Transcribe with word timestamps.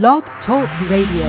Blog 0.00 0.24
Talk 0.46 0.70
Radio. 0.88 1.28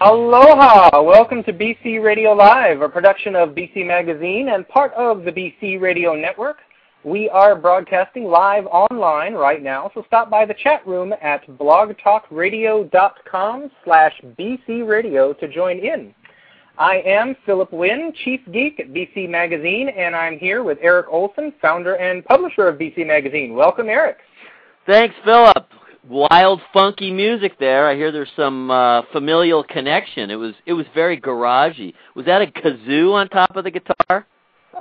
Aloha! 0.00 1.02
Welcome 1.02 1.42
to 1.42 1.52
BC 1.52 2.00
Radio 2.00 2.30
Live, 2.32 2.80
a 2.80 2.88
production 2.88 3.34
of 3.34 3.56
BC 3.56 3.84
Magazine 3.84 4.50
and 4.50 4.68
part 4.68 4.92
of 4.92 5.24
the 5.24 5.32
BC 5.32 5.80
Radio 5.80 6.14
Network. 6.14 6.58
We 7.06 7.30
are 7.30 7.54
broadcasting 7.54 8.24
live 8.24 8.66
online 8.66 9.34
right 9.34 9.62
now, 9.62 9.92
so 9.94 10.02
stop 10.08 10.28
by 10.28 10.44
the 10.44 10.54
chat 10.54 10.84
room 10.84 11.14
at 11.22 11.46
blogtalkradio.com 11.56 13.70
slash 13.84 14.20
bcradio 14.36 15.38
to 15.38 15.46
join 15.46 15.78
in. 15.78 16.12
I 16.76 16.96
am 17.06 17.36
Phillip 17.46 17.72
Winn, 17.72 18.12
Chief 18.24 18.40
Geek 18.50 18.80
at 18.80 18.92
BC 18.92 19.28
Magazine, 19.28 19.88
and 19.88 20.16
I'm 20.16 20.36
here 20.36 20.64
with 20.64 20.78
Eric 20.82 21.06
Olsen, 21.08 21.52
founder 21.62 21.94
and 21.94 22.24
publisher 22.24 22.66
of 22.66 22.76
BC 22.76 23.06
Magazine. 23.06 23.54
Welcome, 23.54 23.88
Eric. 23.88 24.16
Thanks, 24.84 25.14
Phillip 25.24 25.64
wild, 26.08 26.60
funky 26.72 27.12
music 27.12 27.56
there. 27.60 27.88
I 27.88 27.94
hear 27.94 28.10
there's 28.10 28.32
some 28.34 28.68
uh, 28.70 29.02
familial 29.12 29.62
connection. 29.62 30.28
It 30.30 30.36
was 30.36 30.54
it 30.64 30.72
was 30.72 30.86
very 30.92 31.20
garagey. 31.20 31.94
Was 32.16 32.26
that 32.26 32.42
a 32.42 32.46
kazoo 32.46 33.12
on 33.12 33.28
top 33.28 33.54
of 33.56 33.62
the 33.62 33.70
guitar? 33.70 34.26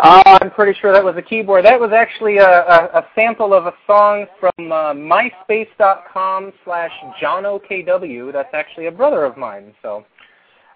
Oh, 0.04 0.22
I'm 0.26 0.52
pretty 0.52 0.78
sure 0.80 0.92
that 0.92 1.04
was 1.04 1.16
a 1.18 1.22
keyboard. 1.22 1.64
That 1.64 1.80
was 1.80 1.92
actually 1.94 2.38
a, 2.38 2.44
a, 2.44 3.00
a 3.00 3.08
sample 3.16 3.54
of 3.54 3.66
a 3.66 3.74
song 3.88 4.26
from 4.40 4.72
uh, 4.72 4.94
MySpace.com 4.94 6.52
slash 6.66 6.92
JohnOKW. 7.22 8.34
That's 8.34 8.54
actually 8.54 8.88
a 8.88 8.92
brother 8.92 9.24
of 9.24 9.38
mine. 9.38 9.74
So 9.82 10.06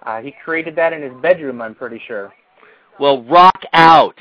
uh, 0.04 0.22
he 0.22 0.34
created 0.44 0.76
that 0.77 0.94
in 0.94 1.02
his 1.02 1.12
bedroom, 1.21 1.62
I'm 1.62 1.76
pretty 1.76 2.02
sure. 2.08 2.32
Well, 2.98 3.24
rock 3.24 3.62
out. 3.74 4.16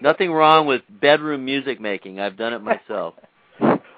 Nothing 0.00 0.32
wrong 0.32 0.66
with 0.66 0.82
bedroom 1.00 1.44
music 1.44 1.80
making. 1.80 2.20
I've 2.20 2.36
done 2.36 2.52
it 2.52 2.62
myself. 2.62 3.14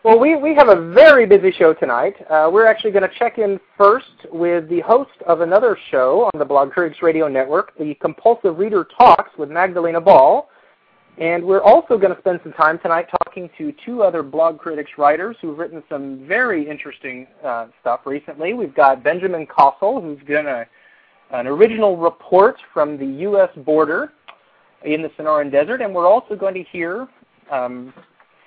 Well, 0.04 0.18
we, 0.18 0.34
we 0.34 0.52
have 0.56 0.68
a 0.68 0.90
very 0.90 1.26
busy 1.26 1.52
show 1.52 1.74
tonight. 1.74 2.16
Uh, 2.28 2.50
we're 2.52 2.66
actually 2.66 2.90
going 2.90 3.08
to 3.08 3.18
check 3.20 3.38
in 3.38 3.60
first 3.78 4.26
with 4.32 4.68
the 4.68 4.80
host 4.80 5.12
of 5.28 5.42
another 5.42 5.78
show 5.92 6.28
on 6.34 6.40
the 6.40 6.44
Blog 6.44 6.72
Critics 6.72 7.02
Radio 7.02 7.28
Network, 7.28 7.78
the 7.78 7.94
Compulsive 8.00 8.58
Reader 8.58 8.88
Talks 8.98 9.30
with 9.38 9.48
Magdalena 9.48 10.00
Ball. 10.00 10.48
And 11.18 11.44
we're 11.44 11.62
also 11.62 11.96
going 11.98 12.12
to 12.12 12.20
spend 12.20 12.40
some 12.42 12.52
time 12.54 12.80
tonight 12.80 13.06
talking 13.24 13.48
to 13.56 13.72
two 13.86 14.02
other 14.02 14.24
Blog 14.24 14.58
Critics 14.58 14.90
writers 14.98 15.36
who've 15.40 15.56
written 15.56 15.84
some 15.88 16.26
very 16.26 16.68
interesting 16.68 17.28
uh, 17.44 17.68
stuff 17.80 18.00
recently. 18.04 18.54
We've 18.54 18.74
got 18.74 19.04
Benjamin 19.04 19.46
Cossel, 19.46 20.02
who's 20.02 20.18
done 20.26 20.48
a, 20.48 20.66
an 21.30 21.46
original 21.46 21.96
report 21.96 22.56
from 22.74 22.98
the 22.98 23.06
U.S. 23.20 23.50
border 23.58 24.12
in 24.84 25.00
the 25.00 25.10
Sonoran 25.10 25.52
Desert, 25.52 25.80
and 25.80 25.94
we're 25.94 26.08
also 26.08 26.34
going 26.34 26.54
to 26.54 26.64
hear 26.64 27.06
um, 27.52 27.94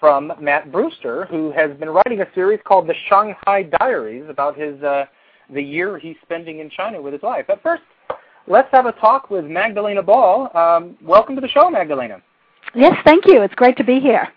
from 0.06 0.32
Mat 0.40 0.72
Brewster, 0.72 1.26
who 1.32 1.52
has 1.54 1.76
been 1.80 1.90
writing 1.90 2.22
a 2.22 2.28
series 2.36 2.60
called 2.64 2.86
The 2.86 2.94
Shanghai 3.10 3.64
Diaries 3.64 4.26
about 4.30 4.56
his 4.56 4.80
uh, 4.84 5.06
the 5.52 5.64
year 5.64 5.98
he's 5.98 6.16
spending 6.22 6.60
in 6.60 6.70
China 6.70 7.02
with 7.02 7.12
his 7.14 7.24
wife. 7.24 7.46
But 7.48 7.60
first, 7.64 7.82
let's 8.46 8.68
have 8.72 8.86
a 8.86 8.92
talk 8.92 9.32
with 9.32 9.46
Magdalena 9.46 10.04
Ball. 10.04 10.56
Um, 10.56 10.96
welcome 11.02 11.34
to 11.34 11.42
the 11.42 11.48
show, 11.48 11.72
Magdalena. 11.72 12.22
Yes, 12.76 12.94
thank 13.04 13.26
you. 13.26 13.42
It's 13.42 13.56
great 13.56 13.78
to 13.78 13.84
be 13.84 14.00
here. 14.00 14.28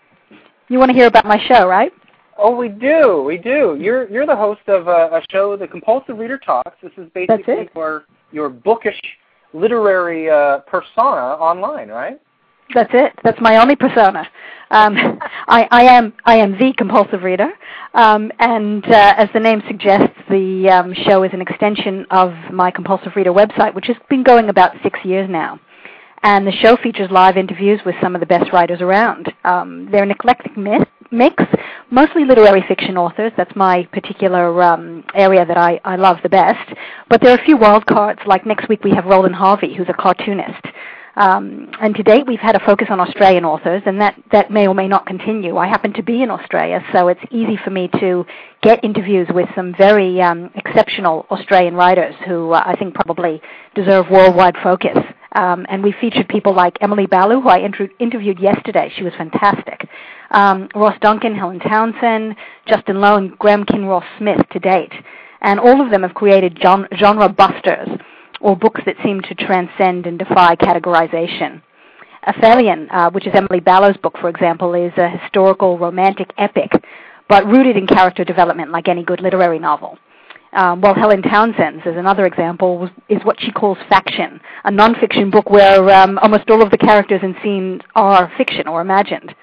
You 0.69 0.79
want 0.79 0.89
to 0.89 0.95
hear 0.95 1.05
about 1.05 1.25
my 1.25 1.39
show, 1.47 1.67
right? 1.67 1.91
Oh, 2.35 2.55
we 2.55 2.69
do. 2.69 3.21
We 3.21 3.37
do. 3.37 3.77
You're 3.79 4.09
you're 4.09 4.25
the 4.25 4.35
host 4.35 4.67
of 4.69 4.87
a, 4.87 5.17
a 5.17 5.21
show, 5.29 5.55
The 5.55 5.67
Compulsive 5.67 6.17
Reader 6.17 6.39
Talks. 6.39 6.77
This 6.81 6.93
is 6.97 7.07
basically 7.13 7.69
your 7.75 8.05
your 8.31 8.49
bookish 8.49 8.99
literary 9.53 10.31
uh, 10.31 10.61
persona 10.61 11.37
online, 11.37 11.89
right? 11.89 12.19
That's 12.73 12.91
it. 12.93 13.13
That's 13.23 13.39
my 13.41 13.57
only 13.57 13.75
persona. 13.75 14.27
Um, 14.71 14.95
I, 15.47 15.67
I, 15.71 15.83
am 15.83 16.13
I 16.25 16.37
am 16.37 16.51
the 16.53 16.73
compulsive 16.77 17.23
reader, 17.23 17.49
um, 17.93 18.31
and 18.39 18.85
uh, 18.85 19.15
as 19.17 19.29
the 19.33 19.39
name 19.39 19.63
suggests, 19.67 20.15
the 20.29 20.69
um, 20.69 20.93
show 20.93 21.23
is 21.23 21.31
an 21.33 21.41
extension 21.41 22.05
of 22.11 22.33
my 22.51 22.69
compulsive 22.69 23.15
reader 23.15 23.33
website, 23.33 23.73
which 23.73 23.87
has 23.87 23.97
been 24.09 24.23
going 24.23 24.49
about 24.49 24.75
six 24.83 24.99
years 25.03 25.27
now. 25.29 25.59
And 26.21 26.45
the 26.45 26.51
show 26.51 26.75
features 26.75 27.09
live 27.09 27.37
interviews 27.37 27.79
with 27.85 27.95
some 28.01 28.13
of 28.13 28.19
the 28.19 28.27
best 28.27 28.51
writers 28.51 28.81
around. 28.81 29.31
Um, 29.45 29.87
they're 29.89 30.03
an 30.03 30.11
eclectic 30.11 30.57
myth, 30.57 30.85
mix, 31.11 31.41
mostly 31.91 32.25
literary 32.25 32.61
fiction 32.67 32.97
authors. 32.97 33.31
That's 33.37 33.55
my 33.55 33.87
particular 33.93 34.61
um, 34.61 35.05
area 35.15 35.45
that 35.45 35.57
I, 35.57 35.79
I 35.85 35.95
love 35.95 36.17
the 36.21 36.29
best. 36.29 36.73
But 37.09 37.21
there 37.21 37.31
are 37.31 37.39
a 37.39 37.45
few 37.45 37.55
wild 37.55 37.85
cards. 37.85 38.19
Like 38.25 38.45
next 38.45 38.67
week, 38.67 38.83
we 38.83 38.91
have 38.91 39.05
Roland 39.05 39.35
Harvey, 39.35 39.73
who's 39.73 39.87
a 39.87 39.93
cartoonist. 39.93 40.65
Um, 41.15 41.71
and 41.81 41.95
to 41.95 42.03
date, 42.03 42.25
we've 42.27 42.39
had 42.39 42.55
a 42.55 42.65
focus 42.65 42.87
on 42.89 42.99
Australian 42.99 43.45
authors, 43.45 43.81
and 43.85 43.99
that, 44.01 44.15
that 44.31 44.51
may 44.51 44.67
or 44.67 44.73
may 44.73 44.87
not 44.87 45.05
continue. 45.05 45.57
I 45.57 45.67
happen 45.67 45.93
to 45.93 46.03
be 46.03 46.21
in 46.21 46.29
Australia, 46.29 46.83
so 46.93 47.07
it's 47.07 47.21
easy 47.31 47.57
for 47.63 47.71
me 47.71 47.89
to 47.99 48.25
get 48.61 48.83
interviews 48.83 49.27
with 49.33 49.47
some 49.55 49.73
very 49.77 50.21
um, 50.21 50.49
exceptional 50.55 51.25
Australian 51.31 51.75
writers 51.75 52.15
who 52.27 52.51
uh, 52.51 52.63
I 52.65 52.75
think 52.75 52.93
probably 52.93 53.41
deserve 53.75 54.09
worldwide 54.09 54.55
focus. 54.63 54.97
Um, 55.33 55.65
and 55.69 55.83
we 55.83 55.93
featured 56.01 56.27
people 56.27 56.55
like 56.55 56.77
Emily 56.81 57.05
Ballou, 57.05 57.41
who 57.41 57.49
I 57.49 57.59
inter- 57.59 57.89
interviewed 57.99 58.39
yesterday. 58.39 58.91
She 58.95 59.03
was 59.03 59.13
fantastic. 59.17 59.87
Um, 60.31 60.69
Ross 60.73 60.97
Duncan, 61.01 61.35
Helen 61.35 61.59
Townsend, 61.59 62.35
Justin 62.67 62.99
Lowe, 62.99 63.17
and 63.17 63.37
Graeme 63.37 63.63
Kinross 63.63 64.05
Smith 64.17 64.41
to 64.51 64.59
date. 64.59 64.93
And 65.41 65.59
all 65.59 65.81
of 65.81 65.91
them 65.91 66.01
have 66.01 66.13
created 66.13 66.59
genre 66.61 67.29
busters 67.29 67.89
or 68.39 68.55
books 68.55 68.81
that 68.85 68.95
seem 69.03 69.21
to 69.21 69.35
transcend 69.35 70.05
and 70.05 70.19
defy 70.19 70.55
categorization. 70.55 71.61
Aphelion, 72.25 72.87
uh, 72.91 73.09
which 73.11 73.25
is 73.25 73.33
Emily 73.33 73.61
Ballou's 73.61 73.97
book, 73.97 74.17
for 74.19 74.29
example, 74.29 74.73
is 74.73 74.91
a 74.97 75.09
historical 75.09 75.77
romantic 75.77 76.31
epic, 76.37 76.71
but 77.27 77.45
rooted 77.45 77.77
in 77.77 77.87
character 77.87 78.23
development 78.23 78.71
like 78.71 78.87
any 78.87 79.03
good 79.03 79.21
literary 79.21 79.59
novel. 79.59 79.97
Um, 80.51 80.81
while 80.81 80.95
Helen 80.95 81.21
Townsend's, 81.21 81.83
as 81.85 81.95
another 81.95 82.25
example, 82.25 82.89
is 83.07 83.19
what 83.23 83.39
she 83.39 83.51
calls 83.51 83.77
faction, 83.87 84.41
a 84.63 84.71
nonfiction 84.71 85.31
book 85.31 85.49
where 85.49 85.89
um, 85.91 86.17
almost 86.19 86.49
all 86.49 86.63
of 86.63 86.71
the 86.71 86.77
characters 86.77 87.19
and 87.21 87.35
scenes 87.43 87.81
are 87.95 88.31
fiction 88.35 88.67
or 88.67 88.81
imagined. 88.81 89.33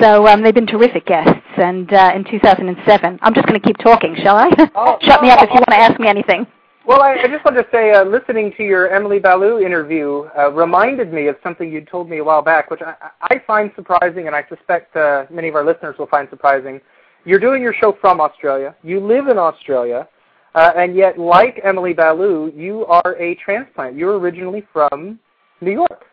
So 0.00 0.26
um, 0.26 0.42
they've 0.42 0.54
been 0.54 0.66
terrific 0.66 1.06
guests. 1.06 1.32
And 1.56 1.92
uh, 1.92 2.12
in 2.14 2.24
2007, 2.24 3.18
I'm 3.22 3.34
just 3.34 3.46
going 3.46 3.58
to 3.58 3.66
keep 3.66 3.78
talking, 3.78 4.16
shall 4.22 4.36
I? 4.36 4.50
Oh, 4.74 4.98
Shut 5.02 5.22
me 5.22 5.30
up 5.30 5.42
if 5.42 5.48
you 5.48 5.54
want 5.54 5.68
to 5.68 5.76
ask 5.76 5.98
me 5.98 6.08
anything. 6.08 6.46
Well, 6.88 7.02
I, 7.02 7.16
I 7.22 7.28
just 7.28 7.44
wanted 7.44 7.64
to 7.64 7.68
say, 7.70 7.92
uh, 7.92 8.02
listening 8.02 8.50
to 8.56 8.62
your 8.62 8.88
Emily 8.88 9.18
Ballou 9.18 9.58
interview 9.58 10.26
uh, 10.38 10.50
reminded 10.50 11.12
me 11.12 11.26
of 11.26 11.36
something 11.42 11.70
you 11.70 11.82
told 11.82 12.08
me 12.08 12.16
a 12.16 12.24
while 12.24 12.40
back, 12.40 12.70
which 12.70 12.80
I, 12.80 12.94
I 13.20 13.42
find 13.46 13.70
surprising, 13.76 14.26
and 14.26 14.34
I 14.34 14.42
suspect 14.48 14.96
uh, 14.96 15.26
many 15.28 15.48
of 15.48 15.54
our 15.54 15.66
listeners 15.66 15.96
will 15.98 16.06
find 16.06 16.26
surprising. 16.30 16.80
You're 17.26 17.40
doing 17.40 17.60
your 17.60 17.74
show 17.74 17.94
from 18.00 18.22
Australia. 18.22 18.74
You 18.82 19.00
live 19.00 19.28
in 19.28 19.36
Australia, 19.36 20.08
uh, 20.54 20.72
and 20.76 20.96
yet, 20.96 21.18
like 21.18 21.60
Emily 21.62 21.92
Ballou, 21.92 22.50
you 22.56 22.86
are 22.86 23.16
a 23.20 23.34
transplant. 23.34 23.94
You're 23.94 24.18
originally 24.18 24.66
from 24.72 25.20
New 25.60 25.72
York. 25.72 26.06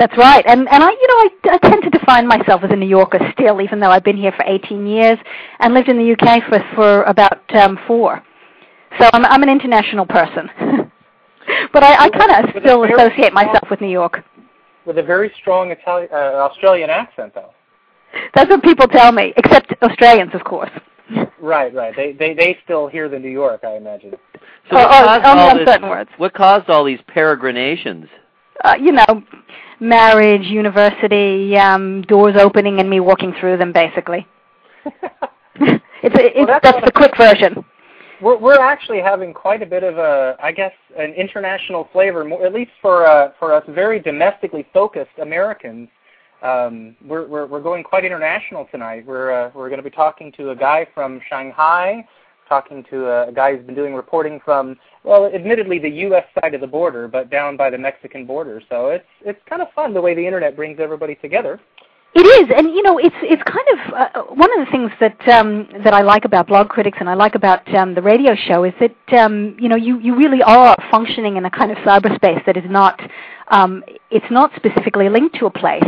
That's 0.00 0.16
right, 0.18 0.44
and 0.48 0.68
and 0.68 0.82
I, 0.82 0.90
you 0.90 1.06
know, 1.06 1.14
I, 1.14 1.28
I 1.52 1.58
tend 1.58 1.84
to 1.84 1.90
define 1.90 2.26
myself 2.26 2.62
as 2.64 2.72
a 2.72 2.76
New 2.76 2.88
Yorker 2.88 3.20
still, 3.38 3.60
even 3.60 3.78
though 3.78 3.90
I've 3.90 4.04
been 4.04 4.16
here 4.16 4.32
for 4.32 4.44
18 4.44 4.84
years 4.84 5.18
and 5.60 5.74
lived 5.74 5.88
in 5.88 5.96
the 5.96 6.12
UK 6.12 6.42
for 6.48 6.58
for 6.74 7.02
about 7.04 7.54
um, 7.54 7.78
four. 7.86 8.20
So 8.98 9.08
I'm, 9.12 9.24
I'm 9.24 9.42
an 9.42 9.48
international 9.48 10.06
person. 10.06 10.50
but 11.72 11.82
I, 11.82 12.06
I 12.06 12.10
kind 12.10 12.44
of 12.44 12.62
still 12.62 12.84
associate 12.84 13.32
myself 13.32 13.70
with 13.70 13.80
New 13.80 13.90
York. 13.90 14.24
With 14.86 14.98
a 14.98 15.02
very 15.02 15.32
strong 15.40 15.70
Italian, 15.70 16.08
uh, 16.12 16.48
Australian 16.48 16.90
accent, 16.90 17.34
though. 17.34 17.52
That's 18.34 18.48
what 18.48 18.62
people 18.62 18.86
tell 18.86 19.12
me, 19.12 19.32
except 19.36 19.74
Australians, 19.82 20.34
of 20.34 20.44
course. 20.44 20.70
Right, 21.40 21.72
right. 21.72 21.94
They 21.96 22.12
they 22.12 22.34
they 22.34 22.58
still 22.64 22.88
hear 22.88 23.08
the 23.08 23.18
New 23.18 23.30
York, 23.30 23.62
I 23.62 23.76
imagine. 23.76 24.10
So 24.68 24.76
what, 24.76 24.86
oh, 24.86 25.06
caused 25.06 25.24
only 25.24 25.42
all 25.42 25.56
this, 25.56 25.66
certain 25.68 25.88
words. 25.88 26.10
what 26.16 26.34
caused 26.34 26.68
all 26.68 26.84
these 26.84 26.98
peregrinations? 27.06 28.08
Uh, 28.64 28.74
you 28.78 28.90
know, 28.90 29.22
marriage, 29.80 30.42
university, 30.42 31.56
um, 31.56 32.02
doors 32.02 32.34
opening, 32.36 32.80
and 32.80 32.90
me 32.90 32.98
walking 32.98 33.32
through 33.38 33.56
them, 33.56 33.72
basically. 33.72 34.26
it's 34.84 35.82
it's 36.02 36.36
Well, 36.36 36.46
that's 36.46 36.64
that's 36.64 36.84
the 36.84 36.92
quick 36.92 37.16
version. 37.16 37.64
We're 38.20 38.36
we're 38.36 38.58
actually 38.58 39.00
having 39.00 39.32
quite 39.32 39.62
a 39.62 39.66
bit 39.66 39.84
of 39.84 39.96
a, 39.98 40.36
I 40.42 40.50
guess, 40.50 40.72
an 40.96 41.12
international 41.12 41.88
flavor, 41.92 42.24
more, 42.24 42.44
at 42.44 42.52
least 42.52 42.72
for 42.82 43.06
uh, 43.06 43.32
for 43.38 43.54
us 43.54 43.64
very 43.68 44.00
domestically 44.00 44.66
focused 44.72 45.18
Americans. 45.22 45.88
Um, 46.42 46.96
we're, 47.04 47.26
we're 47.26 47.46
we're 47.46 47.62
going 47.62 47.84
quite 47.84 48.04
international 48.04 48.66
tonight. 48.70 49.06
We're 49.06 49.30
uh, 49.30 49.50
we're 49.54 49.68
going 49.68 49.78
to 49.78 49.88
be 49.88 49.94
talking 49.94 50.32
to 50.32 50.50
a 50.50 50.56
guy 50.56 50.86
from 50.94 51.20
Shanghai, 51.28 52.04
talking 52.48 52.84
to 52.90 53.06
a, 53.06 53.28
a 53.28 53.32
guy 53.32 53.54
who's 53.54 53.64
been 53.64 53.74
doing 53.74 53.94
reporting 53.94 54.40
from, 54.44 54.76
well, 55.04 55.26
admittedly 55.26 55.78
the 55.78 55.90
U.S. 55.90 56.24
side 56.40 56.54
of 56.54 56.60
the 56.60 56.66
border, 56.66 57.06
but 57.06 57.30
down 57.30 57.56
by 57.56 57.70
the 57.70 57.78
Mexican 57.78 58.26
border. 58.26 58.60
So 58.68 58.88
it's 58.88 59.06
it's 59.24 59.40
kind 59.48 59.62
of 59.62 59.68
fun 59.74 59.94
the 59.94 60.00
way 60.00 60.14
the 60.14 60.26
internet 60.26 60.56
brings 60.56 60.80
everybody 60.80 61.14
together. 61.14 61.60
It 62.14 62.20
is, 62.26 62.50
and 62.56 62.68
you 62.68 62.82
know, 62.82 62.98
it's 62.98 63.14
it's 63.22 63.42
kind 63.42 63.66
of 63.74 63.94
uh, 63.94 64.34
one 64.34 64.50
of 64.58 64.66
the 64.66 64.72
things 64.72 64.90
that 64.98 65.28
um, 65.28 65.68
that 65.84 65.92
I 65.92 66.00
like 66.00 66.24
about 66.24 66.46
Blog 66.48 66.68
Critics 66.68 66.98
and 67.00 67.08
I 67.08 67.14
like 67.14 67.34
about 67.34 67.72
um, 67.74 67.94
the 67.94 68.02
radio 68.02 68.34
show 68.34 68.64
is 68.64 68.72
that 68.80 69.18
um, 69.18 69.56
you 69.60 69.68
know 69.68 69.76
you 69.76 69.98
you 70.00 70.16
really 70.16 70.42
are 70.42 70.74
functioning 70.90 71.36
in 71.36 71.44
a 71.44 71.50
kind 71.50 71.70
of 71.70 71.76
cyberspace 71.78 72.44
that 72.46 72.56
is 72.56 72.64
not 72.68 72.98
um, 73.48 73.84
it's 74.10 74.30
not 74.30 74.50
specifically 74.56 75.08
linked 75.08 75.36
to 75.38 75.46
a 75.46 75.50
place 75.50 75.84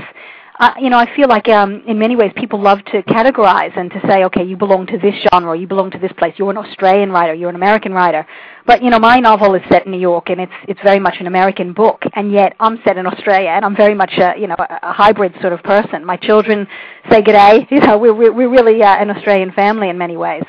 uh, 0.60 0.74
you 0.78 0.90
know, 0.90 0.98
I 0.98 1.08
feel 1.16 1.26
like 1.26 1.48
um, 1.48 1.82
in 1.86 1.98
many 1.98 2.16
ways 2.16 2.32
people 2.36 2.60
love 2.60 2.84
to 2.92 3.02
categorize 3.04 3.74
and 3.78 3.90
to 3.92 4.00
say, 4.06 4.24
okay, 4.24 4.44
you 4.44 4.58
belong 4.58 4.86
to 4.88 4.98
this 4.98 5.14
genre, 5.32 5.58
you 5.58 5.66
belong 5.66 5.90
to 5.92 5.98
this 5.98 6.12
place. 6.18 6.34
You're 6.36 6.50
an 6.50 6.58
Australian 6.58 7.10
writer, 7.10 7.32
you're 7.32 7.48
an 7.48 7.56
American 7.56 7.94
writer. 7.94 8.26
But 8.66 8.82
you 8.82 8.90
know, 8.90 8.98
my 8.98 9.20
novel 9.20 9.54
is 9.54 9.62
set 9.70 9.86
in 9.86 9.92
New 9.92 9.98
York, 9.98 10.28
and 10.28 10.38
it's 10.38 10.52
it's 10.68 10.80
very 10.82 11.00
much 11.00 11.16
an 11.18 11.26
American 11.26 11.72
book, 11.72 12.02
and 12.12 12.30
yet 12.30 12.54
I'm 12.60 12.78
set 12.84 12.98
in 12.98 13.06
Australia, 13.06 13.48
and 13.48 13.64
I'm 13.64 13.74
very 13.74 13.94
much 13.94 14.12
a 14.18 14.34
you 14.38 14.48
know 14.48 14.56
a, 14.58 14.78
a 14.82 14.92
hybrid 14.92 15.34
sort 15.40 15.54
of 15.54 15.62
person. 15.62 16.04
My 16.04 16.18
children 16.18 16.68
say 17.10 17.22
good 17.22 17.32
day. 17.32 17.66
You 17.80 17.80
know, 17.80 17.96
we're 17.96 18.12
we're, 18.12 18.50
really 18.50 18.82
uh, 18.82 18.96
an 18.96 19.10
Australian 19.10 19.52
family 19.52 19.88
in 19.88 19.96
many 19.96 20.18
ways. 20.18 20.44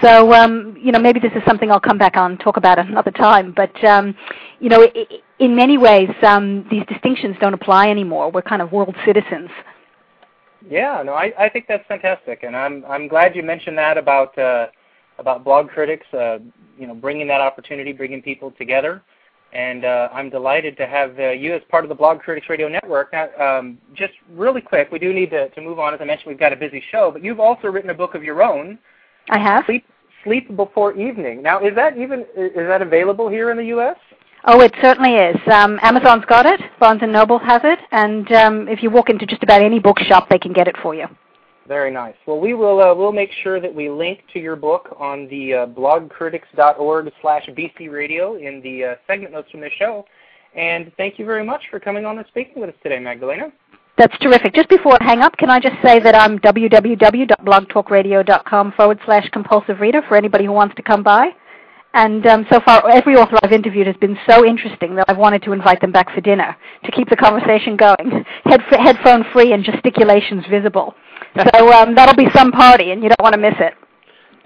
So, 0.00 0.32
um, 0.32 0.76
you 0.80 0.92
know, 0.92 1.00
maybe 1.00 1.18
this 1.18 1.32
is 1.34 1.42
something 1.46 1.70
I'll 1.70 1.80
come 1.80 1.98
back 1.98 2.16
on 2.16 2.38
talk 2.38 2.56
about 2.56 2.78
another 2.78 3.10
time. 3.10 3.52
But, 3.54 3.84
um, 3.84 4.14
you 4.60 4.68
know, 4.68 4.86
in 5.40 5.56
many 5.56 5.78
ways, 5.78 6.10
um, 6.22 6.66
these 6.70 6.84
distinctions 6.86 7.34
don't 7.40 7.54
apply 7.54 7.90
anymore. 7.90 8.30
We're 8.30 8.42
kind 8.42 8.62
of 8.62 8.70
world 8.70 8.94
citizens. 9.04 9.50
Yeah, 10.68 11.02
no, 11.04 11.14
I, 11.14 11.32
I 11.38 11.48
think 11.48 11.64
that's 11.66 11.86
fantastic, 11.88 12.42
and 12.42 12.54
I'm 12.54 12.84
I'm 12.86 13.08
glad 13.08 13.34
you 13.34 13.42
mentioned 13.42 13.78
that 13.78 13.96
about 13.96 14.36
uh, 14.38 14.66
about 15.18 15.42
blog 15.42 15.68
critics. 15.70 16.06
Uh, 16.12 16.38
you 16.78 16.86
know, 16.86 16.94
bringing 16.94 17.26
that 17.28 17.40
opportunity, 17.40 17.92
bringing 17.92 18.20
people 18.20 18.52
together, 18.52 19.02
and 19.54 19.86
uh, 19.86 20.10
I'm 20.12 20.28
delighted 20.28 20.76
to 20.76 20.86
have 20.86 21.18
uh, 21.18 21.30
you 21.30 21.54
as 21.54 21.62
part 21.70 21.84
of 21.84 21.88
the 21.88 21.94
Blog 21.94 22.20
Critics 22.20 22.48
Radio 22.50 22.68
Network. 22.68 23.12
Now, 23.12 23.28
um, 23.38 23.78
just 23.94 24.12
really 24.32 24.60
quick, 24.60 24.90
we 24.92 24.98
do 24.98 25.12
need 25.12 25.30
to, 25.30 25.48
to 25.50 25.60
move 25.62 25.78
on. 25.78 25.94
As 25.94 26.00
I 26.00 26.04
mentioned, 26.04 26.28
we've 26.28 26.38
got 26.38 26.52
a 26.52 26.56
busy 26.56 26.82
show, 26.90 27.10
but 27.10 27.24
you've 27.24 27.40
also 27.40 27.68
written 27.68 27.90
a 27.90 27.94
book 27.94 28.14
of 28.14 28.22
your 28.22 28.42
own 28.42 28.78
I 29.30 29.38
have. 29.38 29.64
Sleep, 29.64 29.84
sleep 30.24 30.56
before 30.56 30.92
evening. 30.94 31.42
Now, 31.42 31.64
is 31.64 31.74
that 31.74 31.96
even 31.96 32.20
is 32.36 32.66
that 32.68 32.82
available 32.82 33.28
here 33.28 33.50
in 33.50 33.56
the 33.56 33.66
U.S.? 33.66 33.96
Oh, 34.44 34.60
it 34.60 34.72
certainly 34.80 35.14
is. 35.14 35.36
Um, 35.52 35.80
Amazon's 35.82 36.24
got 36.24 36.46
it. 36.46 36.60
Barnes 36.78 37.00
and 37.02 37.12
Noble 37.12 37.38
has 37.38 37.60
it, 37.62 37.78
and 37.92 38.32
um, 38.32 38.68
if 38.68 38.82
you 38.82 38.88
walk 38.90 39.10
into 39.10 39.26
just 39.26 39.42
about 39.42 39.60
any 39.62 39.78
bookshop, 39.78 40.30
they 40.30 40.38
can 40.38 40.54
get 40.54 40.66
it 40.66 40.76
for 40.82 40.94
you. 40.94 41.04
Very 41.68 41.90
nice. 41.90 42.14
Well, 42.26 42.40
we 42.40 42.54
will 42.54 42.80
uh, 42.80 42.94
we'll 42.94 43.12
make 43.12 43.30
sure 43.44 43.60
that 43.60 43.72
we 43.72 43.88
link 43.90 44.22
to 44.32 44.40
your 44.40 44.56
book 44.56 44.96
on 44.98 45.28
the 45.28 45.54
uh, 45.54 45.66
blogcritics.org/bcradio 45.66 48.42
in 48.42 48.60
the 48.62 48.84
uh, 48.84 48.94
segment 49.06 49.32
notes 49.32 49.50
from 49.50 49.60
the 49.60 49.70
show. 49.78 50.06
And 50.56 50.90
thank 50.96 51.18
you 51.18 51.26
very 51.26 51.44
much 51.44 51.62
for 51.70 51.78
coming 51.78 52.06
on 52.06 52.18
and 52.18 52.26
speaking 52.26 52.60
with 52.60 52.70
us 52.70 52.76
today, 52.82 52.98
Magdalena. 52.98 53.52
That's 53.96 54.18
terrific. 54.18 54.52
Just 54.54 54.68
before 54.68 55.00
I 55.00 55.04
hang 55.04 55.20
up, 55.20 55.36
can 55.36 55.48
I 55.50 55.60
just 55.60 55.76
say 55.84 56.00
that 56.00 56.16
I'm 56.16 56.38
www.blogtalkradio.com 56.38 58.72
forward 58.72 58.98
slash 59.04 59.28
compulsive 59.28 59.80
reader 59.80 60.00
for 60.08 60.16
anybody 60.16 60.46
who 60.46 60.52
wants 60.52 60.74
to 60.76 60.82
come 60.82 61.02
by. 61.02 61.34
And 61.92 62.24
um, 62.26 62.46
so 62.50 62.60
far, 62.64 62.88
every 62.88 63.16
author 63.16 63.36
I've 63.42 63.52
interviewed 63.52 63.86
has 63.88 63.96
been 63.96 64.16
so 64.28 64.46
interesting 64.46 64.94
that 64.94 65.06
I've 65.08 65.18
wanted 65.18 65.42
to 65.42 65.52
invite 65.52 65.80
them 65.80 65.90
back 65.90 66.14
for 66.14 66.20
dinner 66.20 66.56
to 66.84 66.92
keep 66.92 67.08
the 67.10 67.16
conversation 67.16 67.76
going, 67.76 68.24
Head, 68.44 68.60
headphone 68.70 69.24
free 69.32 69.52
and 69.52 69.64
gesticulations 69.64 70.44
visible. 70.48 70.94
so 71.54 71.72
um, 71.72 71.94
that'll 71.94 72.14
be 72.14 72.30
some 72.34 72.52
party, 72.52 72.92
and 72.92 73.02
you 73.02 73.08
don't 73.08 73.22
want 73.22 73.34
to 73.34 73.40
miss 73.40 73.54
it. 73.58 73.74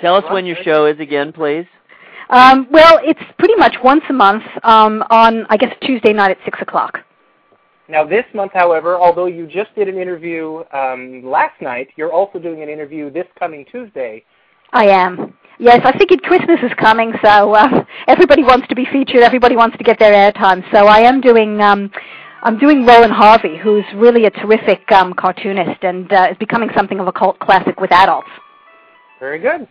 Tell 0.00 0.16
us 0.16 0.24
when 0.30 0.46
your 0.46 0.56
show 0.64 0.86
is 0.86 0.98
again, 1.00 1.32
please. 1.32 1.66
Um, 2.30 2.66
well, 2.70 2.98
it's 3.02 3.20
pretty 3.38 3.54
much 3.56 3.74
once 3.84 4.02
a 4.08 4.12
month 4.12 4.42
um, 4.62 5.04
on, 5.10 5.46
I 5.50 5.56
guess, 5.56 5.74
Tuesday 5.82 6.12
night 6.12 6.30
at 6.30 6.38
6 6.44 6.58
o'clock. 6.62 6.98
Now, 7.88 8.04
this 8.04 8.24
month, 8.34 8.52
however, 8.54 8.96
although 8.96 9.26
you 9.26 9.46
just 9.46 9.74
did 9.74 9.88
an 9.88 9.98
interview 9.98 10.64
um, 10.72 11.22
last 11.22 11.60
night, 11.60 11.88
you're 11.96 12.12
also 12.12 12.38
doing 12.38 12.62
an 12.62 12.70
interview 12.70 13.10
this 13.10 13.26
coming 13.38 13.66
Tuesday. 13.70 14.24
I 14.72 14.86
am. 14.86 15.34
Yes, 15.58 15.80
I 15.84 15.96
figured 15.96 16.22
Christmas 16.22 16.58
is 16.62 16.72
coming, 16.78 17.12
so 17.22 17.54
uh, 17.54 17.84
everybody 18.08 18.42
wants 18.42 18.66
to 18.68 18.74
be 18.74 18.86
featured. 18.90 19.22
Everybody 19.22 19.56
wants 19.56 19.76
to 19.78 19.84
get 19.84 19.98
their 19.98 20.12
airtime. 20.12 20.64
So 20.72 20.86
I 20.86 21.00
am 21.00 21.20
doing. 21.20 21.60
Um, 21.60 21.90
I'm 22.42 22.58
doing 22.58 22.84
Roland 22.84 23.12
Harvey, 23.12 23.56
who's 23.56 23.84
really 23.94 24.26
a 24.26 24.30
terrific 24.30 24.90
um, 24.92 25.14
cartoonist 25.14 25.82
and 25.82 26.12
uh, 26.12 26.28
is 26.30 26.36
becoming 26.36 26.68
something 26.76 27.00
of 27.00 27.06
a 27.06 27.12
cult 27.12 27.38
classic 27.38 27.80
with 27.80 27.90
adults. 27.90 28.28
Very 29.18 29.38
good. 29.38 29.66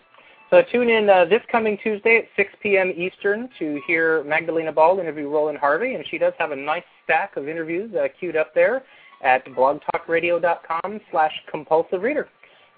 So 0.50 0.64
tune 0.72 0.90
in 0.90 1.08
uh, 1.08 1.26
this 1.26 1.42
coming 1.52 1.78
Tuesday 1.84 2.18
at 2.18 2.24
6 2.36 2.54
p.m. 2.64 2.92
Eastern 2.96 3.48
to 3.60 3.80
hear 3.86 4.24
Magdalena 4.24 4.72
Ball 4.72 5.00
interview 5.00 5.30
Roland 5.30 5.60
Harvey, 5.60 5.94
and 5.94 6.04
she 6.10 6.18
does 6.18 6.34
have 6.40 6.52
a 6.52 6.56
nice 6.56 6.84
stack 7.04 7.38
of 7.38 7.48
interviews 7.48 7.94
uh, 7.94 8.08
queued 8.20 8.36
up 8.36 8.56
there 8.56 8.84
at 9.24 9.46
blogtalkradio.com 9.46 11.00
slash 11.12 11.34
compulsive 11.50 12.02
reader. 12.02 12.28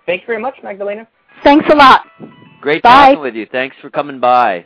Thank 0.06 0.22
you 0.22 0.28
very 0.28 0.42
much, 0.42 0.56
Magdalena. 0.62 1.07
Thanks 1.42 1.66
a 1.69 1.75
lot. 1.75 2.06
Great 2.66 2.82
Bye. 2.82 3.10
talking 3.10 3.22
with 3.22 3.36
you. 3.36 3.46
Thanks 3.52 3.76
for 3.80 3.92
coming 3.92 4.20
by. 4.20 4.66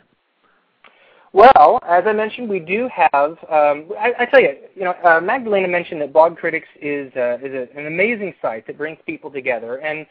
Well, 1.34 1.78
as 1.86 2.04
I 2.06 2.14
mentioned, 2.14 2.48
we 2.48 2.58
do 2.58 2.88
have. 2.90 3.32
Um, 3.50 3.90
I, 4.00 4.14
I, 4.20 4.24
tell 4.24 4.40
you, 4.40 4.54
you 4.74 4.84
know, 4.84 4.94
uh, 5.04 5.20
Magdalena 5.20 5.68
mentioned 5.68 6.00
that 6.00 6.10
Blog 6.10 6.38
Critics 6.38 6.66
is 6.80 7.12
uh, 7.14 7.36
is 7.42 7.52
a, 7.52 7.78
an 7.78 7.84
amazing 7.86 8.32
site 8.40 8.66
that 8.68 8.78
brings 8.78 8.96
people 9.04 9.30
together, 9.30 9.82
and 9.82 10.06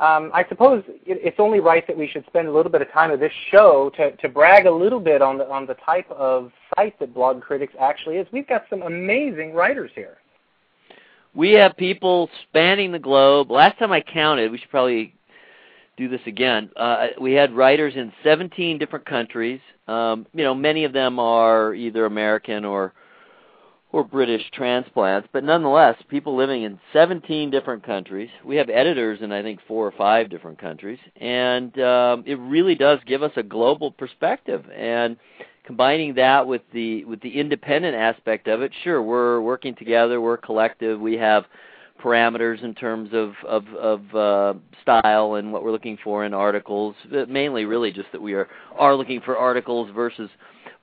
um, 0.00 0.32
I 0.34 0.46
suppose 0.48 0.82
it's 1.06 1.38
only 1.38 1.60
right 1.60 1.86
that 1.86 1.96
we 1.96 2.08
should 2.08 2.26
spend 2.26 2.48
a 2.48 2.52
little 2.52 2.72
bit 2.72 2.82
of 2.82 2.90
time 2.90 3.12
of 3.12 3.20
this 3.20 3.32
show 3.52 3.92
to, 3.96 4.16
to 4.16 4.28
brag 4.28 4.66
a 4.66 4.72
little 4.72 4.98
bit 4.98 5.22
on 5.22 5.38
the 5.38 5.48
on 5.48 5.64
the 5.64 5.74
type 5.74 6.10
of 6.10 6.50
site 6.74 6.98
that 6.98 7.14
Blog 7.14 7.40
Critics 7.40 7.72
actually 7.78 8.16
is. 8.16 8.26
We've 8.32 8.48
got 8.48 8.64
some 8.68 8.82
amazing 8.82 9.52
writers 9.52 9.92
here. 9.94 10.18
We 11.36 11.52
have 11.52 11.76
people 11.76 12.30
spanning 12.48 12.90
the 12.90 12.98
globe. 12.98 13.52
Last 13.52 13.78
time 13.78 13.92
I 13.92 14.00
counted, 14.00 14.50
we 14.50 14.58
should 14.58 14.70
probably 14.70 15.14
do 15.98 16.08
this 16.08 16.20
again. 16.26 16.70
Uh, 16.76 17.08
we 17.20 17.32
had 17.32 17.52
writers 17.52 17.94
in 17.96 18.12
17 18.22 18.78
different 18.78 19.04
countries. 19.04 19.60
Um, 19.88 20.26
you 20.32 20.44
know, 20.44 20.54
many 20.54 20.84
of 20.84 20.92
them 20.92 21.18
are 21.18 21.74
either 21.74 22.06
American 22.06 22.64
or 22.64 22.94
or 23.90 24.04
British 24.04 24.42
transplants, 24.52 25.26
but 25.32 25.42
nonetheless, 25.42 25.96
people 26.08 26.36
living 26.36 26.62
in 26.62 26.78
17 26.92 27.50
different 27.50 27.82
countries. 27.82 28.28
We 28.44 28.56
have 28.56 28.68
editors 28.68 29.20
in 29.22 29.32
I 29.32 29.42
think 29.42 29.60
four 29.66 29.86
or 29.86 29.92
five 29.92 30.28
different 30.28 30.58
countries, 30.58 30.98
and 31.16 31.78
um, 31.80 32.22
it 32.26 32.38
really 32.38 32.74
does 32.74 32.98
give 33.06 33.22
us 33.22 33.32
a 33.36 33.42
global 33.42 33.90
perspective. 33.90 34.64
And 34.76 35.16
combining 35.64 36.14
that 36.14 36.46
with 36.46 36.62
the 36.72 37.04
with 37.06 37.20
the 37.22 37.40
independent 37.40 37.96
aspect 37.96 38.46
of 38.46 38.60
it, 38.60 38.72
sure, 38.84 39.02
we're 39.02 39.40
working 39.40 39.74
together, 39.74 40.20
we're 40.20 40.36
collective, 40.36 41.00
we 41.00 41.14
have 41.16 41.44
parameters 42.02 42.62
in 42.62 42.74
terms 42.74 43.10
of 43.12 43.32
of, 43.46 43.66
of 43.74 44.14
uh, 44.14 44.54
style 44.82 45.34
and 45.34 45.52
what 45.52 45.62
we're 45.62 45.72
looking 45.72 45.98
for 46.02 46.24
in 46.24 46.34
articles. 46.34 46.94
Mainly, 47.28 47.64
really, 47.64 47.92
just 47.92 48.10
that 48.12 48.22
we 48.22 48.34
are 48.34 48.48
are 48.76 48.94
looking 48.94 49.20
for 49.20 49.36
articles 49.36 49.90
versus 49.94 50.30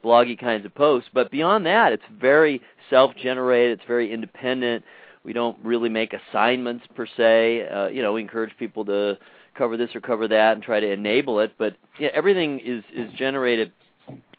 bloggy 0.04 0.40
kinds 0.40 0.66
of 0.66 0.76
posts. 0.76 1.10
But 1.14 1.32
beyond 1.32 1.66
that, 1.66 1.92
it's 1.92 2.04
very 2.20 2.62
self-generated. 2.90 3.80
It's 3.80 3.88
very 3.88 4.12
independent. 4.14 4.84
We 5.24 5.34
don't 5.34 5.58
really 5.64 5.90
make 5.90 6.14
assignments 6.14 6.86
per 6.96 7.08
se. 7.18 7.68
Uh, 7.68 7.88
you 7.88 8.04
know, 8.04 8.14
we 8.14 8.22
encourage 8.22 8.56
people 8.60 8.86
to 8.86 9.18
cover 9.58 9.78
this 9.78 9.96
or 9.96 10.02
cover 10.02 10.28
that 10.28 10.54
and 10.54 10.62
try 10.62 10.80
to 10.80 10.92
enable 10.92 11.40
it. 11.40 11.54
But 11.58 11.76
yeah, 12.00 12.10
everything 12.14 12.60
is 12.60 12.84
is 12.94 13.12
generated 13.18 13.72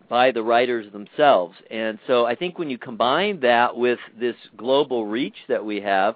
by 0.08 0.30
the 0.30 0.42
writers 0.42 0.90
themselves. 0.92 1.56
And 1.70 1.98
so 2.06 2.26
I 2.26 2.36
think 2.36 2.58
when 2.58 2.70
you 2.70 2.78
combine 2.78 3.40
that 3.40 3.76
with 3.76 3.98
this 4.18 4.36
global 4.56 5.06
reach 5.06 5.34
that 5.48 5.64
we 5.64 5.80
have, 5.80 6.14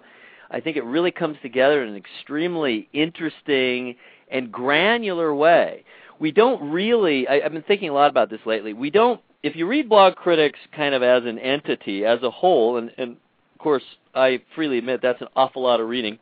I 0.50 0.60
think 0.60 0.76
it 0.76 0.84
really 0.84 1.10
comes 1.10 1.36
together 1.42 1.82
in 1.82 1.90
an 1.90 1.96
extremely 1.96 2.88
interesting 2.92 3.96
and 4.30 4.50
granular 4.50 5.34
way. 5.34 5.84
We 6.18 6.32
don't 6.32 6.70
really, 6.70 7.26
I, 7.28 7.40
I've 7.44 7.52
been 7.52 7.62
thinking 7.62 7.88
a 7.88 7.92
lot 7.92 8.10
about 8.10 8.30
this 8.30 8.40
lately, 8.44 8.72
we 8.72 8.90
don't 8.90 9.20
if 9.42 9.56
you 9.56 9.66
read 9.66 9.88
blog 9.88 10.16
critics 10.16 10.58
kind 10.76 10.94
of 10.94 11.02
as 11.02 11.24
an 11.24 11.38
entity, 11.38 12.04
as 12.04 12.22
a 12.22 12.30
whole, 12.30 12.76
and, 12.76 12.90
and 12.98 13.12
of 13.12 13.58
course 13.58 13.82
I 14.14 14.40
freely 14.54 14.78
admit 14.78 15.00
that's 15.02 15.20
an 15.20 15.28
awful 15.34 15.62
lot 15.62 15.80
of 15.80 15.88
reading, 15.88 16.18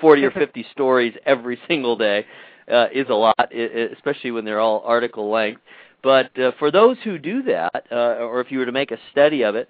40 0.00 0.24
or 0.24 0.30
50 0.32 0.66
stories 0.72 1.14
every 1.24 1.58
single 1.68 1.96
day 1.96 2.24
uh, 2.70 2.86
is 2.92 3.06
a 3.08 3.14
lot, 3.14 3.52
especially 3.52 4.30
when 4.30 4.44
they're 4.44 4.60
all 4.60 4.82
article 4.84 5.30
length. 5.30 5.60
But 6.02 6.38
uh, 6.38 6.52
for 6.58 6.70
those 6.70 6.96
who 7.02 7.18
do 7.18 7.42
that, 7.44 7.86
uh, 7.90 8.22
or 8.22 8.40
if 8.40 8.52
you 8.52 8.58
were 8.58 8.66
to 8.66 8.72
make 8.72 8.92
a 8.92 8.98
study 9.10 9.42
of 9.42 9.56
it, 9.56 9.68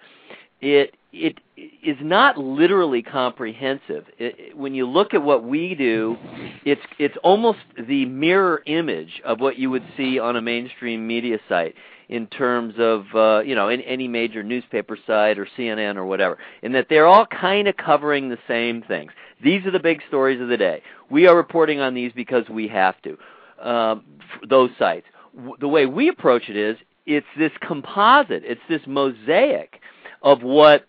it 0.60 0.94
it 1.12 1.38
is 1.82 1.96
not 2.02 2.36
literally 2.36 3.02
comprehensive. 3.02 4.04
It, 4.18 4.56
when 4.56 4.74
you 4.74 4.86
look 4.86 5.14
at 5.14 5.22
what 5.22 5.44
we 5.44 5.74
do, 5.74 6.16
it's 6.64 6.82
it's 6.98 7.16
almost 7.22 7.60
the 7.88 8.04
mirror 8.06 8.62
image 8.66 9.22
of 9.24 9.40
what 9.40 9.58
you 9.58 9.70
would 9.70 9.84
see 9.96 10.18
on 10.18 10.36
a 10.36 10.42
mainstream 10.42 11.06
media 11.06 11.38
site 11.48 11.74
in 12.08 12.26
terms 12.26 12.74
of 12.78 13.04
uh, 13.14 13.40
you 13.40 13.54
know 13.54 13.68
in 13.68 13.80
any 13.82 14.08
major 14.08 14.42
newspaper 14.42 14.98
site 15.06 15.38
or 15.38 15.46
CNN 15.56 15.96
or 15.96 16.04
whatever, 16.04 16.38
in 16.62 16.72
that 16.72 16.86
they're 16.88 17.06
all 17.06 17.26
kind 17.26 17.68
of 17.68 17.76
covering 17.76 18.28
the 18.28 18.38
same 18.46 18.82
things. 18.82 19.12
These 19.42 19.66
are 19.66 19.70
the 19.70 19.80
big 19.80 20.02
stories 20.08 20.40
of 20.40 20.48
the 20.48 20.56
day. 20.56 20.82
We 21.10 21.26
are 21.26 21.36
reporting 21.36 21.80
on 21.80 21.94
these 21.94 22.12
because 22.14 22.48
we 22.48 22.68
have 22.68 23.00
to. 23.02 23.18
Um, 23.60 24.04
those 24.48 24.70
sites. 24.78 25.06
W- 25.34 25.56
the 25.58 25.68
way 25.68 25.86
we 25.86 26.08
approach 26.08 26.48
it 26.48 26.56
is 26.56 26.76
it's 27.06 27.26
this 27.38 27.52
composite. 27.60 28.42
It's 28.44 28.60
this 28.68 28.82
mosaic 28.86 29.80
of 30.26 30.42
what 30.42 30.86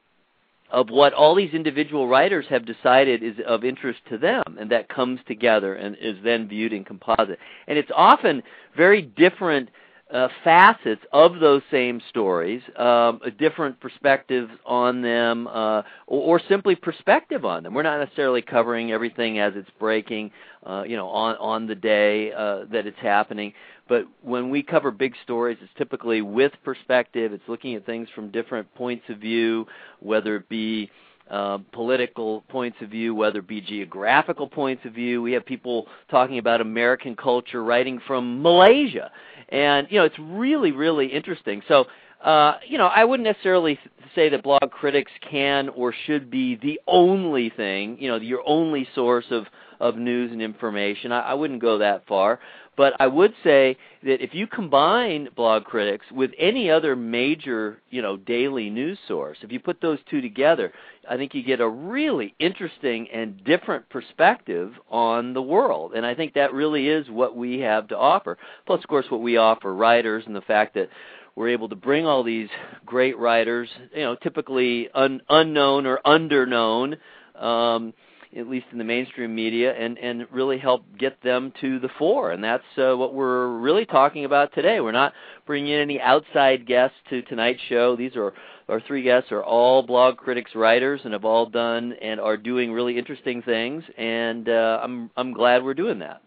of 0.69 0.89
what 0.89 1.13
all 1.13 1.33
these 1.33 1.53
individual 1.53 2.09
writers 2.09 2.45
have 2.49 2.65
decided 2.65 3.23
is 3.23 3.35
of 3.47 3.63
interest 3.63 3.99
to 4.09 4.17
them, 4.17 4.43
and 4.59 4.69
that 4.69 4.89
comes 4.89 5.17
together 5.25 5.75
and 5.75 5.95
is 6.01 6.17
then 6.25 6.45
viewed 6.45 6.73
in 6.73 6.83
composite. 6.83 7.39
And 7.67 7.77
it's 7.77 7.91
often 7.95 8.43
very 8.75 9.01
different 9.01 9.69
uh, 10.11 10.27
facets 10.43 11.01
of 11.13 11.39
those 11.39 11.61
same 11.69 12.01
stories, 12.09 12.61
um, 12.77 13.21
different 13.37 13.79
perspectives 13.79 14.49
on 14.65 15.01
them, 15.01 15.47
uh, 15.47 15.83
or, 16.07 16.39
or, 16.39 16.41
simply 16.47 16.75
perspective 16.75 17.43
on 17.43 17.63
them. 17.63 17.73
We're 17.73 17.83
not 17.83 17.99
necessarily 17.99 18.41
covering 18.41 18.91
everything 18.91 19.39
as 19.39 19.53
it's 19.55 19.69
breaking, 19.79 20.31
uh, 20.65 20.83
you 20.87 20.95
know, 20.95 21.09
on 21.09 21.35
on 21.37 21.67
the 21.67 21.75
day 21.75 22.31
uh, 22.31 22.65
that 22.71 22.87
it's 22.87 22.99
happening. 22.99 23.53
But 23.87 24.05
when 24.21 24.49
we 24.49 24.63
cover 24.63 24.91
big 24.91 25.13
stories, 25.23 25.57
it's 25.61 25.71
typically 25.77 26.21
with 26.21 26.51
perspective. 26.63 27.33
It's 27.33 27.47
looking 27.47 27.75
at 27.75 27.85
things 27.85 28.09
from 28.13 28.31
different 28.31 28.73
points 28.75 29.05
of 29.09 29.19
view, 29.19 29.65
whether 29.99 30.35
it 30.35 30.49
be 30.49 30.89
uh, 31.29 31.59
political 31.71 32.41
points 32.49 32.77
of 32.81 32.89
view, 32.89 33.13
whether 33.13 33.39
it 33.39 33.47
be 33.47 33.61
geographical 33.61 34.47
points 34.47 34.85
of 34.85 34.93
view. 34.93 35.21
We 35.21 35.33
have 35.33 35.45
people 35.45 35.87
talking 36.09 36.37
about 36.37 36.61
American 36.61 37.15
culture 37.15 37.63
writing 37.63 37.99
from 38.07 38.41
Malaysia, 38.41 39.11
and 39.49 39.87
you 39.89 39.99
know 39.99 40.05
it's 40.05 40.19
really 40.19 40.71
really 40.71 41.07
interesting. 41.07 41.61
So. 41.67 41.85
Uh, 42.19 42.57
you 42.67 42.79
know, 42.79 42.87
I 42.87 43.05
wouldn't 43.05 43.27
necessarily 43.27 43.77
say 44.15 44.27
that 44.29 44.41
blog 44.41 44.71
critics 44.71 45.11
can 45.29 45.69
or 45.69 45.93
should 46.07 46.31
be 46.31 46.55
the 46.55 46.81
only 46.87 47.51
thing, 47.51 47.95
you 47.99 48.09
know, 48.09 48.15
your 48.15 48.41
only 48.43 48.87
source 48.95 49.25
of 49.29 49.45
of 49.79 49.97
news 49.97 50.31
and 50.31 50.41
information. 50.41 51.11
I, 51.11 51.21
I 51.21 51.33
wouldn't 51.33 51.61
go 51.61 51.77
that 51.79 52.07
far. 52.07 52.39
But 52.77 52.93
I 52.99 53.07
would 53.07 53.33
say 53.43 53.75
that 54.03 54.23
if 54.23 54.35
you 54.35 54.45
combine 54.45 55.29
blog 55.35 55.63
critics 55.63 56.05
with 56.11 56.29
any 56.37 56.69
other 56.69 56.95
major, 56.95 57.81
you 57.89 58.03
know, 58.03 58.17
daily 58.17 58.69
news 58.69 58.99
source, 59.07 59.39
if 59.41 59.51
you 59.51 59.59
put 59.59 59.81
those 59.81 59.97
two 60.11 60.21
together, 60.21 60.71
I 61.09 61.17
think 61.17 61.33
you 61.33 61.41
get 61.41 61.59
a 61.59 61.67
really 61.67 62.35
interesting 62.37 63.07
and 63.11 63.43
different 63.43 63.89
perspective 63.89 64.73
on 64.91 65.33
the 65.33 65.41
world. 65.41 65.93
And 65.95 66.05
I 66.05 66.13
think 66.13 66.35
that 66.35 66.53
really 66.53 66.87
is 66.87 67.09
what 67.09 67.35
we 67.35 67.59
have 67.61 67.87
to 67.87 67.97
offer. 67.97 68.37
Plus, 68.67 68.79
of 68.83 68.87
course, 68.87 69.07
what 69.09 69.21
we 69.21 69.37
offer 69.37 69.73
writers 69.73 70.23
and 70.27 70.35
the 70.35 70.41
fact 70.41 70.75
that 70.75 70.89
we're 71.35 71.49
able 71.49 71.69
to 71.69 71.75
bring 71.75 72.05
all 72.05 72.23
these 72.23 72.49
great 72.85 73.17
writers, 73.17 73.69
you 73.93 74.01
know, 74.01 74.15
typically 74.15 74.89
un- 74.93 75.21
unknown 75.29 75.87
or 75.87 75.99
underknown, 76.05 76.97
um, 77.35 77.93
at 78.35 78.47
least 78.47 78.67
in 78.71 78.77
the 78.77 78.83
mainstream 78.83 79.33
media, 79.33 79.73
and 79.73 79.97
and 79.97 80.27
really 80.31 80.57
help 80.57 80.83
get 80.97 81.21
them 81.21 81.53
to 81.61 81.79
the 81.79 81.89
fore. 81.97 82.31
And 82.31 82.43
that's 82.43 82.63
uh, 82.77 82.95
what 82.95 83.13
we're 83.13 83.57
really 83.57 83.85
talking 83.85 84.25
about 84.25 84.53
today. 84.53 84.79
We're 84.79 84.91
not 84.91 85.13
bringing 85.45 85.73
in 85.73 85.79
any 85.79 85.99
outside 86.01 86.65
guests 86.65 86.97
to 87.09 87.21
tonight's 87.23 87.61
show. 87.69 87.95
These 87.95 88.15
are 88.15 88.33
our 88.69 88.81
three 88.81 89.03
guests 89.03 89.31
are 89.31 89.43
all 89.43 89.81
blog 89.81 90.17
critics, 90.17 90.55
writers, 90.55 91.01
and 91.03 91.13
have 91.13 91.25
all 91.25 91.45
done 91.45 91.93
and 92.01 92.19
are 92.19 92.37
doing 92.37 92.71
really 92.71 92.97
interesting 92.97 93.41
things. 93.41 93.83
And 93.97 94.49
uh, 94.49 94.79
I'm 94.83 95.09
I'm 95.15 95.33
glad 95.33 95.63
we're 95.63 95.73
doing 95.73 95.99
that. 95.99 96.21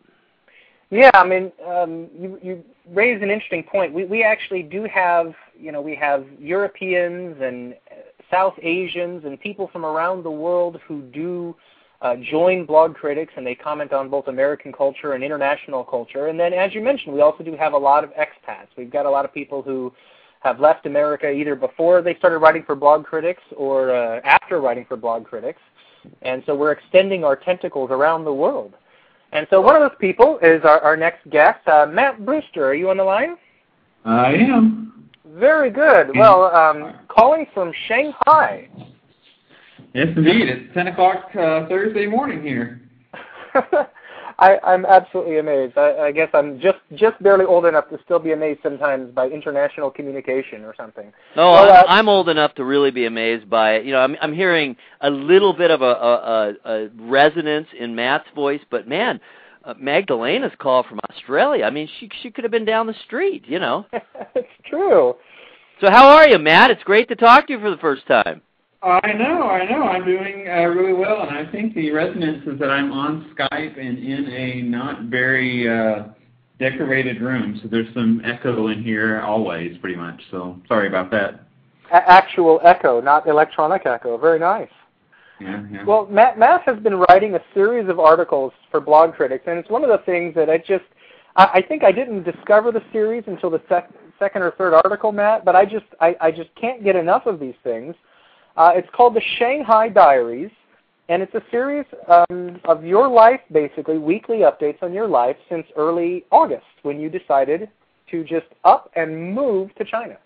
Yeah, 0.90 1.10
I 1.14 1.24
mean, 1.24 1.52
um, 1.68 2.08
you 2.18 2.38
you 2.42 2.64
raise 2.88 3.22
an 3.22 3.30
interesting 3.30 3.62
point. 3.62 3.92
We 3.92 4.04
we 4.04 4.24
actually 4.24 4.62
do 4.62 4.84
have 4.92 5.34
you 5.58 5.70
know 5.70 5.80
we 5.80 5.94
have 5.96 6.24
Europeans 6.38 7.36
and 7.40 7.74
South 8.30 8.54
Asians 8.62 9.24
and 9.24 9.38
people 9.40 9.68
from 9.72 9.84
around 9.84 10.24
the 10.24 10.30
world 10.30 10.80
who 10.86 11.02
do 11.02 11.54
uh, 12.02 12.16
join 12.16 12.64
blog 12.64 12.94
critics 12.94 13.32
and 13.36 13.46
they 13.46 13.54
comment 13.54 13.92
on 13.92 14.08
both 14.08 14.28
American 14.28 14.72
culture 14.72 15.12
and 15.12 15.22
international 15.22 15.84
culture. 15.84 16.28
And 16.28 16.40
then, 16.40 16.52
as 16.52 16.74
you 16.74 16.80
mentioned, 16.80 17.14
we 17.14 17.20
also 17.20 17.44
do 17.44 17.54
have 17.56 17.74
a 17.74 17.78
lot 17.78 18.04
of 18.04 18.10
expats. 18.10 18.68
We've 18.76 18.90
got 18.90 19.06
a 19.06 19.10
lot 19.10 19.24
of 19.24 19.34
people 19.34 19.62
who 19.62 19.92
have 20.40 20.58
left 20.58 20.86
America 20.86 21.30
either 21.30 21.54
before 21.54 22.00
they 22.00 22.14
started 22.14 22.38
writing 22.38 22.62
for 22.64 22.74
blog 22.74 23.04
critics 23.04 23.42
or 23.56 23.94
uh, 23.94 24.20
after 24.24 24.60
writing 24.60 24.86
for 24.88 24.96
blog 24.96 25.26
critics. 25.26 25.60
And 26.22 26.42
so 26.46 26.56
we're 26.56 26.72
extending 26.72 27.24
our 27.24 27.36
tentacles 27.36 27.90
around 27.90 28.24
the 28.24 28.32
world. 28.32 28.74
And 29.32 29.46
so 29.50 29.60
one 29.60 29.76
of 29.76 29.82
those 29.82 29.98
people 30.00 30.38
is 30.42 30.62
our, 30.64 30.80
our 30.80 30.96
next 30.96 31.28
guest, 31.30 31.66
uh, 31.68 31.86
Mat 31.86 32.24
Brewster. 32.24 32.64
Are 32.64 32.74
you 32.74 32.88
on 32.88 32.96
the 32.96 33.04
line? 33.04 33.36
I 34.04 34.32
am. 34.32 35.10
Very 35.34 35.70
good. 35.70 36.16
Well, 36.16 36.44
um, 36.44 36.94
calling 37.08 37.46
from 37.54 37.72
Shanghai. 37.86 38.68
Yes, 39.92 40.08
indeed. 40.16 40.48
It's 40.48 40.72
10 40.74 40.88
o'clock 40.88 41.30
uh, 41.34 41.66
Thursday 41.68 42.06
morning 42.06 42.42
here. 42.42 42.80
I, 44.40 44.58
I'm 44.64 44.86
absolutely 44.86 45.38
amazed. 45.38 45.76
I, 45.76 45.96
I 45.98 46.12
guess 46.12 46.28
I'm 46.32 46.58
just 46.60 46.78
just 46.94 47.22
barely 47.22 47.44
old 47.44 47.66
enough 47.66 47.90
to 47.90 47.98
still 48.04 48.18
be 48.18 48.32
amazed 48.32 48.60
sometimes 48.62 49.12
by 49.12 49.28
international 49.28 49.90
communication 49.90 50.64
or 50.64 50.74
something. 50.76 51.12
No, 51.36 51.50
well, 51.50 51.64
I'm, 51.64 51.70
uh, 51.70 51.82
I'm 51.88 52.08
old 52.08 52.30
enough 52.30 52.54
to 52.54 52.64
really 52.64 52.90
be 52.90 53.04
amazed 53.04 53.50
by 53.50 53.74
it. 53.74 53.84
You 53.84 53.92
know, 53.92 53.98
I'm 53.98 54.16
I'm 54.22 54.32
hearing 54.32 54.76
a 55.02 55.10
little 55.10 55.52
bit 55.52 55.70
of 55.70 55.82
a, 55.82 55.84
a, 55.84 56.54
a 56.64 56.88
resonance 56.98 57.68
in 57.78 57.94
Mat's 57.94 58.28
voice, 58.34 58.62
but 58.70 58.88
man, 58.88 59.20
uh, 59.64 59.74
Magdalena's 59.78 60.52
call 60.58 60.84
from 60.84 61.00
Australia. 61.10 61.64
I 61.66 61.70
mean, 61.70 61.88
she 61.98 62.08
she 62.22 62.30
could 62.30 62.44
have 62.44 62.50
been 62.50 62.64
down 62.64 62.86
the 62.86 62.94
street. 63.04 63.44
You 63.46 63.58
know. 63.58 63.84
it's 63.92 64.48
true. 64.64 65.16
So 65.82 65.90
how 65.90 66.08
are 66.08 66.26
you, 66.26 66.38
Mat? 66.38 66.70
It's 66.70 66.82
great 66.84 67.08
to 67.08 67.14
talk 67.14 67.46
to 67.48 67.52
you 67.52 67.60
for 67.60 67.70
the 67.70 67.78
first 67.78 68.06
time. 68.06 68.40
I 68.82 69.12
know, 69.12 69.42
I 69.42 69.70
know. 69.70 69.82
I'm 69.82 70.06
doing 70.06 70.48
uh, 70.48 70.62
really 70.68 70.94
well, 70.94 71.22
and 71.22 71.36
I 71.36 71.50
think 71.50 71.74
the 71.74 71.90
resonance 71.90 72.46
is 72.46 72.58
that 72.58 72.70
I'm 72.70 72.92
on 72.92 73.34
Skype 73.34 73.78
and 73.78 73.98
in 73.98 74.26
a 74.28 74.62
not 74.62 75.02
very 75.04 75.68
uh, 75.68 76.04
decorated 76.58 77.20
room, 77.20 77.60
so 77.62 77.68
there's 77.68 77.92
some 77.92 78.22
echo 78.24 78.68
in 78.68 78.82
here 78.82 79.20
always, 79.20 79.76
pretty 79.78 79.96
much. 79.96 80.20
So 80.30 80.58
sorry 80.66 80.88
about 80.88 81.10
that. 81.10 81.42
A- 81.92 82.10
actual 82.10 82.58
echo, 82.64 83.02
not 83.02 83.26
electronic 83.26 83.84
echo. 83.84 84.16
Very 84.16 84.38
nice. 84.38 84.70
Yeah, 85.40 85.62
yeah. 85.70 85.84
Well, 85.84 86.06
Mat, 86.06 86.38
Mat 86.38 86.62
has 86.64 86.78
been 86.78 86.96
writing 86.96 87.34
a 87.34 87.40
series 87.52 87.88
of 87.88 87.98
articles 87.98 88.52
for 88.70 88.80
Blog 88.80 89.14
Critics, 89.14 89.44
and 89.46 89.58
it's 89.58 89.70
one 89.70 89.84
of 89.84 89.90
the 89.90 90.04
things 90.06 90.34
that 90.36 90.48
I 90.48 90.56
just 90.56 90.84
I, 91.36 91.44
I 91.54 91.62
think 91.62 91.84
I 91.84 91.92
didn't 91.92 92.22
discover 92.22 92.72
the 92.72 92.82
series 92.92 93.24
until 93.26 93.50
the 93.50 93.60
sec- 93.68 93.90
second 94.18 94.42
or 94.42 94.52
third 94.52 94.72
article, 94.72 95.12
Mat. 95.12 95.44
But 95.44 95.54
I 95.54 95.66
just 95.66 95.86
I, 96.00 96.16
I 96.20 96.30
just 96.30 96.48
can't 96.54 96.82
get 96.82 96.96
enough 96.96 97.26
of 97.26 97.40
these 97.40 97.54
things. 97.62 97.94
Uh, 98.60 98.72
it's 98.74 98.88
called 98.94 99.14
the 99.14 99.22
Shanghai 99.38 99.88
Diaries, 99.88 100.50
and 101.08 101.22
it's 101.22 101.32
a 101.34 101.40
series 101.50 101.86
um, 102.08 102.60
of 102.66 102.84
your 102.84 103.08
life, 103.08 103.40
basically, 103.50 103.96
weekly 103.96 104.40
updates 104.40 104.82
on 104.82 104.92
your 104.92 105.08
life 105.08 105.36
since 105.48 105.66
early 105.78 106.26
August 106.30 106.66
when 106.82 107.00
you 107.00 107.08
decided 107.08 107.70
to 108.10 108.22
just 108.22 108.48
up 108.64 108.90
and 108.96 109.34
move 109.34 109.74
to 109.76 109.84
China. 109.86 110.18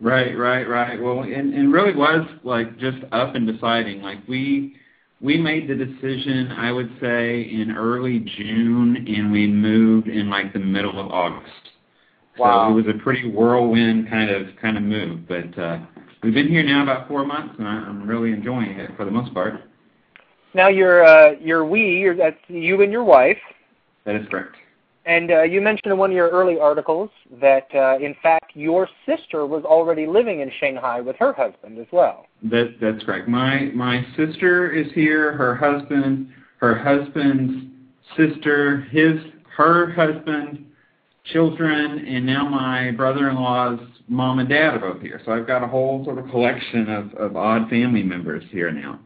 Right, 0.00 0.38
right, 0.38 0.68
right. 0.68 1.02
Well, 1.02 1.22
and, 1.22 1.52
and 1.54 1.72
really 1.72 1.96
was 1.96 2.24
like 2.44 2.78
just 2.78 2.98
up 3.10 3.34
and 3.34 3.52
deciding. 3.52 4.00
Like 4.00 4.18
we 4.28 4.76
we 5.20 5.36
made 5.36 5.68
the 5.68 5.74
decision, 5.74 6.52
I 6.52 6.70
would 6.70 6.96
say, 7.00 7.40
in 7.40 7.74
early 7.76 8.20
June, 8.20 9.04
and 9.08 9.32
we 9.32 9.48
moved 9.48 10.06
in 10.06 10.30
like 10.30 10.52
the 10.52 10.60
middle 10.60 11.00
of 11.00 11.10
August. 11.10 11.50
Wow. 12.38 12.68
So 12.68 12.78
it 12.78 12.84
was 12.84 12.94
a 12.94 13.02
pretty 13.02 13.28
whirlwind 13.28 14.08
kind 14.08 14.30
of 14.30 14.54
kind 14.62 14.76
of 14.76 14.84
move, 14.84 15.26
but 15.26 15.58
uh, 15.58 15.80
We've 16.24 16.32
been 16.32 16.48
here 16.48 16.62
now 16.62 16.82
about 16.82 17.06
four 17.06 17.26
months, 17.26 17.54
and 17.58 17.68
I'm 17.68 18.08
really 18.08 18.32
enjoying 18.32 18.78
it 18.78 18.90
for 18.96 19.04
the 19.04 19.10
most 19.10 19.34
part. 19.34 19.60
Now 20.54 20.68
you're 20.68 21.04
uh, 21.04 21.32
you're 21.38 21.66
we, 21.66 21.98
you're, 21.98 22.16
that's 22.16 22.38
you 22.48 22.80
and 22.80 22.90
your 22.90 23.04
wife. 23.04 23.36
That 24.06 24.14
is 24.14 24.26
correct. 24.30 24.56
And 25.04 25.30
uh, 25.30 25.42
you 25.42 25.60
mentioned 25.60 25.92
in 25.92 25.98
one 25.98 26.08
of 26.08 26.16
your 26.16 26.30
early 26.30 26.58
articles 26.58 27.10
that, 27.42 27.66
uh, 27.74 27.98
in 28.02 28.16
fact, 28.22 28.52
your 28.54 28.88
sister 29.04 29.44
was 29.44 29.64
already 29.64 30.06
living 30.06 30.40
in 30.40 30.50
Shanghai 30.58 31.02
with 31.02 31.16
her 31.16 31.34
husband 31.34 31.78
as 31.78 31.86
well. 31.92 32.24
That, 32.44 32.76
that's 32.80 33.04
correct. 33.04 33.28
My 33.28 33.70
my 33.74 34.06
sister 34.16 34.72
is 34.72 34.90
here. 34.94 35.32
Her 35.32 35.54
husband, 35.54 36.30
her 36.56 36.74
husband's 36.74 37.66
sister, 38.16 38.80
his 38.90 39.20
her 39.58 39.92
husband, 39.92 40.64
children, 41.26 42.06
and 42.06 42.24
now 42.24 42.48
my 42.48 42.92
brother-in-law's 42.92 43.80
mom 44.08 44.38
and 44.38 44.48
dad 44.48 44.74
are 44.74 44.78
both 44.78 45.00
here. 45.00 45.20
So 45.24 45.32
I've 45.32 45.46
got 45.46 45.62
a 45.62 45.66
whole 45.66 46.04
sort 46.04 46.18
of 46.18 46.28
collection 46.30 46.90
of, 46.90 47.14
of 47.14 47.36
odd 47.36 47.68
family 47.68 48.02
members 48.02 48.44
here 48.50 48.70
now. 48.70 49.00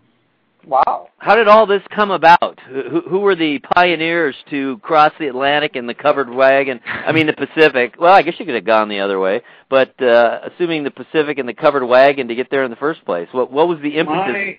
Wow. 0.67 1.09
How 1.17 1.35
did 1.35 1.49
all 1.49 1.67
this 1.67 1.83
come 1.95 2.11
about? 2.11 2.59
Who, 2.69 3.01
who 3.09 3.21
were 3.21 3.35
the 3.35 3.59
pioneers 3.75 4.35
to 4.51 4.79
cross 4.79 5.13
the 5.19 5.29
Atlantic 5.29 5.77
in 5.77 5.87
the 5.87 5.95
covered 5.95 6.29
wagon? 6.29 6.81
I 6.85 7.13
mean, 7.13 7.27
the 7.27 7.33
Pacific. 7.33 7.95
Well, 7.99 8.13
I 8.13 8.23
guess 8.23 8.35
you 8.39 8.45
could 8.45 8.55
have 8.55 8.67
gone 8.67 8.89
the 8.89 9.01
other 9.01 9.19
way, 9.19 9.41
but 9.71 10.01
uh, 10.03 10.41
assuming 10.45 10.85
the 10.85 10.91
Pacific 10.91 11.39
and 11.39 11.49
the 11.49 11.55
covered 11.55 11.87
wagon 11.87 12.29
to 12.29 12.35
get 12.35 12.51
there 12.51 12.65
in 12.65 12.71
the 12.71 12.77
first 12.77 13.05
place, 13.07 13.29
what 13.33 13.51
what 13.51 13.67
was 13.67 13.79
the 13.83 13.97
impetus? 13.97 14.59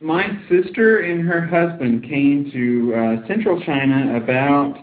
My, 0.00 0.26
my 0.26 0.26
sister 0.48 1.00
and 1.00 1.28
her 1.28 1.46
husband 1.46 2.04
came 2.04 2.50
to 2.52 2.94
uh, 2.94 3.28
Central 3.28 3.62
China 3.62 4.16
about 4.16 4.78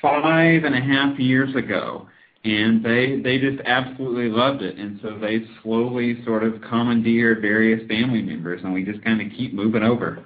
five 0.00 0.64
and 0.64 0.74
a 0.74 0.80
half 0.80 1.18
years 1.18 1.54
ago 1.54 2.08
and 2.46 2.84
they 2.84 3.20
they 3.20 3.38
just 3.38 3.60
absolutely 3.66 4.28
loved 4.28 4.62
it 4.62 4.78
and 4.78 5.00
so 5.02 5.18
they 5.18 5.44
slowly 5.62 6.24
sort 6.24 6.44
of 6.44 6.60
commandeered 6.62 7.42
various 7.42 7.86
family 7.88 8.22
members 8.22 8.60
and 8.62 8.72
we 8.72 8.84
just 8.84 9.02
kind 9.02 9.20
of 9.20 9.26
keep 9.36 9.52
moving 9.52 9.82
over 9.82 10.24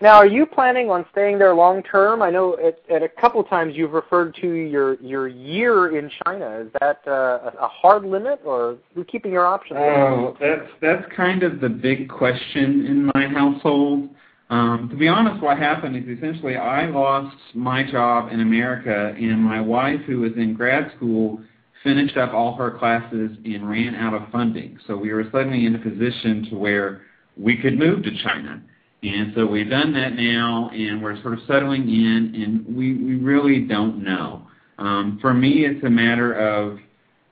Now, 0.00 0.16
are 0.16 0.26
you 0.26 0.44
planning 0.44 0.90
on 0.90 1.06
staying 1.12 1.38
there 1.38 1.54
long 1.54 1.82
term? 1.82 2.20
I 2.20 2.28
know 2.28 2.58
at, 2.58 2.78
at 2.94 3.02
a 3.02 3.08
couple 3.08 3.42
times 3.44 3.74
you've 3.76 3.92
referred 3.92 4.34
to 4.42 4.48
your 4.48 4.94
your 5.00 5.28
year 5.28 5.96
in 5.96 6.10
China. 6.26 6.60
Is 6.66 6.72
that 6.80 7.00
uh, 7.06 7.52
a 7.58 7.68
hard 7.68 8.04
limit, 8.04 8.40
or 8.44 8.70
are 8.72 8.76
you 8.96 9.04
keeping 9.04 9.32
your 9.32 9.46
options? 9.46 9.78
Oh, 9.80 10.36
that's 10.40 10.68
that's 10.82 11.04
kind 11.16 11.42
of 11.42 11.60
the 11.60 11.68
big 11.70 12.08
question 12.08 12.84
in 12.86 13.10
my 13.14 13.28
household. 13.28 14.10
Um, 14.50 14.88
to 14.90 14.96
be 14.96 15.08
honest, 15.08 15.42
what 15.42 15.58
happened 15.58 15.96
is 15.96 16.18
essentially 16.18 16.56
I 16.56 16.86
lost 16.86 17.36
my 17.54 17.90
job 17.90 18.30
in 18.30 18.40
America, 18.40 19.14
and 19.16 19.42
my 19.42 19.60
wife, 19.60 20.00
who 20.06 20.20
was 20.20 20.32
in 20.36 20.54
grad 20.54 20.92
school, 20.96 21.40
finished 21.82 22.16
up 22.16 22.32
all 22.32 22.54
her 22.56 22.70
classes 22.70 23.30
and 23.44 23.68
ran 23.68 23.94
out 23.94 24.14
of 24.14 24.30
funding. 24.30 24.78
So 24.86 24.96
we 24.96 25.12
were 25.12 25.24
suddenly 25.24 25.66
in 25.66 25.74
a 25.74 25.78
position 25.78 26.46
to 26.50 26.56
where 26.56 27.02
we 27.36 27.56
could 27.56 27.78
move 27.78 28.02
to 28.04 28.10
China. 28.22 28.62
And 29.02 29.32
so 29.34 29.46
we've 29.46 29.68
done 29.68 29.92
that 29.94 30.14
now, 30.14 30.70
and 30.72 31.02
we're 31.02 31.20
sort 31.20 31.34
of 31.34 31.40
settling 31.46 31.82
in, 31.82 32.32
and 32.34 32.76
we, 32.76 32.94
we 32.94 33.16
really 33.16 33.60
don't 33.60 34.02
know. 34.02 34.46
Um, 34.78 35.18
for 35.20 35.34
me, 35.34 35.66
it's 35.66 35.84
a 35.84 35.90
matter 35.90 36.32
of, 36.32 36.78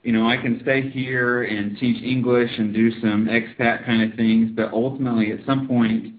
you 0.03 0.11
know, 0.11 0.29
I 0.29 0.37
can 0.37 0.59
stay 0.61 0.89
here 0.89 1.43
and 1.43 1.77
teach 1.79 2.03
English 2.03 2.51
and 2.57 2.73
do 2.73 2.91
some 3.01 3.27
expat 3.27 3.85
kind 3.85 4.03
of 4.03 4.15
things, 4.15 4.51
but 4.55 4.71
ultimately 4.71 5.31
at 5.31 5.39
some 5.47 5.67
point 5.67 6.12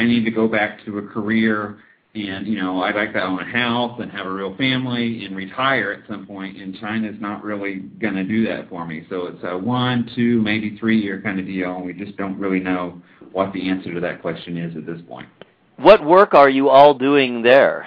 I 0.00 0.04
need 0.04 0.24
to 0.24 0.30
go 0.30 0.48
back 0.48 0.82
to 0.86 0.96
a 0.96 1.02
career 1.02 1.78
and, 2.14 2.46
you 2.46 2.60
know, 2.60 2.82
I'd 2.82 2.96
like 2.96 3.12
to 3.12 3.22
own 3.22 3.38
a 3.38 3.44
house 3.44 4.00
and 4.00 4.10
have 4.10 4.26
a 4.26 4.32
real 4.32 4.56
family 4.56 5.24
and 5.26 5.36
retire 5.36 5.92
at 5.92 6.08
some 6.08 6.26
point, 6.26 6.56
and 6.56 6.74
China's 6.80 7.14
not 7.20 7.44
really 7.44 7.80
going 8.00 8.14
to 8.14 8.24
do 8.24 8.44
that 8.48 8.68
for 8.68 8.84
me. 8.84 9.06
So 9.08 9.26
it's 9.26 9.38
a 9.44 9.56
one, 9.56 10.10
two, 10.16 10.40
maybe 10.40 10.76
three 10.78 10.98
year 10.98 11.20
kind 11.20 11.38
of 11.38 11.46
deal, 11.46 11.76
and 11.76 11.84
we 11.84 11.92
just 11.92 12.16
don't 12.16 12.38
really 12.38 12.58
know 12.58 13.00
what 13.30 13.52
the 13.52 13.68
answer 13.68 13.92
to 13.94 14.00
that 14.00 14.22
question 14.22 14.56
is 14.56 14.74
at 14.76 14.86
this 14.86 15.00
point. 15.06 15.28
What 15.76 16.04
work 16.04 16.34
are 16.34 16.50
you 16.50 16.68
all 16.70 16.94
doing 16.94 17.42
there? 17.42 17.86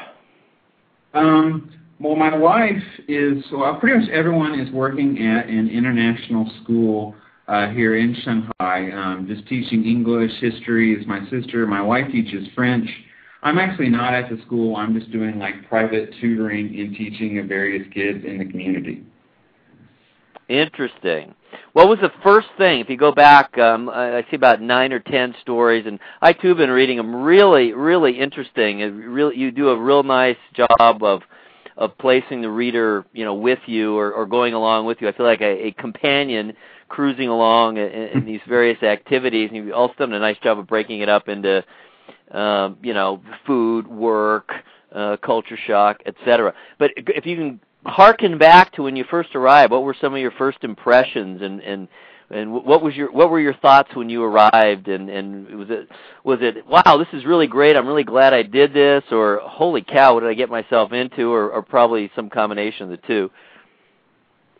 Um, 1.13 1.71
well, 1.99 2.15
my 2.15 2.37
wife 2.37 2.83
is, 3.07 3.43
well, 3.51 3.75
pretty 3.75 3.99
much 3.99 4.09
everyone 4.09 4.57
is 4.59 4.71
working 4.71 5.17
at 5.25 5.47
an 5.49 5.67
international 5.67 6.49
school 6.63 7.15
uh, 7.47 7.69
here 7.69 7.97
in 7.97 8.15
Shanghai, 8.23 8.91
um, 8.91 9.27
just 9.27 9.47
teaching 9.47 9.85
English, 9.85 10.31
history 10.39 10.93
is 10.93 11.05
my 11.05 11.19
sister. 11.29 11.67
My 11.67 11.81
wife 11.81 12.09
teaches 12.11 12.47
French. 12.55 12.89
I'm 13.41 13.57
actually 13.57 13.89
not 13.89 14.13
at 14.13 14.29
the 14.29 14.41
school. 14.45 14.77
I'm 14.77 14.97
just 14.97 15.11
doing 15.11 15.37
like 15.37 15.67
private 15.67 16.13
tutoring 16.21 16.79
and 16.79 16.95
teaching 16.95 17.39
of 17.39 17.47
various 17.47 17.85
kids 17.93 18.23
in 18.25 18.37
the 18.37 18.45
community. 18.45 19.03
Interesting. 20.47 21.35
What 21.73 21.89
was 21.89 21.99
the 22.01 22.11
first 22.23 22.47
thing? 22.57 22.79
If 22.79 22.89
you 22.89 22.97
go 22.97 23.11
back, 23.11 23.57
um, 23.57 23.89
I 23.89 24.25
see 24.29 24.35
about 24.35 24.61
nine 24.61 24.93
or 24.93 24.99
ten 24.99 25.35
stories, 25.41 25.85
and 25.85 25.99
I 26.21 26.33
too 26.33 26.49
have 26.49 26.57
been 26.57 26.69
reading 26.69 26.97
them. 26.97 27.23
Really, 27.23 27.73
really 27.73 28.19
interesting. 28.19 28.79
really, 28.79 29.37
you 29.37 29.51
do 29.51 29.69
a 29.69 29.79
real 29.79 30.03
nice 30.03 30.37
job 30.53 31.03
of 31.03 31.21
of 31.75 31.97
placing 31.97 32.41
the 32.41 32.49
reader, 32.49 33.03
you 33.13 33.25
know, 33.25 33.33
with 33.33 33.59
you 33.65 33.97
or, 33.97 34.11
or 34.11 34.27
going 34.27 34.53
along 34.53 34.85
with 34.85 35.01
you. 35.01 35.07
I 35.07 35.11
feel 35.11 35.25
like 35.25 35.41
a, 35.41 35.67
a 35.67 35.71
companion 35.71 36.53
cruising 36.93 37.27
along 37.27 37.77
in, 37.77 37.89
in 37.91 38.25
these 38.25 38.41
various 38.47 38.81
activities, 38.83 39.49
and 39.51 39.57
you've 39.57 39.73
also 39.73 39.95
done 39.97 40.13
a 40.13 40.19
nice 40.19 40.37
job 40.43 40.59
of 40.59 40.67
breaking 40.67 41.01
it 41.01 41.09
up 41.09 41.27
into, 41.27 41.63
um, 42.31 42.77
you 42.83 42.93
know, 42.93 43.19
food, 43.47 43.87
work, 43.87 44.51
uh, 44.93 45.17
culture 45.17 45.57
shock, 45.65 46.01
etc. 46.05 46.53
But 46.77 46.91
if 46.95 47.25
you 47.25 47.35
can 47.35 47.59
harken 47.85 48.37
back 48.37 48.73
to 48.73 48.83
when 48.83 48.95
you 48.95 49.05
first 49.09 49.35
arrived, 49.35 49.71
what 49.71 49.81
were 49.83 49.95
some 49.99 50.13
of 50.13 50.19
your 50.19 50.31
first 50.31 50.59
impressions, 50.63 51.41
and 51.41 51.61
and 51.61 51.87
and 52.29 52.53
what 52.53 52.83
was 52.83 52.95
your 52.95 53.11
what 53.11 53.31
were 53.31 53.39
your 53.39 53.55
thoughts 53.55 53.89
when 53.95 54.09
you 54.09 54.23
arrived? 54.23 54.87
And 54.87 55.09
and 55.09 55.57
was 55.57 55.69
it 55.71 55.89
was 56.23 56.39
it 56.41 56.67
wow, 56.67 56.97
this 56.97 57.07
is 57.11 57.25
really 57.25 57.47
great. 57.47 57.75
I'm 57.75 57.87
really 57.87 58.03
glad 58.03 58.35
I 58.35 58.43
did 58.43 58.71
this, 58.71 59.03
or 59.11 59.39
holy 59.43 59.81
cow, 59.81 60.13
what 60.13 60.19
did 60.19 60.29
I 60.29 60.35
get 60.35 60.49
myself 60.49 60.91
into, 60.91 61.33
or, 61.33 61.49
or 61.49 61.63
probably 61.63 62.11
some 62.15 62.29
combination 62.29 62.83
of 62.83 62.89
the 62.89 63.07
two. 63.07 63.31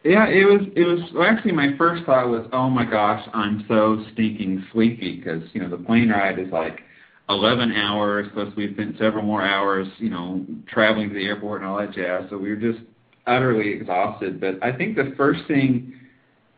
Yeah, 0.04 0.28
it 0.28 0.44
was. 0.46 0.68
It 0.76 0.84
was 0.84 1.00
well, 1.14 1.24
actually 1.24 1.54
my 1.54 1.78
first 1.78 2.04
thought 2.06 2.28
was, 2.28 2.46
oh 2.52 2.70
my 2.70 2.84
gosh, 2.84 3.26
I'm 3.34 3.66
so 3.68 4.04
stinking 4.14 4.66
sleepy 4.74 5.18
because 5.18 5.44
you 5.54 5.62
know 5.62 5.70
the 5.70 5.82
plane 5.84 6.10
ride 6.10 6.40
is 6.40 6.52
like 6.52 6.82
11 7.30 7.72
hours. 7.72 8.28
Plus 8.34 8.54
we 8.58 8.74
spent 8.74 8.98
several 8.98 9.24
more 9.24 9.44
hours, 9.44 9.88
you 9.98 10.10
know, 10.10 10.46
traveling 10.68 11.10
to 11.10 11.16
the 11.16 11.26
airport 11.26 11.62
and 11.62 11.70
all 11.70 11.78
that 11.78 11.94
jazz. 11.94 12.26
So 12.30 12.38
we 12.38 12.50
were 12.50 12.58
just 12.58 12.84
utterly 13.28 13.70
exhausted. 13.70 14.42
But 14.42 14.62
I 14.62 14.76
think 14.76 14.96
the 14.96 15.14
first 15.16 15.42
thing 15.48 15.94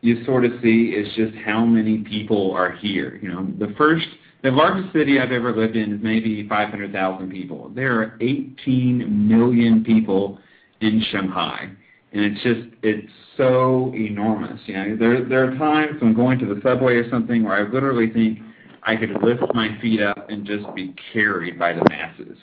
you 0.00 0.24
sort 0.24 0.44
of 0.44 0.52
see 0.62 0.94
is 0.96 1.06
just 1.14 1.34
how 1.44 1.64
many 1.64 1.98
people 1.98 2.52
are 2.52 2.72
here. 2.72 3.18
You 3.22 3.30
know, 3.30 3.48
the 3.58 3.74
first, 3.76 4.06
the 4.42 4.50
largest 4.50 4.92
city 4.92 5.18
I've 5.20 5.32
ever 5.32 5.54
lived 5.54 5.76
in 5.76 5.94
is 5.94 6.00
maybe 6.02 6.46
500,000 6.48 7.30
people. 7.30 7.70
There 7.74 8.00
are 8.00 8.18
18 8.20 9.28
million 9.28 9.84
people 9.84 10.38
in 10.80 11.02
Shanghai, 11.10 11.70
and 12.12 12.24
it's 12.24 12.42
just 12.42 12.68
it's 12.82 13.12
so 13.36 13.92
enormous. 13.94 14.60
You 14.66 14.74
know, 14.74 14.96
there 14.96 15.24
there 15.24 15.50
are 15.50 15.56
times 15.56 16.00
when 16.00 16.14
going 16.14 16.38
to 16.38 16.46
the 16.46 16.60
subway 16.62 16.94
or 16.94 17.08
something 17.10 17.44
where 17.44 17.54
I 17.54 17.70
literally 17.70 18.10
think 18.10 18.38
I 18.82 18.96
could 18.96 19.22
lift 19.22 19.42
my 19.54 19.76
feet 19.80 20.00
up 20.00 20.30
and 20.30 20.46
just 20.46 20.72
be 20.74 20.94
carried 21.12 21.58
by 21.58 21.72
the 21.72 21.84
masses. 21.88 22.38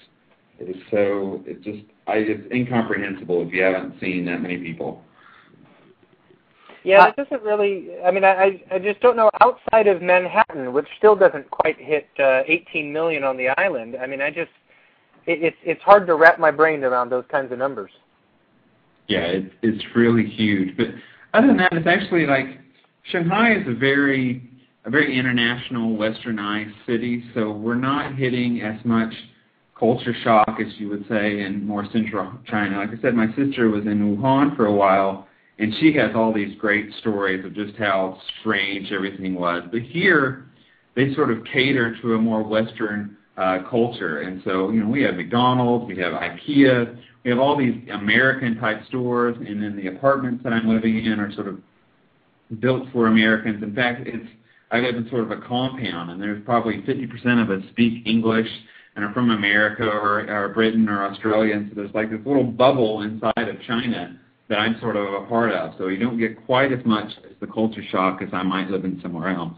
It 0.60 0.76
is 0.76 0.82
so 0.92 1.42
it 1.46 1.62
just 1.62 1.84
I 2.08 2.18
it's 2.18 2.52
incomprehensible 2.52 3.42
if 3.48 3.54
you 3.54 3.64
haven't 3.64 4.00
seen 4.00 4.26
that 4.26 4.42
many 4.42 4.58
people. 4.58 5.04
Yeah, 6.84 7.08
it 7.08 7.16
doesn't 7.16 7.42
really. 7.44 7.96
I 8.06 8.12
mean, 8.12 8.26
I 8.26 8.62
I 8.70 8.78
just 8.78 9.00
don't 9.00 9.16
know 9.16 9.32
outside 9.40 9.88
of 9.88 10.02
Manhattan, 10.02 10.74
which 10.74 10.88
still 10.98 11.16
doesn't 11.16 11.50
quite 11.50 11.78
hit 11.80 12.10
uh, 12.20 12.42
18 12.46 12.92
million 12.92 13.24
on 13.24 13.38
the 13.38 13.50
island. 13.58 13.96
I 14.00 14.06
mean, 14.06 14.22
I 14.22 14.30
just 14.30 14.52
it, 15.26 15.42
it's 15.42 15.58
it's 15.64 15.82
hard 15.82 16.06
to 16.08 16.16
wrap 16.16 16.40
my 16.40 16.52
brain 16.52 16.84
around 16.84 17.10
those 17.10 17.24
kinds 17.32 17.52
of 17.54 17.58
numbers. 17.58 17.92
Yeah, 19.08 19.26
it's 19.26 19.54
it's 19.62 19.84
really 19.96 20.26
huge. 20.26 20.76
But 20.78 20.88
other 21.34 21.48
than 21.48 21.58
that, 21.58 21.74
it's 21.74 21.88
actually 21.88 22.26
like 22.26 22.60
Shanghai 23.12 23.56
is 23.56 23.68
a 23.68 23.74
very 23.74 24.50
a 24.86 24.90
very 24.90 25.18
international, 25.18 25.98
westernized 25.98 26.74
city, 26.86 27.24
so 27.34 27.52
we're 27.52 27.76
not 27.76 28.16
hitting 28.16 28.62
as 28.62 28.84
much 28.86 29.14
culture 29.80 30.14
shock 30.24 30.58
as 30.60 30.72
you 30.78 30.90
would 30.90 31.06
say 31.10 31.42
in 31.42 31.66
more 31.66 31.86
central 31.92 32.32
China. 32.48 32.78
Like 32.78 32.90
I 32.90 33.02
said, 33.02 33.16
my 33.16 33.28
sister 33.36 33.70
was 33.70 33.86
in 33.86 34.18
Wuhan 34.18 34.56
for 34.56 34.66
a 34.66 34.74
while 34.74 35.28
and 35.60 35.74
she 35.80 35.94
has 35.94 36.12
all 36.16 36.34
these 36.34 36.58
great 36.60 36.90
stories 37.00 37.46
of 37.46 37.54
just 37.54 37.76
how 37.78 38.18
strange 38.40 38.92
everything 38.92 39.36
was. 39.36 39.64
But 39.72 39.82
here, 39.82 40.46
they 40.96 41.14
sort 41.14 41.32
of 41.32 41.44
cater 41.52 41.96
to 42.02 42.16
a 42.16 42.18
more 42.18 42.44
Western 42.44 43.18
uh, 43.38 43.60
culture, 43.70 44.22
and 44.22 44.42
so 44.44 44.70
you 44.72 44.84
know 44.84 44.90
we 44.90 45.02
have 45.04 45.16
McDonald's, 45.16 45.88
we 45.88 45.98
have 45.98 46.14
IKEA, 46.14 47.00
we 47.24 47.30
have 47.32 47.40
all 47.40 47.58
these 47.58 47.76
American 47.92 48.58
type 48.60 48.86
stores, 48.88 49.38
and 49.38 49.64
then 49.64 49.76
the 49.76 49.88
apartments 49.88 50.44
that 50.44 50.54
I'm 50.54 50.68
living 50.68 51.06
in 51.06 51.20
are 51.20 51.32
sort 51.34 51.48
of 51.48 51.60
built 52.60 52.88
for 52.92 53.08
Americans. 53.08 53.64
In 53.64 53.74
fact, 53.74 54.08
it's 54.08 54.28
I 54.72 54.80
live 54.80 54.96
in 54.96 55.08
sort 55.10 55.24
of 55.24 55.32
a 55.32 55.38
compound, 55.38 56.10
and 56.10 56.22
there's 56.22 56.44
probably 56.46 56.82
50% 56.82 57.42
of 57.42 57.52
us 57.52 57.64
speak 57.70 58.08
English 58.08 58.48
and 58.96 59.06
are 59.06 59.14
from 59.14 59.30
America 59.30 59.84
or, 59.84 60.28
or 60.30 60.50
Britain 60.50 60.90
or 60.90 61.04
Australia, 61.04 61.56
and 61.56 61.70
so 61.70 61.76
there's 61.76 61.94
like 61.94 62.10
this 62.10 62.20
little 62.26 62.44
bubble 62.44 63.04
inside 63.04 63.48
of 63.48 63.62
China 63.68 64.20
that 64.50 64.58
I'm 64.60 64.80
sort 64.82 64.96
of 64.96 65.14
a 65.14 65.26
part 65.28 65.52
of. 65.52 65.74
So 65.78 65.88
you 65.88 65.98
don't 65.98 66.18
get 66.18 66.44
quite 66.46 66.72
as 66.72 66.84
much 66.86 67.08
as 67.24 67.36
the 67.40 67.48
culture 67.48 67.84
shock 67.92 68.22
as 68.22 68.30
I 68.34 68.44
might 68.44 68.70
live 68.70 68.84
in 68.84 69.00
somewhere 69.02 69.30
else. 69.30 69.54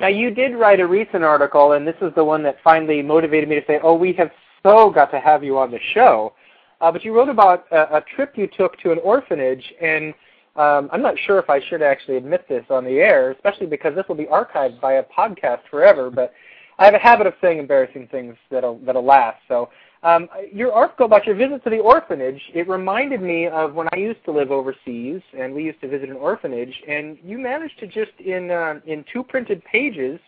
Now 0.00 0.08
you 0.08 0.30
did 0.30 0.56
write 0.56 0.80
a 0.80 0.86
recent 0.86 1.22
article, 1.22 1.72
and 1.72 1.86
this 1.86 1.96
is 2.00 2.12
the 2.16 2.24
one 2.24 2.42
that 2.44 2.56
finally 2.64 3.02
motivated 3.02 3.48
me 3.48 3.56
to 3.56 3.66
say, 3.66 3.78
"Oh, 3.82 3.94
we 3.94 4.14
have 4.14 4.30
so 4.62 4.90
got 4.90 5.10
to 5.12 5.20
have 5.20 5.44
you 5.44 5.58
on 5.58 5.70
the 5.70 5.80
show." 5.92 6.32
Uh, 6.80 6.90
but 6.90 7.04
you 7.04 7.14
wrote 7.14 7.28
about 7.28 7.66
a, 7.70 7.96
a 7.96 8.04
trip 8.14 8.36
you 8.36 8.46
took 8.46 8.78
to 8.78 8.92
an 8.92 8.98
orphanage, 8.98 9.72
and 9.80 10.14
um, 10.56 10.88
I'm 10.92 11.02
not 11.02 11.18
sure 11.18 11.38
if 11.38 11.48
I 11.48 11.60
should 11.60 11.82
actually 11.82 12.16
admit 12.16 12.46
this 12.48 12.64
on 12.70 12.84
the 12.84 12.98
air, 12.98 13.30
especially 13.30 13.66
because 13.66 13.94
this 13.94 14.06
will 14.08 14.16
be 14.16 14.26
archived 14.26 14.80
by 14.80 14.94
a 14.94 15.04
podcast 15.04 15.60
forever. 15.70 16.10
But 16.10 16.32
I 16.78 16.84
have 16.86 16.94
a 16.94 16.98
habit 16.98 17.26
of 17.26 17.34
saying 17.40 17.58
embarrassing 17.58 18.08
things 18.08 18.36
that'll 18.50 18.78
that'll 18.78 19.04
last. 19.04 19.38
So 19.48 19.68
um, 20.02 20.28
your 20.52 20.72
article 20.72 21.04
about 21.04 21.26
your 21.26 21.34
visit 21.34 21.62
to 21.64 21.70
the 21.70 21.78
orphanage, 21.78 22.40
it 22.54 22.66
reminded 22.68 23.20
me 23.20 23.46
of 23.46 23.74
when 23.74 23.86
I 23.92 23.96
used 23.96 24.24
to 24.24 24.32
live 24.32 24.50
overseas, 24.50 25.20
and 25.38 25.54
we 25.54 25.62
used 25.64 25.80
to 25.82 25.88
visit 25.88 26.08
an 26.08 26.16
orphanage, 26.16 26.74
and 26.88 27.18
you 27.22 27.38
managed 27.38 27.78
to 27.80 27.86
just 27.86 28.12
in 28.18 28.50
uh, 28.50 28.80
in 28.86 29.04
two 29.12 29.22
printed 29.22 29.62
pages, 29.64 30.18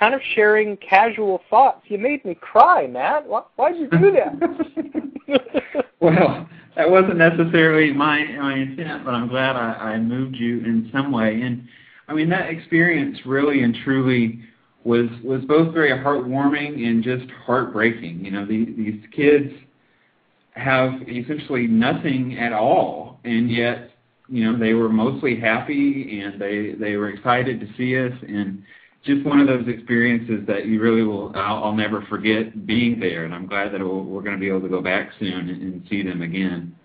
kind 0.00 0.14
of 0.14 0.20
sharing 0.34 0.78
casual 0.78 1.42
thoughts. 1.50 1.82
You 1.84 1.98
made 1.98 2.24
me 2.24 2.34
cry, 2.34 2.86
Mat. 2.86 3.26
Why, 3.26 3.42
why'd 3.56 3.76
you 3.76 3.88
do 3.90 4.12
that? 4.12 5.84
well, 6.00 6.48
that 6.74 6.90
wasn't 6.90 7.18
necessarily 7.18 7.92
my 7.92 8.24
my 8.24 8.54
intent, 8.54 9.04
but 9.04 9.14
I'm 9.14 9.28
glad 9.28 9.56
I, 9.56 9.92
I 9.92 9.98
moved 9.98 10.36
you 10.36 10.60
in 10.60 10.88
some 10.92 11.12
way. 11.12 11.42
And 11.42 11.68
I 12.08 12.14
mean 12.14 12.30
that 12.30 12.48
experience 12.48 13.18
really 13.26 13.62
and 13.62 13.76
truly 13.84 14.40
was 14.84 15.06
was 15.22 15.42
both 15.44 15.74
very 15.74 15.90
heartwarming 15.90 16.86
and 16.86 17.04
just 17.04 17.30
heartbreaking. 17.44 18.24
You 18.24 18.30
know, 18.30 18.46
the, 18.46 18.64
these 18.64 19.02
kids 19.14 19.52
have 20.52 20.94
essentially 21.08 21.66
nothing 21.66 22.38
at 22.38 22.54
all, 22.54 23.20
and 23.24 23.50
yet 23.50 23.90
you 24.28 24.50
know 24.50 24.58
they 24.58 24.72
were 24.72 24.88
mostly 24.88 25.38
happy 25.38 26.22
and 26.22 26.40
they 26.40 26.72
they 26.72 26.96
were 26.96 27.10
excited 27.10 27.60
to 27.60 27.66
see 27.76 27.98
us 27.98 28.12
and 28.26 28.62
just 29.04 29.24
one 29.24 29.40
of 29.40 29.46
those 29.46 29.66
experiences 29.66 30.46
that 30.46 30.66
you 30.66 30.80
really 30.80 31.02
will 31.02 31.32
I'll, 31.34 31.64
I'll 31.64 31.74
never 31.74 32.02
forget 32.02 32.66
being 32.66 33.00
there, 33.00 33.24
and 33.24 33.34
I'm 33.34 33.46
glad 33.46 33.72
that 33.72 33.80
we're 33.80 34.22
going 34.22 34.36
to 34.36 34.40
be 34.40 34.48
able 34.48 34.60
to 34.60 34.68
go 34.68 34.82
back 34.82 35.10
soon 35.18 35.48
and, 35.48 35.62
and 35.62 35.86
see 35.88 36.02
them 36.02 36.22
again. 36.22 36.76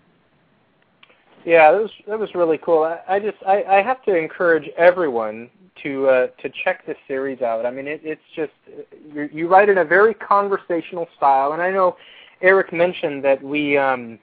Yeah, 1.44 1.70
that 1.72 1.80
was 1.80 1.90
that 2.08 2.18
was 2.18 2.34
really 2.34 2.58
cool. 2.58 2.82
I, 2.82 3.16
I 3.16 3.20
just 3.20 3.36
I, 3.46 3.62
I 3.64 3.82
have 3.82 4.02
to 4.04 4.16
encourage 4.16 4.68
everyone 4.76 5.50
to 5.82 6.08
uh, 6.08 6.26
to 6.42 6.50
check 6.64 6.86
this 6.86 6.96
series 7.06 7.42
out. 7.42 7.66
I 7.66 7.70
mean, 7.70 7.86
it, 7.86 8.00
it's 8.02 8.20
just 8.34 8.52
you, 9.14 9.28
you 9.32 9.48
write 9.48 9.68
in 9.68 9.78
a 9.78 9.84
very 9.84 10.14
conversational 10.14 11.06
style, 11.16 11.52
and 11.52 11.62
I 11.62 11.70
know 11.70 11.96
Eric 12.40 12.72
mentioned 12.72 13.22
that 13.24 13.42
we 13.42 13.78
um, 13.78 14.18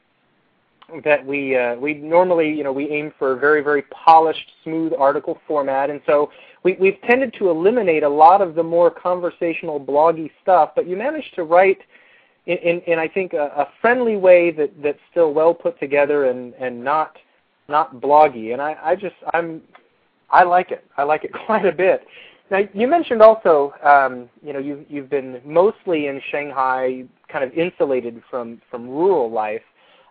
that 1.05 1.25
we 1.25 1.55
uh, 1.55 1.75
we 1.75 1.93
normally 1.93 2.49
you 2.53 2.63
know 2.63 2.73
we 2.73 2.89
aim 2.89 3.13
for 3.17 3.33
a 3.33 3.37
very 3.37 3.61
very 3.61 3.83
polished, 3.83 4.51
smooth 4.63 4.93
article 4.97 5.39
format, 5.47 5.89
and 5.89 6.01
so 6.05 6.29
we, 6.63 6.73
we've 6.79 7.01
tended 7.01 7.33
to 7.39 7.49
eliminate 7.49 8.03
a 8.03 8.09
lot 8.09 8.41
of 8.41 8.55
the 8.55 8.63
more 8.63 8.89
conversational, 8.89 9.79
bloggy 9.79 10.31
stuff. 10.41 10.71
But 10.75 10.87
you 10.87 10.95
managed 10.95 11.35
to 11.35 11.43
write 11.43 11.79
in, 12.45 12.57
in, 12.57 12.79
in 12.81 12.99
I 12.99 13.07
think 13.07 13.33
a, 13.33 13.51
a 13.55 13.67
friendly 13.81 14.15
way 14.15 14.51
that 14.51 14.71
that's 14.81 14.99
still 15.11 15.33
well 15.33 15.53
put 15.53 15.79
together 15.79 16.25
and 16.25 16.53
and 16.55 16.83
not 16.83 17.17
not 17.67 17.95
bloggy. 17.95 18.53
And 18.53 18.61
I, 18.61 18.77
I 18.81 18.95
just 18.95 19.15
I'm 19.33 19.61
I 20.29 20.43
like 20.43 20.71
it. 20.71 20.85
I 20.97 21.03
like 21.03 21.23
it 21.23 21.31
quite 21.45 21.65
a 21.65 21.71
bit. 21.71 22.05
Now 22.51 22.61
you 22.73 22.87
mentioned 22.87 23.21
also 23.21 23.73
um, 23.83 24.29
you 24.41 24.53
know 24.53 24.59
you've 24.59 24.85
you've 24.89 25.09
been 25.09 25.41
mostly 25.45 26.07
in 26.07 26.21
Shanghai, 26.31 27.03
kind 27.29 27.43
of 27.43 27.53
insulated 27.53 28.21
from 28.29 28.61
from 28.69 28.87
rural 28.87 29.31
life. 29.31 29.61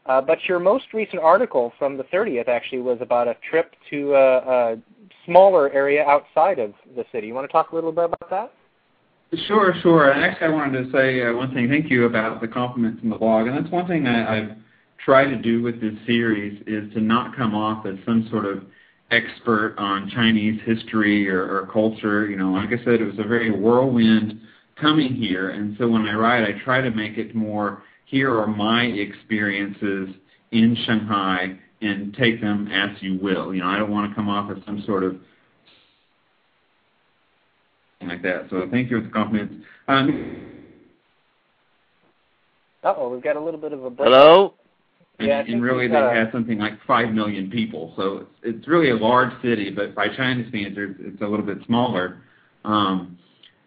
Uh, 0.06 0.20
but 0.20 0.38
your 0.48 0.58
most 0.58 0.86
recent 0.92 1.22
article 1.22 1.72
from 1.78 1.96
the 1.96 2.02
30th 2.04 2.48
actually 2.48 2.80
was 2.80 2.98
about 3.00 3.28
a 3.28 3.36
trip 3.48 3.76
to 3.88 4.14
a, 4.14 4.38
a 4.38 4.76
smaller 5.24 5.72
area 5.72 6.04
outside 6.04 6.58
of 6.58 6.72
the 6.96 7.04
city. 7.12 7.26
You 7.26 7.34
want 7.34 7.48
to 7.48 7.52
talk 7.52 7.72
a 7.72 7.74
little 7.74 7.92
bit 7.92 8.04
about 8.04 8.30
that? 8.30 8.52
Sure, 9.46 9.74
sure. 9.82 10.10
And 10.10 10.22
actually, 10.22 10.48
I 10.48 10.50
wanted 10.50 10.84
to 10.84 10.92
say 10.92 11.22
uh, 11.22 11.32
one 11.32 11.54
thing. 11.54 11.68
Thank 11.68 11.90
you 11.90 12.04
about 12.04 12.40
the 12.40 12.48
compliments 12.48 13.02
in 13.02 13.08
the 13.08 13.16
blog, 13.16 13.46
and 13.46 13.56
that's 13.56 13.72
one 13.72 13.86
thing 13.86 14.06
I've 14.06 14.56
tried 15.02 15.30
to 15.30 15.36
do 15.36 15.62
with 15.62 15.80
this 15.80 15.94
series 16.06 16.62
is 16.66 16.92
to 16.92 17.00
not 17.00 17.34
come 17.36 17.54
off 17.54 17.86
as 17.86 17.94
some 18.04 18.28
sort 18.30 18.44
of 18.44 18.64
expert 19.10 19.74
on 19.78 20.10
Chinese 20.10 20.60
history 20.64 21.28
or, 21.30 21.44
or 21.44 21.66
culture. 21.72 22.28
You 22.28 22.36
know, 22.36 22.50
like 22.50 22.68
I 22.68 22.84
said, 22.84 23.00
it 23.00 23.04
was 23.04 23.18
a 23.18 23.26
very 23.26 23.50
whirlwind 23.50 24.40
coming 24.78 25.14
here, 25.14 25.50
and 25.50 25.76
so 25.78 25.88
when 25.88 26.02
I 26.02 26.14
write, 26.14 26.44
I 26.44 26.62
try 26.62 26.80
to 26.82 26.90
make 26.90 27.16
it 27.16 27.34
more. 27.34 27.82
Here 28.04 28.38
are 28.38 28.46
my 28.46 28.84
experiences 28.84 30.10
in 30.50 30.76
Shanghai, 30.84 31.58
and 31.82 32.14
take 32.14 32.40
them 32.40 32.68
as 32.68 32.90
you 33.02 33.18
will. 33.20 33.54
You 33.54 33.60
know, 33.60 33.68
I 33.68 33.78
don't 33.78 33.90
want 33.90 34.10
to 34.10 34.14
come 34.14 34.28
off 34.28 34.50
as 34.50 34.62
some 34.64 34.82
sort 34.86 35.02
of 35.04 35.16
like 38.06 38.22
that. 38.22 38.46
So 38.50 38.66
thank 38.70 38.90
you 38.90 38.98
for 38.98 39.04
the 39.06 39.12
compliments. 39.12 39.54
Um, 39.88 40.36
Uh-oh, 42.82 43.08
we've 43.10 43.22
got 43.22 43.36
a 43.36 43.40
little 43.40 43.60
bit 43.60 43.72
of 43.72 43.84
a 43.84 43.90
break. 43.90 44.08
Hello? 44.08 44.54
And, 45.18 45.28
Yeah, 45.28 45.44
and 45.46 45.62
really, 45.62 45.86
they 45.86 45.92
got 45.92 46.12
a- 46.12 46.14
have 46.14 46.30
something 46.32 46.58
like 46.58 46.82
five 46.86 47.12
million 47.12 47.50
people, 47.50 47.92
so 47.96 48.18
it's, 48.18 48.56
it's 48.58 48.68
really 48.68 48.90
a 48.90 48.96
large 48.96 49.30
city. 49.42 49.70
But 49.70 49.94
by 49.94 50.08
China 50.08 50.44
standards, 50.48 50.98
it's 51.00 51.22
a 51.22 51.26
little 51.26 51.46
bit 51.46 51.58
smaller. 51.66 52.22
Um, 52.64 53.18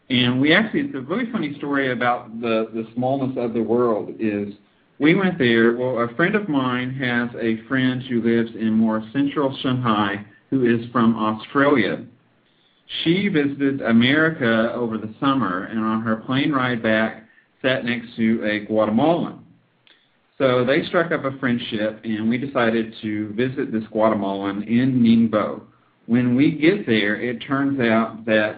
and 0.10 0.42
we 0.42 0.54
actually, 0.54 0.82
it's 0.82 0.96
a 0.96 1.00
really 1.02 1.32
funny 1.32 1.56
story 1.58 1.92
about 1.92 2.42
the 2.42 2.70
the 2.74 2.88
smallness 2.94 3.38
of 3.38 3.54
the 3.54 3.62
world. 3.62 4.14
Is 4.20 4.54
we 5.00 5.16
went 5.16 5.38
there. 5.38 5.76
Well, 5.76 6.00
a 6.00 6.16
friend 6.16 6.36
of 6.36 6.48
mine 6.48 6.94
has 6.96 7.30
a 7.40 7.66
friend 7.68 8.02
who 8.04 8.22
lives 8.22 8.52
in 8.56 8.72
more 8.72 9.04
central 9.12 9.56
Shanghai, 9.62 10.26
who 10.50 10.66
is 10.66 10.90
from 10.92 11.18
Australia. 11.18 12.06
She 13.04 13.28
visited 13.28 13.82
America 13.82 14.72
over 14.74 14.98
the 14.98 15.14
summer, 15.20 15.64
and 15.66 15.80
on 15.80 16.02
her 16.02 16.18
plane 16.18 16.52
ride 16.52 16.84
back, 16.84 17.24
sat 17.62 17.84
next 17.84 18.16
to 18.16 18.44
a 18.46 18.66
Guatemalan. 18.66 19.40
So 20.38 20.66
they 20.66 20.84
struck 20.86 21.12
up 21.12 21.24
a 21.24 21.38
friendship, 21.40 22.02
and 22.04 22.30
we 22.30 22.38
decided 22.38 22.94
to 23.02 23.34
visit 23.34 23.72
this 23.72 23.86
Guatemalan 23.92 24.64
in 24.64 25.02
Ningbo. 25.02 25.62
When 26.08 26.36
we 26.36 26.52
get 26.52 26.86
there, 26.86 27.20
it 27.20 27.40
turns 27.40 27.80
out 27.80 28.26
that 28.26 28.58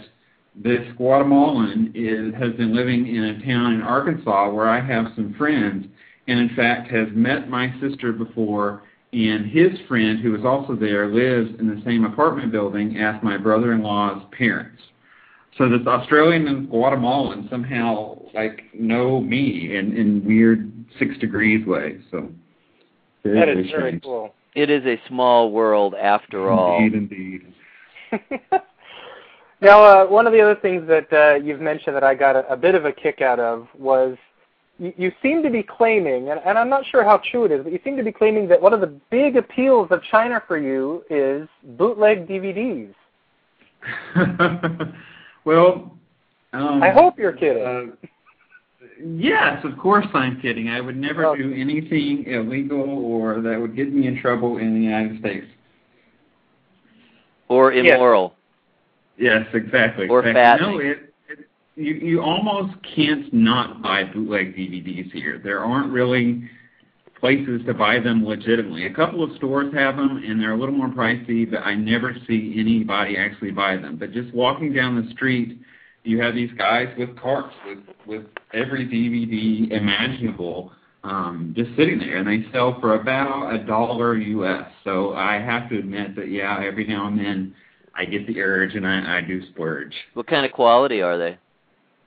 this 0.56 0.82
Guatemalan 0.98 1.92
is, 1.94 2.34
has 2.34 2.54
been 2.54 2.76
living 2.76 3.08
in 3.08 3.24
a 3.24 3.46
town 3.46 3.74
in 3.74 3.82
Arkansas 3.82 4.52
where 4.52 4.68
I 4.68 4.82
have 4.82 5.14
some 5.16 5.36
friends, 5.38 5.86
and 6.28 6.40
in 6.40 6.56
fact 6.56 6.92
has 6.92 7.08
met 7.14 7.50
my 7.50 7.74
sister 7.80 8.12
before, 8.12 8.84
and 9.14 9.50
his 9.50 9.72
friend, 9.88 10.20
who 10.20 10.32
was 10.32 10.44
also 10.44 10.76
there, 10.76 11.08
lives 11.08 11.52
in 11.60 11.68
the 11.68 11.82
same 11.86 12.04
apartment 12.04 12.52
building 12.52 12.98
as 12.98 13.16
my 13.24 13.38
brother-in-law's 13.38 14.24
parents. 14.38 14.82
So 15.58 15.70
this 15.70 15.86
Australian 15.88 16.48
and 16.48 16.70
Guatemalan 16.70 17.48
somehow 17.50 18.22
like 18.34 18.64
know 18.74 19.20
me 19.22 19.76
in, 19.76 19.98
in 19.98 20.24
weird 20.24 20.72
six 21.00 21.18
degrees 21.18 21.66
way. 21.66 21.98
So 22.12 22.30
very, 23.24 23.40
That 23.40 23.50
is 23.50 23.56
very 23.56 23.70
strange. 23.70 24.04
cool. 24.04 24.34
It 24.56 24.70
is 24.70 24.86
a 24.86 25.00
small 25.08 25.52
world 25.52 25.96
after 25.96 26.50
all. 26.50 26.78
Indeed, 26.78 27.54
indeed. 28.12 28.32
now, 29.62 29.84
uh, 29.84 30.06
one 30.06 30.28
of 30.28 30.34
the 30.34 30.42
other 30.42 30.56
things 30.56 30.88
that 30.88 31.12
uh, 31.12 31.36
you've 31.44 31.62
mentioned 31.62 31.96
that 31.96 32.04
I 32.04 32.14
got 32.14 32.36
a, 32.36 32.48
a 32.52 32.58
bit 32.58 32.76
of 32.76 32.86
a 32.86 32.92
kick 32.92 33.22
out 33.22 33.40
of 33.40 33.68
was 33.78 34.18
you, 34.80 34.94
you 34.98 35.12
seem 35.22 35.44
to 35.44 35.50
be 35.50 35.64
claiming, 35.64 36.30
and, 36.30 36.40
and 36.46 36.58
I'm 36.58 36.70
not 36.70 36.86
sure 36.86 37.04
how 37.04 37.22
true 37.32 37.46
it 37.46 37.52
is, 37.52 37.64
but 37.64 37.72
you 37.72 37.80
seem 37.84 37.98
to 37.98 38.04
be 38.04 38.12
claiming 38.12 38.48
that 38.50 38.62
one 38.62 38.74
of 38.74 38.82
the 38.82 38.94
big 39.10 39.38
appeals 39.38 39.88
of 39.92 40.02
China 40.12 40.42
for 40.48 40.58
you 40.58 41.04
is 41.10 41.48
bootleg 41.78 42.28
DVDs. 42.28 42.94
well, 45.46 45.98
um, 46.54 46.82
I 46.84 46.92
hope 46.92 47.18
you're 47.18 47.34
kidding. 47.34 47.64
Uh, 47.64 48.08
yes, 49.04 49.64
of 49.64 49.78
course 49.78 50.08
I'm 50.14 50.40
kidding. 50.42 50.70
I 50.70 50.82
would 50.82 50.98
never 50.98 51.26
Oh. 51.26 51.36
do 51.36 51.54
anything 51.54 52.26
illegal 52.26 52.82
or 52.82 53.42
that 53.42 53.60
would 53.60 53.76
get 53.76 53.94
me 53.94 54.08
in 54.08 54.20
trouble 54.20 54.58
in 54.58 54.74
the 54.74 54.82
United 54.82 55.20
States. 55.20 55.48
Or 57.50 57.72
immoral. 57.72 58.36
Yes, 59.18 59.48
exactly. 59.54 60.08
Or 60.08 60.20
exactly. 60.26 60.68
fattening. 60.68 60.78
No, 60.78 60.80
it, 60.80 60.98
it, 60.98 61.07
you 61.78 61.94
you 61.94 62.22
almost 62.22 62.74
can't 62.96 63.32
not 63.34 63.82
buy 63.82 64.04
bootleg 64.04 64.56
DVDs 64.56 65.12
here. 65.12 65.40
There 65.42 65.64
aren't 65.64 65.92
really 65.94 66.50
places 67.20 67.62
to 67.66 67.74
buy 67.74 68.00
them 68.00 68.26
legitimately. 68.26 68.86
A 68.86 68.94
couple 68.94 69.24
of 69.24 69.36
stores 69.38 69.74
have 69.74 69.96
them, 69.96 70.24
and 70.26 70.40
they're 70.40 70.54
a 70.54 70.58
little 70.58 70.76
more 70.76 70.90
pricey, 70.90 71.50
but 71.50 71.60
I 71.60 71.76
never 71.76 72.16
see 72.28 72.56
anybody 72.58 73.18
actually 73.18 73.52
buy 73.52 73.78
them. 73.78 73.98
But 73.98 74.12
just 74.12 74.34
walking 74.34 74.74
down 74.74 74.96
the 74.96 75.12
street, 75.14 75.60
you 76.04 76.22
have 76.22 76.36
these 76.36 76.52
guys 76.58 76.88
with 76.98 77.18
carts 77.18 77.54
with 77.66 77.80
with 78.06 78.26
every 78.54 78.88
DVD 78.88 79.72
imaginable 79.72 80.72
um, 81.04 81.54
just 81.56 81.70
sitting 81.78 82.00
there, 82.00 82.18
and 82.18 82.28
they 82.28 82.52
sell 82.52 82.80
for 82.82 82.96
about 82.96 83.54
a 83.54 83.64
dollar 83.66 84.18
U.S. 84.18 84.66
So 84.84 85.14
I 85.14 85.36
have 85.36 85.70
to 85.70 85.78
admit 85.78 86.16
that 86.16 86.30
yeah, 86.30 86.60
every 86.64 86.88
now 86.88 87.08
and 87.08 87.20
then 87.20 87.56
I 87.96 88.06
get 88.06 88.28
the 88.28 88.42
urge 88.42 88.76
and 88.76 88.86
I, 88.86 89.18
I 89.18 89.22
do 89.22 89.46
splurge. 89.52 89.94
What 90.16 90.28
kind 90.28 90.46
of 90.46 90.52
quality 90.52 91.02
are 91.02 91.18
they? 91.18 91.38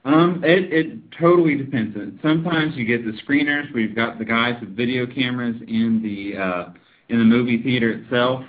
Um, 0.05 0.43
it, 0.45 0.73
it 0.73 0.99
totally 1.19 1.57
depends. 1.57 1.97
Sometimes 2.23 2.75
you 2.77 2.87
get 2.87 3.05
the 3.05 3.13
screeners. 3.23 3.73
We've 3.75 3.95
got 3.95 4.19
the 4.19 4.25
guys 4.25 4.55
with 4.61 4.75
video 4.75 5.07
cameras 5.07 5.57
in 5.69 6.01
the 6.03 6.41
uh, 6.41 6.73
in 7.11 7.19
the 7.19 7.25
movie 7.25 7.63
theater 7.63 7.91
itself. 7.91 8.43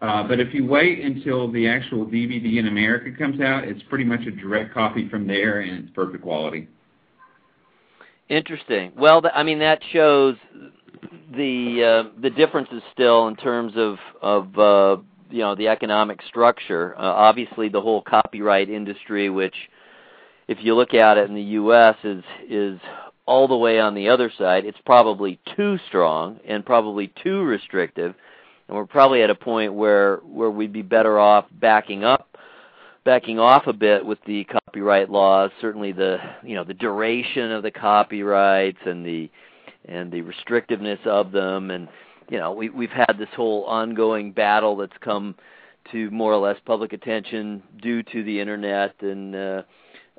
Uh, 0.00 0.26
but 0.26 0.40
if 0.40 0.52
you 0.52 0.66
wait 0.66 1.00
until 1.00 1.50
the 1.50 1.68
actual 1.68 2.06
DVD 2.06 2.58
in 2.58 2.66
America 2.66 3.16
comes 3.16 3.40
out, 3.40 3.64
it's 3.64 3.82
pretty 3.88 4.04
much 4.04 4.20
a 4.26 4.30
direct 4.30 4.74
copy 4.74 5.08
from 5.08 5.26
there, 5.26 5.60
and 5.60 5.84
it's 5.84 5.94
perfect 5.94 6.22
quality. 6.22 6.68
Interesting. 8.28 8.92
Well, 8.96 9.22
I 9.34 9.42
mean 9.42 9.58
that 9.58 9.80
shows 9.92 10.36
the 11.34 12.06
uh, 12.06 12.20
the 12.20 12.30
differences 12.30 12.82
still 12.92 13.26
in 13.26 13.36
terms 13.36 13.72
of 13.76 13.96
of 14.20 14.58
uh, 14.58 15.02
you 15.30 15.40
know 15.40 15.56
the 15.56 15.68
economic 15.68 16.20
structure. 16.28 16.94
Uh, 16.96 17.02
obviously, 17.02 17.68
the 17.68 17.80
whole 17.80 18.02
copyright 18.02 18.70
industry, 18.70 19.30
which 19.30 19.54
if 20.52 20.58
you 20.62 20.74
look 20.74 20.94
at 20.94 21.16
it 21.16 21.28
in 21.28 21.34
the 21.34 21.42
U.S., 21.42 21.96
is 22.04 22.22
is 22.48 22.78
all 23.26 23.48
the 23.48 23.56
way 23.56 23.80
on 23.80 23.94
the 23.94 24.08
other 24.08 24.30
side. 24.36 24.64
It's 24.64 24.78
probably 24.84 25.40
too 25.56 25.78
strong 25.88 26.40
and 26.46 26.64
probably 26.64 27.12
too 27.22 27.42
restrictive, 27.42 28.14
and 28.68 28.76
we're 28.76 28.86
probably 28.86 29.22
at 29.22 29.30
a 29.30 29.34
point 29.34 29.74
where 29.74 30.18
where 30.18 30.50
we'd 30.50 30.72
be 30.72 30.82
better 30.82 31.18
off 31.18 31.46
backing 31.50 32.04
up 32.04 32.36
backing 33.04 33.38
off 33.38 33.66
a 33.66 33.72
bit 33.72 34.04
with 34.04 34.18
the 34.26 34.44
copyright 34.44 35.10
laws 35.10 35.50
certainly 35.60 35.90
the 35.90 36.18
you 36.44 36.54
know 36.54 36.62
the 36.62 36.74
duration 36.74 37.50
of 37.50 37.64
the 37.64 37.70
copyrights 37.70 38.78
and 38.86 39.04
the 39.04 39.28
and 39.86 40.12
the 40.12 40.22
restrictiveness 40.22 41.04
of 41.04 41.32
them 41.32 41.72
and 41.72 41.88
you 42.30 42.38
know 42.38 42.52
we 42.52 42.68
we've 42.68 42.90
had 42.90 43.14
this 43.18 43.28
whole 43.34 43.64
ongoing 43.64 44.30
battle 44.30 44.76
that's 44.76 44.96
come 45.00 45.34
to 45.90 46.08
more 46.10 46.32
or 46.32 46.38
less 46.38 46.56
public 46.64 46.92
attention 46.92 47.60
due 47.82 48.04
to 48.04 48.22
the 48.22 48.38
internet 48.38 48.94
and 49.02 49.34
uh, 49.34 49.62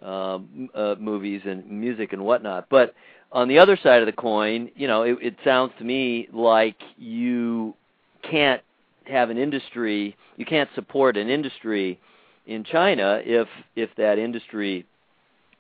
uh, 0.04 0.40
uh, 0.76 0.96
movies 1.00 1.42
and 1.46 1.70
music 1.70 2.14
and 2.14 2.24
whatnot 2.24 2.68
but 2.70 2.94
on 3.32 3.48
the 3.48 3.58
other 3.58 3.78
side 3.82 4.02
of 4.02 4.06
the 4.06 4.12
coin 4.12 4.70
you 4.76 4.88
know 4.88 5.04
it, 5.04 5.18
it 5.22 5.36
sounds 5.44 5.72
to 5.78 5.84
me 5.84 6.28
like 6.34 6.78
you 6.98 7.74
can't 8.22 8.62
have 9.06 9.30
an 9.30 9.38
industry 9.38 10.16
you 10.38 10.46
can't 10.46 10.70
support 10.76 11.18
an 11.18 11.30
industry 11.30 12.00
in 12.46 12.64
China 12.64 13.22
if 13.24 13.48
if 13.76 13.90
that 13.98 14.18
industry 14.18 14.86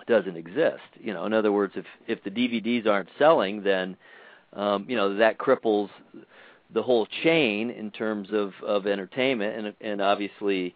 doesn't 0.07 0.35
exist. 0.35 0.81
You 0.99 1.13
know, 1.13 1.25
in 1.25 1.33
other 1.33 1.51
words, 1.51 1.73
if 1.75 1.85
if 2.07 2.23
the 2.23 2.31
DVDs 2.31 2.87
aren't 2.87 3.09
selling, 3.17 3.63
then 3.63 3.95
um, 4.53 4.85
you 4.87 4.95
know 4.95 5.15
that 5.15 5.37
cripples 5.37 5.89
the 6.73 6.83
whole 6.83 7.07
chain 7.23 7.69
in 7.69 7.91
terms 7.91 8.29
of 8.31 8.51
of 8.65 8.87
entertainment, 8.87 9.65
and 9.65 9.75
and 9.81 10.01
obviously 10.01 10.75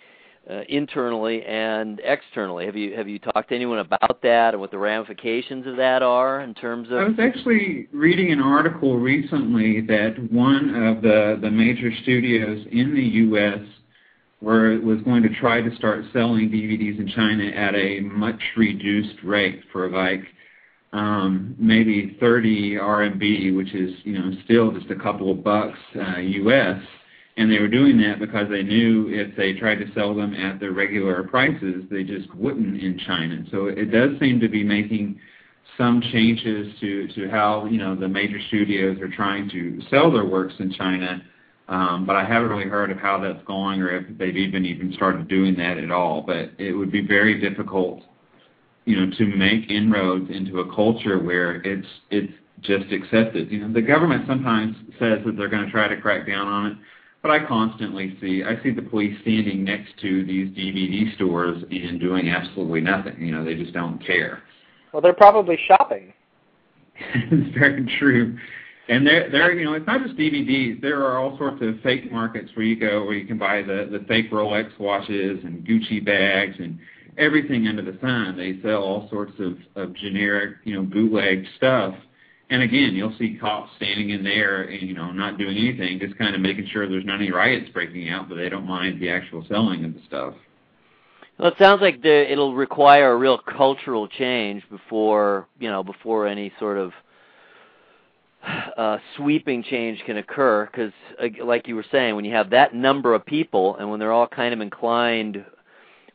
uh, 0.50 0.62
internally 0.70 1.44
and 1.46 2.00
externally. 2.04 2.66
Have 2.66 2.76
you 2.76 2.96
have 2.96 3.08
you 3.08 3.20
talked 3.20 3.50
to 3.50 3.56
anyone 3.56 3.80
about 3.80 4.22
that 4.22 4.54
and 4.54 4.62
what 4.62 4.72
the 4.72 4.78
ramifications 4.78 5.68
of 5.68 5.76
that 5.78 6.02
are 6.02 6.42
in 6.42 6.54
terms 6.54 6.88
of? 6.90 7.00
I 7.00 7.04
was 7.04 7.20
actually 7.20 7.88
reading 7.92 8.32
an 8.32 8.40
article 8.40 8.98
recently 8.98 9.82
that 9.82 10.16
one 10.32 10.74
of 10.88 11.02
the 11.02 11.38
the 11.42 11.52
major 11.52 11.92
studios 12.04 12.66
in 12.72 12.96
the 12.96 13.02
U.S. 13.02 13.60
were 14.42 14.80
was 14.80 15.02
going 15.02 15.24
to 15.24 15.30
try 15.36 15.62
to 15.62 15.76
start 15.76 16.06
selling 16.14 16.50
DVDs 16.50 17.00
in 17.00 17.12
China 17.14 17.46
at 17.46 17.76
a 17.76 18.00
much 18.02 18.42
reduced 18.56 19.22
rate 19.24 19.62
for 19.74 19.90
like 19.90 20.22
um, 20.94 21.56
maybe 21.60 22.16
30 22.22 22.76
RMB, 22.76 23.56
which 23.58 23.74
is 23.74 23.94
you 24.04 24.18
know 24.18 24.32
still 24.46 24.72
just 24.72 24.90
a 24.92 24.96
couple 24.96 25.30
of 25.30 25.44
bucks 25.44 25.78
uh, 25.96 26.20
U.S 26.20 26.82
and 27.38 27.52
they 27.52 27.60
were 27.60 27.67
doing 27.67 27.97
that 28.02 28.19
because 28.19 28.50
they 28.50 28.63
knew 28.63 29.10
if 29.10 29.36
they 29.36 29.54
tried 29.54 29.76
to 29.76 29.93
sell 29.93 30.15
them 30.15 30.34
at 30.34 30.60
their 30.60 30.71
regular 30.71 31.23
prices, 31.23 31.84
they 31.89 32.04
just 32.04 32.34
wouldn't 32.36 32.82
in 32.82 33.00
China. 33.06 33.43
So 33.52 33.67
it 33.67 33.91
does 33.91 34.19
seem 34.19 34.39
to 34.39 34.50
be 34.50 34.63
making 34.63 35.19
some 35.78 36.02
changes 36.02 36.73
to, 36.80 37.08
to 37.10 37.30
how 37.30 37.67
you 37.67 37.78
know 37.78 37.95
the 37.95 38.08
major 38.08 38.39
studios 38.47 39.00
are 39.00 39.10
trying 39.10 39.50
to 39.52 39.80
sell 39.91 40.12
their 40.12 40.26
works 40.26 40.56
in 40.60 40.73
China. 40.73 41.21
Um, 41.69 42.06
but 42.06 42.15
I 42.15 42.23
haven't 42.23 42.50
really 42.50 42.69
heard 42.69 42.89
of 42.89 42.97
how 42.97 43.19
that's 43.19 43.45
going 43.45 43.82
or 43.82 43.89
if 43.89 44.17
they've 44.17 44.36
even 44.36 44.65
even 44.65 44.91
started 44.93 45.28
doing 45.28 45.56
that 45.58 45.78
at 45.78 45.91
all. 45.91 46.23
But 46.26 46.52
it 46.58 46.73
would 46.73 46.91
be 46.91 47.06
very 47.06 47.39
difficult, 47.39 48.02
you 48.86 48.95
know, 48.95 49.15
to 49.15 49.26
make 49.26 49.69
inroads 49.69 50.32
into 50.32 50.62
a 50.62 50.76
culture 50.76 51.19
where 51.19 51.62
it's 51.62 51.88
it's 52.10 52.34
just 52.62 52.91
accepted. 52.91 53.52
You 53.52 53.60
know, 53.67 53.71
the 53.71 53.82
government 53.84 54.23
sometimes 54.28 54.76
says 54.97 55.19
that 55.23 55.36
they're 55.38 55.50
going 55.50 55.65
to 55.65 55.71
try 55.71 55.88
to 55.88 56.02
crack 56.02 56.26
down 56.26 56.47
on 56.47 56.71
it 56.71 56.78
but 57.22 57.32
I 57.32 57.46
constantly 57.46 58.18
see 58.22 58.44
I 58.44 58.62
see 58.64 58.72
the 58.72 58.82
police 58.82 59.18
standing 59.22 59.64
next 59.64 59.98
to 60.02 60.26
these 60.26 60.50
DVD 60.50 61.14
stores 61.16 61.64
and 61.70 62.00
doing 62.00 62.30
absolutely 62.30 62.82
nothing. 62.82 63.16
You 63.20 63.32
know, 63.32 63.44
they 63.44 63.56
just 63.56 63.74
don't 63.74 64.04
care. 64.06 64.44
Well, 64.94 65.02
they're 65.02 65.14
probably 65.14 65.58
shopping. 65.68 66.14
it's 67.00 67.58
very 67.58 67.86
true. 68.00 68.38
And 68.90 69.06
there, 69.06 69.30
there, 69.30 69.52
you 69.52 69.66
know, 69.66 69.74
it's 69.74 69.86
not 69.86 70.02
just 70.02 70.18
DVDs. 70.18 70.82
There 70.82 71.04
are 71.04 71.18
all 71.18 71.38
sorts 71.38 71.62
of 71.62 71.82
fake 71.82 72.10
markets 72.12 72.50
where 72.56 72.66
you 72.66 72.80
go, 72.80 73.04
where 73.04 73.16
you 73.16 73.28
can 73.28 73.38
buy 73.38 73.62
the 73.62 73.90
the 73.92 74.06
fake 74.08 74.32
Rolex 74.32 74.78
watches 74.80 75.40
and 75.44 75.66
Gucci 75.68 76.04
bags 76.04 76.56
and 76.60 76.80
everything 77.18 77.68
under 77.68 77.82
the 77.82 77.98
sun. 78.00 78.38
They 78.38 78.62
sell 78.62 78.84
all 78.84 79.10
sorts 79.10 79.34
of 79.40 79.58
of 79.76 79.94
generic, 79.96 80.58
you 80.64 80.76
know, 80.76 80.84
bootleg 80.84 81.44
stuff 81.58 81.96
and 82.50 82.62
again, 82.62 82.96
you'll 82.96 83.16
see 83.18 83.38
cops 83.40 83.72
standing 83.76 84.12
in 84.12 84.24
there 84.24 84.64
and, 84.64 84.82
you 84.82 84.94
know, 84.94 85.12
not 85.12 85.38
doing 85.38 85.58
anything, 85.58 86.00
just 86.00 86.18
kind 86.18 86.34
of 86.34 86.40
making 86.40 86.68
sure 86.68 86.88
there's 86.88 87.06
not 87.06 87.20
any 87.20 87.32
riots 87.32 87.70
breaking 87.74 88.10
out, 88.10 88.30
but 88.30 88.36
they 88.36 88.48
don't 88.48 88.66
mind 88.66 89.02
the 89.02 89.10
actual 89.10 89.46
selling 89.50 89.84
of 89.84 89.94
the 89.94 90.02
stuff. 90.08 90.34
Well, 91.38 91.50
it 91.50 91.56
sounds 91.60 91.82
like 91.82 92.02
the, 92.02 92.32
it'll 92.32 92.56
require 92.56 93.12
a 93.12 93.18
real 93.18 93.38
cultural 93.38 94.08
change 94.08 94.64
before, 94.70 95.48
you 95.60 95.70
know, 95.70 95.84
before 95.84 96.26
any 96.26 96.52
sort 96.58 96.78
of 96.78 96.94
uh, 98.78 98.98
sweeping 99.18 99.62
change 99.62 100.02
can 100.06 100.18
occur. 100.18 100.66
Because, 100.66 100.94
uh, 101.22 101.46
like 101.46 101.68
you 101.68 101.76
were 101.76 101.86
saying, 101.92 102.16
when 102.16 102.26
you 102.26 102.34
have 102.34 102.50
that 102.52 102.74
number 102.74 103.14
of 103.14 103.26
people 103.26 103.76
and 103.76 103.90
when 103.90 104.00
they're 104.00 104.14
all 104.14 104.28
kind 104.28 104.54
of 104.54 104.62
inclined 104.62 105.46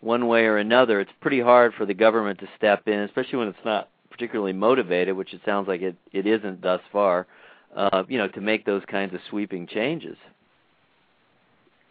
one 0.00 0.26
way 0.26 0.46
or 0.46 0.56
another, 0.56 0.98
it's 0.98 1.12
pretty 1.20 1.40
hard 1.40 1.74
for 1.74 1.86
the 1.86 1.94
government 1.94 2.40
to 2.40 2.48
step 2.56 2.88
in, 2.88 3.00
especially 3.00 3.38
when 3.38 3.48
it's 3.48 3.58
not 3.64 3.90
particularly 4.22 4.52
motivated, 4.52 5.16
which 5.16 5.34
it 5.34 5.40
sounds 5.44 5.66
like 5.66 5.82
it, 5.82 5.96
it 6.12 6.28
isn't 6.28 6.62
thus 6.62 6.80
far, 6.92 7.26
uh, 7.74 8.04
you 8.08 8.18
know, 8.18 8.28
to 8.28 8.40
make 8.40 8.64
those 8.64 8.84
kinds 8.88 9.12
of 9.12 9.20
sweeping 9.28 9.66
changes. 9.66 10.16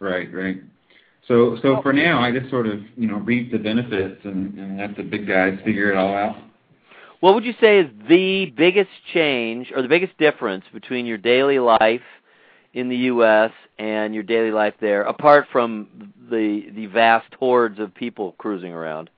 Right, 0.00 0.32
right. 0.32 0.56
So, 1.28 1.58
so 1.60 1.82
for 1.82 1.92
now, 1.92 2.22
I 2.22 2.32
just 2.32 2.48
sort 2.48 2.66
of, 2.66 2.80
you 2.96 3.06
know, 3.06 3.18
reap 3.18 3.52
the 3.52 3.58
benefits 3.58 4.18
and, 4.24 4.58
and 4.58 4.78
let 4.78 4.96
the 4.96 5.02
big 5.02 5.28
guys 5.28 5.58
figure 5.62 5.92
it 5.92 5.96
all 5.98 6.14
out. 6.14 6.36
What 7.20 7.34
would 7.34 7.44
you 7.44 7.52
say 7.60 7.80
is 7.80 7.90
the 8.08 8.46
biggest 8.56 8.90
change 9.12 9.70
or 9.76 9.82
the 9.82 9.88
biggest 9.88 10.16
difference 10.16 10.64
between 10.72 11.04
your 11.04 11.18
daily 11.18 11.58
life 11.58 12.00
in 12.72 12.88
the 12.88 12.96
U.S. 12.96 13.52
and 13.78 14.14
your 14.14 14.22
daily 14.22 14.52
life 14.52 14.74
there, 14.80 15.02
apart 15.02 15.48
from 15.52 16.14
the 16.30 16.62
the 16.74 16.86
vast 16.86 17.32
hordes 17.38 17.78
of 17.78 17.94
people 17.94 18.32
cruising 18.38 18.72
around? 18.72 19.10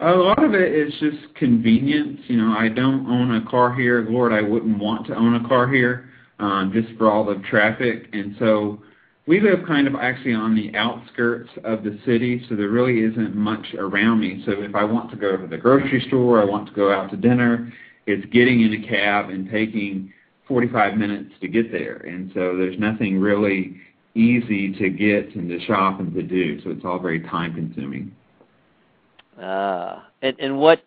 A 0.00 0.10
lot 0.10 0.42
of 0.42 0.54
it 0.54 0.72
is 0.72 0.92
just 0.98 1.34
convenience. 1.36 2.20
You 2.26 2.36
know, 2.38 2.56
I 2.56 2.68
don't 2.68 3.06
own 3.06 3.36
a 3.36 3.48
car 3.48 3.72
here. 3.74 4.06
Lord, 4.08 4.32
I 4.32 4.42
wouldn't 4.42 4.78
want 4.78 5.06
to 5.06 5.14
own 5.14 5.36
a 5.36 5.48
car 5.48 5.68
here 5.72 6.10
um, 6.40 6.72
just 6.72 6.96
for 6.98 7.10
all 7.10 7.24
the 7.24 7.40
traffic. 7.48 8.08
And 8.12 8.34
so 8.38 8.82
we 9.26 9.40
live 9.40 9.60
kind 9.66 9.86
of 9.86 9.94
actually 9.94 10.34
on 10.34 10.54
the 10.54 10.76
outskirts 10.76 11.48
of 11.64 11.84
the 11.84 11.98
city, 12.04 12.44
so 12.48 12.56
there 12.56 12.68
really 12.68 13.00
isn't 13.00 13.34
much 13.34 13.74
around 13.78 14.20
me. 14.20 14.42
So 14.44 14.52
if 14.52 14.74
I 14.74 14.84
want 14.84 15.10
to 15.12 15.16
go 15.16 15.36
to 15.36 15.46
the 15.46 15.56
grocery 15.56 16.04
store, 16.08 16.40
I 16.42 16.44
want 16.44 16.68
to 16.68 16.74
go 16.74 16.92
out 16.92 17.10
to 17.10 17.16
dinner, 17.16 17.72
it's 18.06 18.26
getting 18.32 18.60
in 18.60 18.84
a 18.84 18.86
cab 18.86 19.30
and 19.30 19.50
taking 19.50 20.12
45 20.46 20.96
minutes 20.96 21.30
to 21.40 21.48
get 21.48 21.72
there. 21.72 21.96
And 21.98 22.30
so 22.34 22.56
there's 22.56 22.78
nothing 22.78 23.18
really 23.18 23.76
easy 24.14 24.72
to 24.74 24.90
get 24.90 25.34
and 25.34 25.48
to 25.48 25.58
shop 25.66 26.00
and 26.00 26.12
to 26.14 26.22
do. 26.22 26.60
So 26.62 26.70
it's 26.70 26.84
all 26.84 26.98
very 26.98 27.20
time 27.20 27.54
consuming. 27.54 28.14
Ah, 29.40 30.06
and 30.22 30.38
and 30.38 30.58
what 30.58 30.82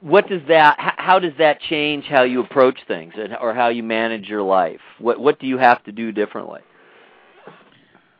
what 0.00 0.28
does 0.28 0.42
that 0.48 0.76
how 0.78 1.18
does 1.18 1.32
that 1.38 1.60
change 1.60 2.04
how 2.04 2.22
you 2.22 2.40
approach 2.40 2.78
things 2.86 3.14
and 3.16 3.34
or 3.40 3.54
how 3.54 3.68
you 3.68 3.82
manage 3.82 4.28
your 4.28 4.42
life? 4.42 4.80
What 4.98 5.20
what 5.20 5.38
do 5.38 5.46
you 5.46 5.58
have 5.58 5.82
to 5.84 5.92
do 5.92 6.12
differently? 6.12 6.60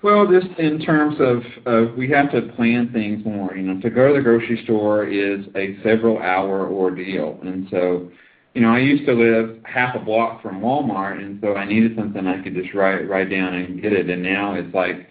Well, 0.02 0.26
just 0.26 0.58
in 0.58 0.80
terms 0.80 1.16
of 1.18 1.42
uh, 1.66 1.92
we 1.96 2.10
have 2.10 2.30
to 2.32 2.42
plan 2.56 2.90
things 2.92 3.24
more. 3.24 3.56
You 3.56 3.62
know, 3.62 3.80
to 3.80 3.88
go 3.88 4.08
to 4.08 4.14
the 4.14 4.20
grocery 4.20 4.60
store 4.64 5.06
is 5.06 5.46
a 5.56 5.78
several 5.82 6.18
hour 6.18 6.68
ordeal, 6.68 7.38
and 7.42 7.66
so 7.70 8.10
you 8.52 8.60
know 8.60 8.68
I 8.68 8.80
used 8.80 9.06
to 9.06 9.14
live 9.14 9.60
half 9.64 9.94
a 9.94 9.98
block 9.98 10.42
from 10.42 10.60
Walmart, 10.60 11.22
and 11.22 11.40
so 11.40 11.54
I 11.54 11.64
needed 11.64 11.96
something 11.96 12.26
I 12.26 12.42
could 12.42 12.54
just 12.54 12.74
write 12.74 13.08
write 13.08 13.30
down 13.30 13.54
and 13.54 13.80
get 13.80 13.94
it. 13.94 14.10
And 14.10 14.22
now 14.22 14.52
it's 14.52 14.74
like 14.74 15.06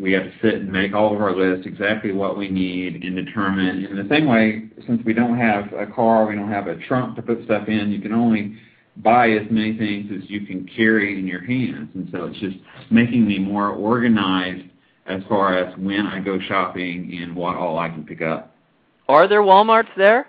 we 0.00 0.12
have 0.12 0.24
to 0.24 0.32
sit 0.42 0.54
and 0.54 0.72
make 0.72 0.94
all 0.94 1.14
of 1.14 1.20
our 1.20 1.36
lists, 1.36 1.66
exactly 1.66 2.12
what 2.12 2.38
we 2.38 2.48
need, 2.48 3.02
and 3.04 3.14
determine. 3.14 3.84
In 3.84 3.96
the 3.96 4.08
same 4.08 4.26
way, 4.26 4.68
since 4.86 5.02
we 5.04 5.12
don't 5.12 5.36
have 5.36 5.72
a 5.74 5.86
car, 5.86 6.26
we 6.26 6.34
don't 6.34 6.50
have 6.50 6.68
a 6.68 6.76
trunk 6.86 7.16
to 7.16 7.22
put 7.22 7.44
stuff 7.44 7.68
in, 7.68 7.90
you 7.90 8.00
can 8.00 8.12
only 8.12 8.56
buy 8.96 9.30
as 9.30 9.46
many 9.50 9.76
things 9.76 10.10
as 10.14 10.28
you 10.30 10.46
can 10.46 10.68
carry 10.74 11.18
in 11.18 11.26
your 11.26 11.44
hands. 11.44 11.90
And 11.94 12.08
so 12.10 12.24
it's 12.24 12.38
just 12.40 12.56
making 12.90 13.26
me 13.26 13.38
more 13.38 13.70
organized 13.70 14.68
as 15.06 15.22
far 15.28 15.56
as 15.56 15.76
when 15.78 16.06
I 16.06 16.20
go 16.20 16.38
shopping 16.40 17.18
and 17.22 17.36
what 17.36 17.56
all 17.56 17.78
I 17.78 17.88
can 17.88 18.04
pick 18.04 18.22
up. 18.22 18.54
Are 19.08 19.28
there 19.28 19.42
Walmarts 19.42 19.88
there? 19.96 20.28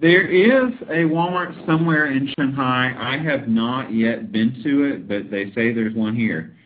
There 0.00 0.26
is 0.26 0.72
a 0.82 1.08
Walmart 1.08 1.64
somewhere 1.66 2.10
in 2.10 2.32
Shanghai. 2.36 2.94
I 2.98 3.16
have 3.22 3.48
not 3.48 3.94
yet 3.94 4.32
been 4.32 4.60
to 4.64 4.84
it, 4.84 5.08
but 5.08 5.30
they 5.30 5.46
say 5.52 5.72
there's 5.72 5.94
one 5.94 6.16
here. 6.16 6.56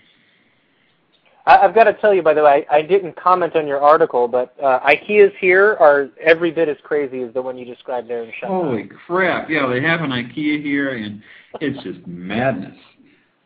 I, 1.48 1.62
have 1.62 1.74
got 1.74 1.84
to 1.84 1.94
tell 1.94 2.12
you, 2.12 2.22
by 2.22 2.34
the 2.34 2.42
way, 2.42 2.66
I, 2.70 2.76
I 2.76 2.82
didn't 2.82 3.16
comment 3.16 3.56
on 3.56 3.66
your 3.66 3.80
article, 3.80 4.28
but 4.28 4.54
uh, 4.62 4.80
IKEAs 4.80 5.34
here 5.40 5.78
are 5.80 6.10
every 6.20 6.50
bit 6.50 6.68
as 6.68 6.76
crazy 6.84 7.22
as 7.22 7.32
the 7.32 7.40
one 7.40 7.56
you 7.56 7.64
described 7.64 8.08
there 8.08 8.22
in 8.22 8.32
Shanghai. 8.38 8.54
Holy 8.54 8.90
crap! 9.06 9.48
Yeah, 9.48 9.66
they 9.66 9.80
have 9.80 10.02
an 10.02 10.10
IKEA 10.10 10.62
here, 10.62 10.96
and 10.96 11.22
it's 11.60 11.82
just 11.82 12.06
madness. 12.06 12.76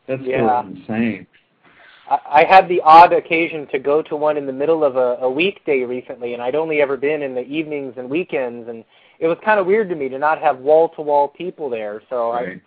That's 0.09 0.23
yeah. 0.25 0.63
insane. 0.63 1.29
I, 2.11 2.19
I 2.29 2.45
had 2.45 2.69
the 2.69 2.81
odd 2.81 3.13
occasion 3.13 3.69
to 3.69 3.79
go 3.79 4.03
to 4.03 4.17
one 4.17 4.37
in 4.37 4.47
the 4.47 4.53
middle 4.53 4.83
of 4.83 4.97
a, 4.97 5.19
a 5.21 5.31
weekday 5.31 5.83
recently, 5.83 6.35
and 6.35 6.43
I'd 6.43 6.57
only 6.57 6.83
ever 6.83 6.97
been 6.97 7.23
in 7.23 7.37
the 7.37 7.43
evenings 7.43 7.95
and 7.99 8.11
weekends, 8.11 8.69
and 8.69 8.85
it 9.21 9.29
was 9.29 9.39
kind 9.45 9.61
of 9.61 9.67
weird 9.67 9.89
to 9.91 9.95
me 9.95 10.09
to 10.09 10.19
not 10.19 10.41
have 10.41 10.59
wall-to-wall 10.59 11.29
people 11.29 11.71
there. 11.71 12.03
So 12.11 12.33
right. 12.33 12.61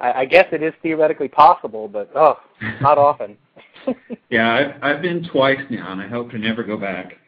I, 0.00 0.08
I, 0.08 0.20
I 0.20 0.24
guess 0.24 0.46
it 0.50 0.60
is 0.60 0.74
theoretically 0.82 1.28
possible, 1.28 1.86
but 1.86 2.10
oh, 2.16 2.40
not 2.80 2.98
often. 2.98 3.38
Yeah, 4.30 4.74
I've, 4.80 4.82
I've 4.82 5.02
been 5.02 5.28
twice 5.30 5.60
now, 5.68 5.92
and 5.92 6.00
I 6.00 6.08
hope 6.08 6.30
to 6.30 6.38
never 6.38 6.62
go 6.62 6.78
back. 6.78 7.18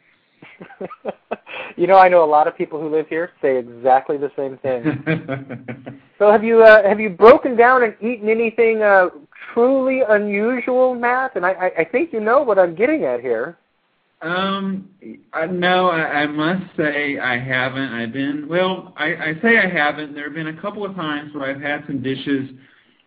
you 1.75 1.87
know, 1.87 1.97
I 1.97 2.07
know 2.07 2.23
a 2.23 2.25
lot 2.25 2.47
of 2.47 2.57
people 2.57 2.79
who 2.79 2.89
live 2.89 3.07
here 3.07 3.31
say 3.41 3.57
exactly 3.57 4.17
the 4.17 4.31
same 4.35 4.57
thing. 4.57 6.01
so, 6.19 6.31
have 6.31 6.43
you 6.43 6.63
uh, 6.63 6.87
have 6.87 6.99
you 6.99 7.09
broken 7.09 7.55
down 7.55 7.83
and 7.83 7.95
eaten 8.01 8.29
anything 8.29 8.81
uh, 8.81 9.09
truly 9.53 10.01
unusual, 10.07 10.95
Mat? 10.95 11.33
And 11.35 11.45
I, 11.45 11.51
I, 11.51 11.71
I 11.79 11.85
think 11.85 12.13
you 12.13 12.19
know 12.19 12.41
what 12.41 12.57
I'm 12.57 12.75
getting 12.75 13.03
at 13.03 13.19
here. 13.19 13.57
Um, 14.21 14.89
I, 15.33 15.45
no, 15.45 15.89
I, 15.89 16.21
I 16.21 16.25
must 16.25 16.75
say 16.77 17.19
I 17.19 17.37
haven't. 17.37 17.93
I've 17.93 18.13
been 18.13 18.47
well. 18.47 18.93
I, 18.97 19.05
I 19.15 19.33
say 19.41 19.59
I 19.59 19.69
haven't. 19.69 20.15
There 20.15 20.23
have 20.23 20.33
been 20.33 20.47
a 20.47 20.61
couple 20.61 20.85
of 20.85 20.95
times 20.95 21.33
where 21.35 21.49
I've 21.49 21.61
had 21.61 21.83
some 21.85 22.01
dishes 22.01 22.49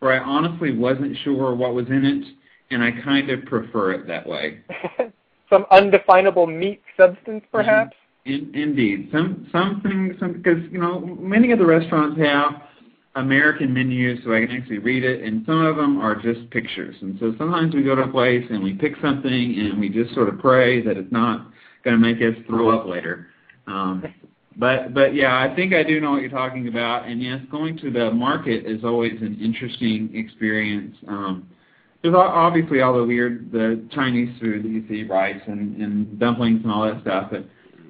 where 0.00 0.12
I 0.12 0.24
honestly 0.24 0.76
wasn't 0.76 1.16
sure 1.24 1.54
what 1.56 1.74
was 1.74 1.86
in 1.88 2.04
it 2.04 2.37
and 2.70 2.82
I 2.82 2.90
kind 3.02 3.30
of 3.30 3.44
prefer 3.44 3.92
it 3.92 4.06
that 4.06 4.26
way. 4.26 4.60
some 5.50 5.66
undefinable 5.70 6.46
meat 6.46 6.82
substance, 6.96 7.44
perhaps. 7.50 7.96
In, 8.24 8.50
indeed, 8.54 9.08
some 9.12 9.48
something 9.50 10.16
some 10.20 10.34
because 10.34 10.62
you 10.70 10.78
know 10.78 11.00
many 11.00 11.52
of 11.52 11.58
the 11.58 11.66
restaurants 11.66 12.20
have 12.20 12.62
American 13.14 13.72
menus, 13.72 14.20
so 14.24 14.34
I 14.34 14.46
can 14.46 14.56
actually 14.56 14.78
read 14.78 15.04
it, 15.04 15.24
and 15.24 15.44
some 15.46 15.64
of 15.64 15.76
them 15.76 15.98
are 15.98 16.14
just 16.14 16.48
pictures. 16.50 16.94
And 17.00 17.18
so 17.18 17.34
sometimes 17.38 17.74
we 17.74 17.82
go 17.82 17.94
to 17.94 18.02
a 18.02 18.08
place 18.08 18.44
and 18.50 18.62
we 18.62 18.74
pick 18.74 18.94
something 19.02 19.58
and 19.58 19.80
we 19.80 19.88
just 19.88 20.14
sort 20.14 20.28
of 20.28 20.38
pray 20.38 20.82
that 20.82 20.96
it's 20.96 21.10
not 21.10 21.48
going 21.84 22.00
to 22.00 22.00
make 22.00 22.18
us 22.18 22.40
throw 22.46 22.78
up 22.78 22.86
later. 22.86 23.28
Um, 23.66 24.04
but 24.56 24.94
but 24.94 25.14
yeah, 25.14 25.38
I 25.38 25.54
think 25.54 25.72
I 25.72 25.82
do 25.82 26.00
know 26.00 26.12
what 26.12 26.20
you're 26.20 26.30
talking 26.30 26.68
about. 26.68 27.08
And 27.08 27.22
yes, 27.22 27.40
going 27.50 27.78
to 27.78 27.90
the 27.90 28.10
market 28.10 28.66
is 28.66 28.84
always 28.84 29.20
an 29.20 29.38
interesting 29.40 30.10
experience. 30.14 30.94
Um, 31.08 31.48
there's 32.02 32.14
obviously 32.14 32.80
all 32.80 32.96
the 32.96 33.04
weird 33.04 33.50
the 33.50 33.84
Chinese 33.92 34.38
food 34.40 34.64
that 34.64 34.68
you 34.68 34.84
see, 34.88 35.04
rice 35.04 35.40
and, 35.46 35.80
and 35.80 36.18
dumplings 36.18 36.62
and 36.62 36.72
all 36.72 36.86
that 36.86 37.00
stuff. 37.02 37.28
But 37.30 37.46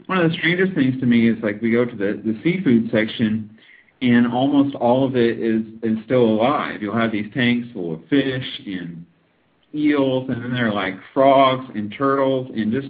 one 0.06 0.18
of 0.18 0.30
the 0.30 0.36
strangest 0.38 0.74
things 0.74 0.98
to 1.00 1.06
me 1.06 1.28
is 1.28 1.36
like 1.42 1.60
we 1.60 1.70
go 1.70 1.84
to 1.84 1.96
the 1.96 2.20
the 2.24 2.40
seafood 2.42 2.90
section 2.90 3.58
and 4.00 4.32
almost 4.32 4.74
all 4.76 5.06
of 5.06 5.16
it 5.16 5.38
is 5.38 5.62
is 5.82 5.98
still 6.04 6.24
alive. 6.24 6.82
You'll 6.82 6.96
have 6.96 7.12
these 7.12 7.32
tanks 7.34 7.68
full 7.72 7.94
of 7.94 8.00
fish 8.08 8.46
and 8.66 9.04
eels, 9.74 10.28
and 10.30 10.42
then 10.42 10.52
there 10.52 10.68
are 10.68 10.74
like 10.74 10.94
frogs 11.12 11.66
and 11.74 11.92
turtles, 11.96 12.50
and 12.54 12.72
just 12.72 12.88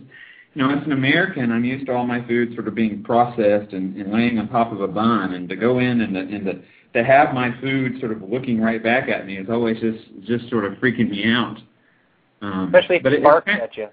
you 0.54 0.62
know, 0.62 0.70
as 0.70 0.84
an 0.84 0.92
American, 0.92 1.52
I'm 1.52 1.64
used 1.64 1.86
to 1.86 1.92
all 1.92 2.06
my 2.06 2.26
food 2.26 2.54
sort 2.54 2.68
of 2.68 2.74
being 2.74 3.02
processed 3.04 3.72
and, 3.72 3.96
and 3.96 4.12
laying 4.12 4.38
on 4.38 4.48
top 4.48 4.72
of 4.72 4.80
a 4.80 4.88
bun, 4.88 5.34
and 5.34 5.48
to 5.48 5.56
go 5.56 5.78
in 5.78 6.00
and 6.00 6.14
to, 6.14 6.20
and 6.20 6.44
to 6.46 6.62
to 6.98 7.04
have 7.04 7.32
my 7.32 7.58
food 7.60 7.98
sort 8.00 8.12
of 8.12 8.22
looking 8.22 8.60
right 8.60 8.82
back 8.82 9.08
at 9.08 9.26
me 9.26 9.36
is 9.38 9.48
always 9.48 9.78
just 9.80 10.04
just 10.26 10.48
sort 10.50 10.64
of 10.64 10.74
freaking 10.74 11.10
me 11.10 11.24
out. 11.30 11.58
Um, 12.42 12.66
Especially 12.66 12.96
if 12.96 13.06
it 13.06 13.22
barks 13.22 13.50
at 13.50 13.76
you. 13.76 13.88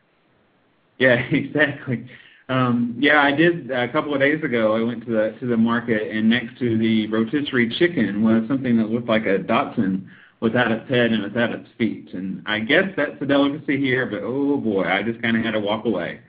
Yeah, 0.97 1.13
exactly. 1.31 2.07
Um, 2.49 2.95
yeah, 2.99 3.21
I 3.21 3.31
did 3.31 3.71
a 3.71 3.91
couple 3.91 4.13
of 4.13 4.19
days 4.19 4.43
ago. 4.43 4.75
I 4.75 4.83
went 4.83 5.05
to 5.05 5.11
the 5.11 5.37
to 5.39 5.47
the 5.47 5.57
market, 5.57 6.11
and 6.11 6.29
next 6.29 6.57
to 6.59 6.77
the 6.77 7.07
rotisserie 7.07 7.75
chicken 7.77 8.23
was 8.23 8.47
something 8.47 8.77
that 8.77 8.89
looked 8.89 9.07
like 9.07 9.25
a 9.25 9.37
Dachshund 9.37 10.07
without 10.41 10.71
its 10.71 10.87
head 10.89 11.11
and 11.11 11.23
without 11.23 11.51
its 11.51 11.67
feet. 11.77 12.09
And 12.13 12.43
I 12.45 12.59
guess 12.59 12.85
that's 12.97 13.19
a 13.21 13.25
delicacy 13.25 13.77
here, 13.77 14.05
but 14.05 14.21
oh 14.23 14.57
boy, 14.57 14.83
I 14.83 15.01
just 15.03 15.21
kind 15.21 15.37
of 15.37 15.43
had 15.43 15.51
to 15.51 15.59
walk 15.59 15.85
away. 15.85 16.21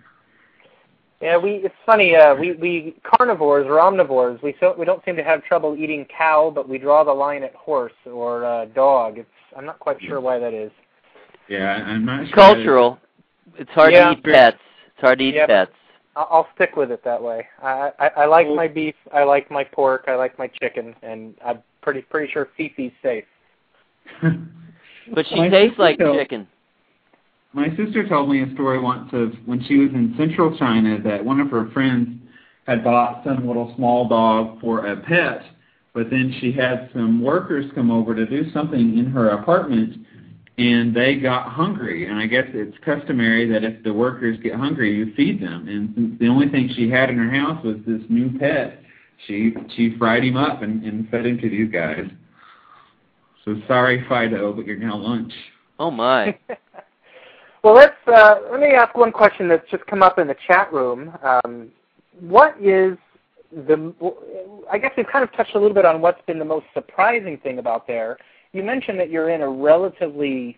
Yeah, 1.21 1.39
we 1.39 1.53
it's 1.65 1.75
funny. 1.87 2.15
Uh, 2.15 2.35
we 2.35 2.53
we 2.53 2.97
carnivores 3.03 3.67
or 3.67 3.79
omnivores. 3.79 4.43
We 4.43 4.55
so 4.61 4.75
we 4.79 4.85
don't 4.85 5.03
seem 5.05 5.17
to 5.17 5.25
have 5.25 5.43
trouble 5.45 5.75
eating 5.77 6.07
cow, 6.17 6.53
but 6.55 6.69
we 6.69 6.79
draw 6.79 7.05
the 7.05 7.13
line 7.13 7.43
at 7.43 7.55
horse 7.55 7.93
or 8.05 8.45
uh, 8.45 8.67
dog. 8.67 9.19
It's 9.19 9.29
I'm 9.57 9.65
not 9.65 9.79
quite 9.79 9.97
sure 10.03 10.21
why 10.21 10.39
that 10.39 10.53
is. 10.53 10.71
Yeah, 11.49 11.83
I'm 11.87 12.05
not 12.05 12.27
sure. 12.27 12.35
Cultural. 12.35 12.99
It's 13.59 13.71
hard 13.71 13.95
yeah. 13.95 14.11
to 14.11 14.19
eat 14.19 14.25
pets. 14.25 14.59
It's 14.93 15.01
hard 15.01 15.19
to 15.21 15.25
eat 15.25 15.35
yep. 15.35 15.49
pets. 15.49 15.73
I'll 16.17 16.49
stick 16.55 16.77
with 16.77 16.91
it 16.91 17.05
that 17.05 17.23
way. 17.23 17.47
I, 17.63 17.91
I 17.99 18.07
I 18.09 18.27
like 18.27 18.49
my 18.49 18.69
beef, 18.69 18.95
I 19.13 19.25
like 19.25 19.51
my 19.51 19.65
pork, 19.65 20.05
I 20.09 20.17
like 20.17 20.39
my 20.39 20.51
chicken, 20.61 20.95
and 21.03 21.35
I'm 21.45 21.63
pretty 21.83 22.03
pretty 22.03 22.33
sure 22.33 22.49
Fifi's 22.59 22.93
safe. 23.03 23.25
but 25.15 25.27
she 25.29 25.37
my 25.37 25.49
tastes 25.49 25.79
like 25.79 25.99
told, 25.99 26.19
chicken. 26.19 26.49
My 27.57 27.71
sister 27.75 28.07
told 28.07 28.29
me 28.29 28.43
a 28.43 28.53
story 28.53 28.79
once 28.79 29.09
of 29.15 29.33
when 29.47 29.65
she 29.65 29.79
was 29.79 29.89
in 29.95 30.15
central 30.19 30.55
China 30.59 31.01
that 31.03 31.25
one 31.25 31.41
of 31.41 31.51
her 31.51 31.71
friends 31.71 32.21
had 32.67 32.85
bought 32.85 33.25
some 33.25 33.47
little 33.47 33.73
small 33.77 34.07
dog 34.07 34.61
for 34.61 34.87
a 34.87 34.97
pet, 35.01 35.41
but 35.95 36.11
then 36.11 36.37
she 36.39 36.53
had 36.53 36.91
some 36.93 37.23
workers 37.23 37.65
come 37.75 37.91
over 37.91 38.15
to 38.15 38.27
do 38.27 38.53
something 38.53 38.99
in 38.99 39.07
her 39.07 39.31
apartment 39.31 40.07
and 40.59 40.95
they 40.95 41.15
got 41.15 41.49
hungry. 41.49 42.07
And 42.07 42.19
I 42.19 42.27
guess 42.27 42.45
it's 42.53 42.77
customary 42.85 43.51
that 43.51 43.65
if 43.65 43.83
the 43.85 43.93
workers 43.95 44.37
get 44.43 44.55
hungry, 44.55 44.95
you 44.95 45.15
feed 45.15 45.41
them. 45.41 45.67
And 45.67 45.95
since 45.95 46.19
the 46.21 46.29
only 46.29 46.51
thing 46.51 46.69
she 46.77 46.91
had 46.91 47.09
in 47.09 47.17
her 47.17 47.31
house 47.31 47.65
was 47.65 47.77
this 47.87 48.03
new 48.11 48.39
pet, 48.39 48.83
she 49.27 49.55
she 49.75 49.97
fried 49.97 50.25
him 50.25 50.37
up 50.37 50.61
and, 50.61 50.85
and 50.85 51.09
fed 51.09 51.25
him 51.25 51.39
to 51.39 51.49
these 51.49 51.73
guys. 51.73 52.05
So 53.47 53.55
sorry, 53.67 54.05
Fido, 54.11 54.53
but 54.53 54.67
you're 54.67 54.77
now 54.77 54.99
lunch. 54.99 55.33
Oh 55.79 55.91
my. 55.91 56.39
well, 57.67 57.75
let's 57.75 57.95
uh, 58.07 58.37
let 58.51 58.61
me 58.61 58.69
ask 58.69 58.97
one 58.97 59.13
question 59.13 59.49
that's 59.49 59.69
just 59.71 59.85
come 59.87 60.03
up 60.03 60.19
in 60.19 60.29
the 60.29 60.37
chat 60.47 60.73
room. 60.73 61.13
Um, 61.23 61.69
what 62.21 62.57
is 62.61 62.97
the? 63.53 63.93
I 64.71 64.79
guess 64.79 64.93
we've 64.97 65.07
kind 65.07 65.25
of 65.25 65.33
touched 65.33 65.55
a 65.55 65.59
little 65.59 65.75
bit 65.75 65.85
on 65.85 66.01
what's 66.01 66.21
been 66.27 66.39
the 66.39 66.45
most 66.45 66.67
surprising 66.75 67.39
thing 67.39 67.59
about 67.59 67.87
there 67.87 68.19
you 68.57 68.63
mentioned 68.63 68.99
that 68.99 69.11
you're 69.11 69.31
in 69.31 69.43
a 69.43 69.49
relatively, 69.49 70.57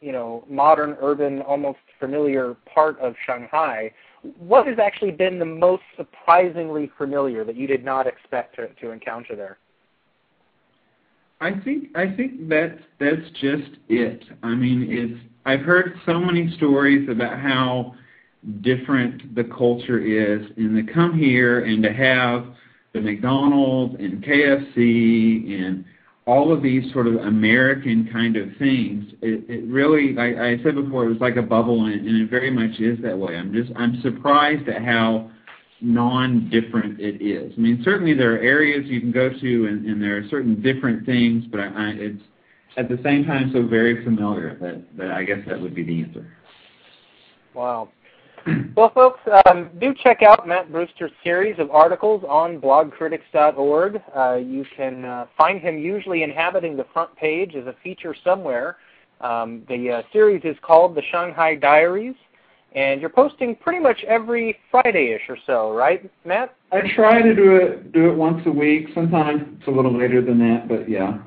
you 0.00 0.12
know, 0.12 0.44
modern, 0.48 0.96
urban, 1.00 1.40
almost 1.42 1.78
familiar 1.98 2.54
part 2.72 2.98
of 3.00 3.14
Shanghai. 3.24 3.90
What 4.38 4.66
has 4.66 4.78
actually 4.78 5.12
been 5.12 5.38
the 5.38 5.46
most 5.46 5.82
surprisingly 5.96 6.90
familiar 6.98 7.44
that 7.44 7.56
you 7.56 7.66
did 7.66 7.82
not 7.82 8.06
expect 8.06 8.56
to, 8.56 8.68
to 8.68 8.90
encounter 8.90 9.34
there? 9.34 9.58
I 11.40 11.58
think 11.64 11.96
I 11.96 12.14
think 12.14 12.50
that's 12.50 12.82
that's 12.98 13.30
just 13.40 13.78
it. 13.88 14.22
I 14.42 14.54
mean, 14.54 14.88
it's 14.90 15.18
I've 15.44 15.60
heard 15.60 15.94
so 16.06 16.18
many 16.18 16.54
stories 16.56 17.08
about 17.08 17.38
how 17.38 17.94
different 18.60 19.34
the 19.34 19.44
culture 19.44 19.98
is, 19.98 20.46
and 20.56 20.86
to 20.86 20.92
come 20.92 21.18
here 21.18 21.64
and 21.64 21.82
to 21.82 21.92
have 21.92 22.46
the 22.92 23.00
McDonald's 23.00 23.96
and 23.98 24.22
KFC 24.22 25.62
and 25.62 25.84
all 26.26 26.52
of 26.52 26.62
these 26.62 26.92
sort 26.92 27.06
of 27.06 27.14
American 27.16 28.08
kind 28.12 28.36
of 28.36 28.48
things, 28.58 29.12
it, 29.22 29.44
it 29.48 29.64
really, 29.66 30.16
I, 30.18 30.52
I 30.52 30.62
said 30.62 30.74
before, 30.74 31.04
it 31.06 31.08
was 31.08 31.20
like 31.20 31.36
a 31.36 31.42
bubble, 31.42 31.86
and, 31.86 32.06
and 32.06 32.22
it 32.22 32.30
very 32.30 32.50
much 32.50 32.78
is 32.78 32.98
that 33.02 33.18
way. 33.18 33.36
I'm 33.36 33.52
just, 33.52 33.72
I'm 33.76 34.00
surprised 34.02 34.68
at 34.68 34.84
how 34.84 35.30
non-different 35.80 37.00
it 37.00 37.22
is. 37.22 37.52
I 37.56 37.60
mean, 37.60 37.80
certainly 37.84 38.14
there 38.14 38.34
are 38.34 38.38
areas 38.38 38.84
you 38.86 39.00
can 39.00 39.12
go 39.12 39.30
to, 39.30 39.66
and, 39.66 39.86
and 39.86 40.02
there 40.02 40.18
are 40.18 40.28
certain 40.28 40.60
different 40.60 41.06
things, 41.06 41.44
but 41.50 41.60
I, 41.60 41.66
I, 41.66 41.88
it's 41.96 42.22
at 42.76 42.88
the 42.88 42.98
same 43.02 43.24
time 43.24 43.50
so 43.52 43.66
very 43.66 44.04
familiar 44.04 44.56
that, 44.60 44.96
that 44.96 45.10
I 45.10 45.24
guess 45.24 45.38
that 45.46 45.60
would 45.60 45.74
be 45.74 45.82
the 45.82 46.02
answer. 46.02 46.26
Wow. 47.54 47.88
well, 48.76 48.90
folks, 48.94 49.20
um, 49.46 49.70
do 49.80 49.94
check 50.02 50.22
out 50.22 50.46
Mat 50.46 50.70
Brewster's 50.72 51.10
series 51.22 51.58
of 51.58 51.70
articles 51.70 52.24
on 52.28 52.60
blogcritics.org. 52.60 54.00
Uh, 54.16 54.34
you 54.36 54.64
can 54.76 55.04
uh, 55.04 55.26
find 55.36 55.60
him 55.60 55.78
usually 55.78 56.22
inhabiting 56.22 56.76
the 56.76 56.86
front 56.92 57.14
page 57.16 57.54
as 57.54 57.66
a 57.66 57.74
feature 57.82 58.14
somewhere. 58.24 58.76
Um, 59.20 59.62
the 59.68 59.90
uh, 59.90 60.02
series 60.12 60.42
is 60.44 60.56
called 60.62 60.94
The 60.94 61.02
Shanghai 61.10 61.54
Diaries, 61.54 62.14
and 62.74 63.00
you're 63.00 63.10
posting 63.10 63.54
pretty 63.54 63.80
much 63.80 64.02
every 64.04 64.56
Friday-ish 64.70 65.28
or 65.28 65.36
so, 65.46 65.72
right, 65.72 66.10
Mat? 66.24 66.54
I 66.72 66.80
try 66.94 67.20
to 67.20 67.34
do 67.34 67.56
it 67.56 67.92
do 67.92 68.08
it 68.08 68.14
once 68.14 68.40
a 68.46 68.50
week. 68.50 68.86
Sometimes 68.94 69.42
it's 69.58 69.68
a 69.68 69.70
little 69.70 69.96
later 69.96 70.22
than 70.22 70.38
that, 70.38 70.68
but 70.68 70.88
yeah. 70.88 71.18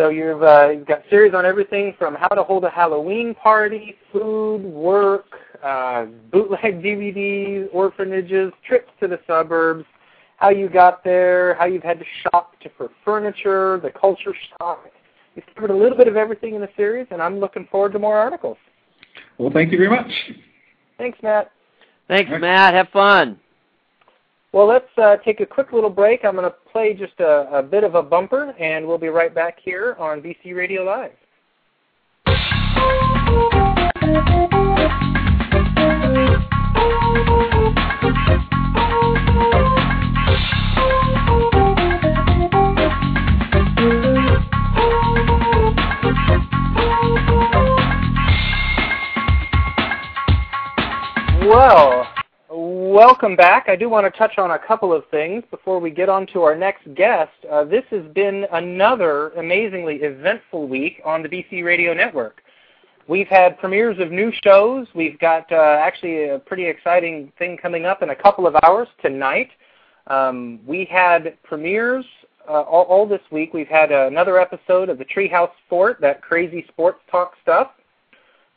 So 0.00 0.08
you've, 0.08 0.42
uh, 0.42 0.70
you've 0.70 0.86
got 0.86 1.02
series 1.10 1.34
on 1.34 1.44
everything 1.44 1.94
from 1.98 2.14
how 2.14 2.28
to 2.28 2.42
hold 2.42 2.64
a 2.64 2.70
Halloween 2.70 3.34
party, 3.34 3.96
food, 4.10 4.62
work, 4.62 5.26
uh, 5.62 6.06
bootleg 6.32 6.82
DVDs, 6.82 7.68
orphanages, 7.70 8.50
trips 8.66 8.90
to 9.00 9.08
the 9.08 9.20
suburbs, 9.26 9.84
how 10.38 10.48
you 10.48 10.70
got 10.70 11.04
there, 11.04 11.52
how 11.56 11.66
you've 11.66 11.82
had 11.82 11.98
to 11.98 12.06
shop 12.22 12.58
to, 12.62 12.70
for 12.78 12.88
furniture, 13.04 13.78
the 13.82 13.90
culture 13.90 14.34
shock. 14.58 14.86
You've 15.36 15.44
covered 15.54 15.70
a 15.70 15.76
little 15.76 15.98
bit 15.98 16.08
of 16.08 16.16
everything 16.16 16.54
in 16.54 16.62
the 16.62 16.70
series, 16.78 17.06
and 17.10 17.20
I'm 17.20 17.38
looking 17.38 17.68
forward 17.70 17.92
to 17.92 17.98
more 17.98 18.16
articles. 18.16 18.56
Well, 19.36 19.50
thank 19.52 19.70
you 19.70 19.76
very 19.76 19.90
much. 19.90 20.10
Thanks, 20.96 21.18
Mat. 21.22 21.50
Thanks, 22.08 22.30
Mat. 22.40 22.72
Have 22.72 22.88
fun. 22.88 23.38
Well, 24.52 24.66
let's 24.66 24.88
uh, 24.98 25.16
take 25.24 25.38
a 25.38 25.46
quick 25.46 25.72
little 25.72 25.90
break. 25.90 26.24
I'm 26.24 26.34
going 26.34 26.44
to 26.44 26.56
play 26.72 26.92
just 26.92 27.20
a, 27.20 27.58
a 27.58 27.62
bit 27.62 27.84
of 27.84 27.94
a 27.94 28.02
bumper, 28.02 28.50
and 28.58 28.84
we'll 28.84 28.98
be 28.98 29.08
right 29.08 29.32
back 29.32 29.58
here 29.62 29.94
on 29.98 30.20
BC 30.20 30.56
Radio 30.56 30.82
Live. 30.82 31.12
Well, 51.46 51.99
Welcome 52.90 53.36
back. 53.36 53.66
I 53.68 53.76
do 53.76 53.88
want 53.88 54.12
to 54.12 54.18
touch 54.18 54.36
on 54.36 54.50
a 54.50 54.58
couple 54.58 54.92
of 54.92 55.04
things 55.12 55.44
before 55.52 55.78
we 55.78 55.90
get 55.90 56.08
on 56.08 56.26
to 56.32 56.42
our 56.42 56.56
next 56.56 56.92
guest. 56.96 57.30
Uh, 57.48 57.62
this 57.62 57.84
has 57.90 58.02
been 58.16 58.46
another 58.50 59.28
amazingly 59.38 59.98
eventful 60.02 60.66
week 60.66 61.00
on 61.04 61.22
the 61.22 61.28
BC 61.28 61.62
Radio 61.64 61.94
Network. 61.94 62.42
We've 63.06 63.28
had 63.28 63.56
premieres 63.60 64.00
of 64.00 64.10
new 64.10 64.32
shows. 64.42 64.88
We've 64.92 65.16
got 65.20 65.52
uh, 65.52 65.78
actually 65.80 66.30
a 66.30 66.40
pretty 66.40 66.66
exciting 66.66 67.32
thing 67.38 67.56
coming 67.56 67.86
up 67.86 68.02
in 68.02 68.10
a 68.10 68.16
couple 68.16 68.44
of 68.48 68.56
hours 68.64 68.88
tonight. 69.00 69.50
Um, 70.08 70.58
we 70.66 70.84
had 70.84 71.40
premieres 71.44 72.04
uh, 72.48 72.62
all, 72.62 72.86
all, 72.86 73.06
this 73.06 73.22
week. 73.30 73.54
We've 73.54 73.68
had 73.68 73.92
another 73.92 74.40
episode 74.40 74.88
of 74.88 74.98
the 74.98 75.04
Treehouse 75.04 75.52
Sport, 75.64 76.00
that 76.00 76.22
crazy 76.22 76.64
sports 76.66 76.98
talk 77.08 77.34
stuff. 77.40 77.68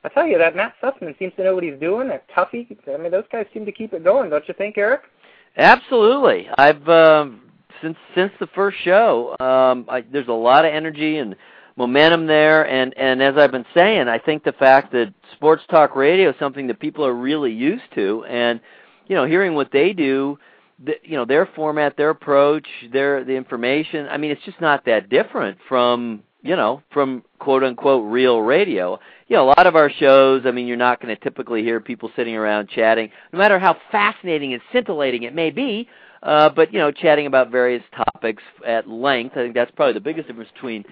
A 0.05 0.09
tell 0.09 0.27
you 0.27 0.37
that 0.37 0.55
Matt 0.55 0.73
Sussman 0.81 1.17
seems 1.17 1.33
to 1.37 1.43
know 1.43 1.55
what 1.55 1.63
he's 1.63 1.79
doing. 1.79 2.09
That 2.09 2.29
Tuffy, 2.29 2.67
I 2.93 2.97
mean, 2.97 3.11
those 3.11 3.23
guys 3.31 3.45
seem 3.53 3.65
to 3.65 3.71
keep 3.71 3.93
it 3.93 4.03
going, 4.03 4.29
don't 4.29 4.47
you 4.47 4.53
think, 4.53 4.77
Eric? 4.77 5.01
Absolutely. 5.55 6.49
I've 6.57 6.87
um, 6.89 7.41
since 7.81 7.97
since 8.15 8.31
the 8.39 8.47
first 8.47 8.77
show. 8.83 9.35
Um, 9.39 9.85
I, 9.87 10.01
there's 10.01 10.27
a 10.27 10.33
lot 10.33 10.65
of 10.65 10.73
energy 10.73 11.17
and 11.17 11.35
momentum 11.75 12.27
there, 12.27 12.67
and 12.67 12.93
and 12.97 13.21
as 13.21 13.35
I've 13.37 13.51
been 13.51 13.65
saying, 13.73 14.07
I 14.07 14.17
think 14.19 14.43
the 14.43 14.53
fact 14.53 14.91
that 14.93 15.13
sports 15.35 15.63
talk 15.69 15.95
radio 15.95 16.29
is 16.29 16.35
something 16.39 16.67
that 16.67 16.79
people 16.79 17.05
are 17.05 17.13
really 17.13 17.51
used 17.51 17.83
to, 17.95 18.25
and 18.25 18.59
you 19.07 19.15
know, 19.15 19.25
hearing 19.25 19.53
what 19.53 19.71
they 19.71 19.93
do, 19.93 20.39
the, 20.83 20.93
you 21.03 21.15
know, 21.15 21.25
their 21.25 21.45
format, 21.55 21.97
their 21.97 22.09
approach, 22.09 22.67
their 22.91 23.23
the 23.23 23.33
information. 23.33 24.07
I 24.07 24.17
mean, 24.17 24.31
it's 24.31 24.43
just 24.43 24.61
not 24.61 24.85
that 24.85 25.09
different 25.09 25.57
from 25.67 26.23
you 26.43 26.55
know 26.55 26.83
from 26.91 27.23
quote 27.39 27.63
unquote 27.63 28.11
real 28.11 28.41
radio. 28.41 28.99
You 29.27 29.37
know, 29.37 29.45
a 29.45 29.51
lot 29.57 29.65
of 29.65 29.75
our 29.75 29.89
shows. 29.89 30.43
I 30.45 30.51
mean, 30.51 30.67
you're 30.67 30.77
not 30.77 31.01
going 31.01 31.15
to 31.15 31.21
typically 31.21 31.63
hear 31.63 31.79
people 31.79 32.11
sitting 32.15 32.35
around 32.35 32.69
chatting, 32.69 33.09
no 33.31 33.39
matter 33.39 33.57
how 33.57 33.77
fascinating 33.91 34.53
and 34.53 34.61
scintillating 34.71 35.23
it 35.23 35.33
may 35.33 35.49
be. 35.49 35.87
Uh, 36.21 36.49
but 36.49 36.71
you 36.71 36.79
know, 36.79 36.91
chatting 36.91 37.25
about 37.25 37.49
various 37.49 37.83
topics 37.95 38.43
at 38.65 38.87
length. 38.87 39.33
I 39.33 39.41
think 39.41 39.55
that's 39.55 39.71
probably 39.71 39.93
the 39.93 39.99
biggest 39.99 40.27
difference 40.27 40.51
between 40.53 40.85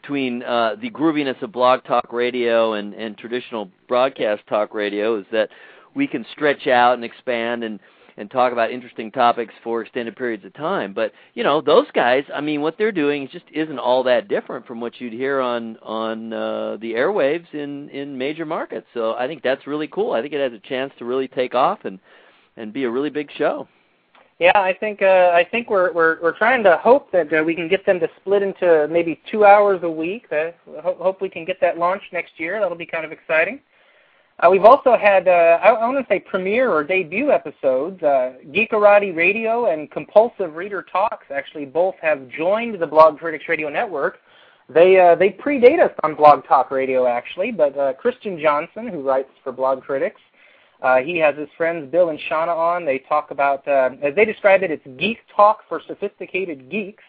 between 0.00 0.42
uh, 0.42 0.76
the 0.80 0.90
grooviness 0.90 1.40
of 1.42 1.52
blog 1.52 1.82
talk 1.84 2.12
radio 2.12 2.74
and, 2.74 2.94
and 2.94 3.18
traditional 3.18 3.70
broadcast 3.88 4.42
talk 4.48 4.72
radio 4.72 5.18
is 5.18 5.26
that 5.32 5.48
we 5.94 6.06
can 6.06 6.24
stretch 6.32 6.66
out 6.66 6.94
and 6.94 7.04
expand 7.04 7.64
and 7.64 7.80
and 8.18 8.30
talk 8.30 8.52
about 8.52 8.72
interesting 8.72 9.12
topics 9.12 9.54
for 9.62 9.80
extended 9.80 10.16
periods 10.16 10.44
of 10.44 10.52
time. 10.52 10.92
But 10.92 11.12
you 11.34 11.44
know, 11.44 11.60
those 11.60 11.86
guys, 11.94 12.24
I 12.34 12.40
mean, 12.40 12.60
what 12.60 12.76
they're 12.76 12.92
doing 12.92 13.28
just 13.32 13.44
isn't 13.52 13.78
all 13.78 14.02
that 14.02 14.28
different 14.28 14.66
from 14.66 14.80
what 14.80 15.00
you'd 15.00 15.12
hear 15.12 15.40
on 15.40 15.78
on 15.78 16.32
uh, 16.32 16.76
the 16.80 16.92
airwaves 16.92 17.52
in 17.54 17.88
in 17.90 18.18
major 18.18 18.44
markets. 18.44 18.86
So 18.92 19.14
I 19.14 19.26
think 19.26 19.42
that's 19.42 19.66
really 19.66 19.88
cool. 19.88 20.12
I 20.12 20.20
think 20.20 20.34
it 20.34 20.40
has 20.40 20.52
a 20.52 20.68
chance 20.68 20.92
to 20.98 21.04
really 21.04 21.28
take 21.28 21.54
off 21.54 21.84
and 21.84 21.98
and 22.56 22.72
be 22.72 22.84
a 22.84 22.90
really 22.90 23.10
big 23.10 23.30
show. 23.38 23.68
Yeah, 24.40 24.52
I 24.54 24.72
think 24.72 25.00
uh, 25.02 25.30
I 25.32 25.46
think 25.48 25.70
we're 25.70 25.92
we're 25.92 26.20
we're 26.20 26.36
trying 26.36 26.62
to 26.64 26.76
hope 26.76 27.10
that 27.12 27.32
uh, 27.32 27.42
we 27.44 27.54
can 27.54 27.68
get 27.68 27.86
them 27.86 28.00
to 28.00 28.08
split 28.20 28.42
into 28.42 28.88
maybe 28.90 29.20
two 29.30 29.44
hours 29.44 29.80
a 29.82 29.90
week. 29.90 30.26
Uh, 30.32 30.50
hope, 30.80 30.98
hope 30.98 31.20
we 31.20 31.28
can 31.28 31.44
get 31.44 31.60
that 31.60 31.78
launched 31.78 32.12
next 32.12 32.32
year. 32.36 32.60
That'll 32.60 32.76
be 32.76 32.86
kind 32.86 33.04
of 33.04 33.12
exciting. 33.12 33.60
Uh, 34.40 34.48
we've 34.48 34.64
also 34.64 34.96
had 34.96 35.26
uh, 35.26 35.58
I, 35.62 35.70
I 35.70 35.88
want 35.88 35.98
to 35.98 36.12
say 36.12 36.20
premiere 36.20 36.70
or 36.70 36.84
debut 36.84 37.32
episodes. 37.32 38.00
Uh, 38.02 38.34
Geekarati 38.46 39.14
Radio 39.14 39.66
and 39.66 39.90
Compulsive 39.90 40.54
Reader 40.54 40.84
Talks 40.90 41.26
actually 41.34 41.64
both 41.64 41.96
have 42.00 42.28
joined 42.28 42.80
the 42.80 42.86
Blog 42.86 43.18
Critics 43.18 43.44
Radio 43.48 43.68
Network. 43.68 44.18
They 44.68 45.00
uh, 45.00 45.16
they 45.16 45.30
predate 45.30 45.82
us 45.82 45.92
on 46.04 46.14
Blog 46.14 46.46
Talk 46.46 46.70
Radio 46.70 47.06
actually, 47.06 47.50
but 47.50 47.76
uh, 47.76 47.94
Christian 47.94 48.38
Johnson, 48.38 48.86
who 48.86 49.02
writes 49.02 49.30
for 49.42 49.50
Blog 49.50 49.82
Critics, 49.82 50.20
uh, 50.82 50.98
he 50.98 51.18
has 51.18 51.36
his 51.36 51.48
friends 51.56 51.90
Bill 51.90 52.10
and 52.10 52.18
Shauna 52.30 52.56
on. 52.56 52.84
They 52.84 52.98
talk 52.98 53.30
about, 53.32 53.66
uh, 53.66 53.90
as 54.02 54.14
they 54.14 54.24
describe 54.24 54.62
it, 54.62 54.70
it's 54.70 54.86
geek 54.98 55.18
talk 55.34 55.60
for 55.68 55.80
sophisticated 55.86 56.70
geeks. 56.70 57.02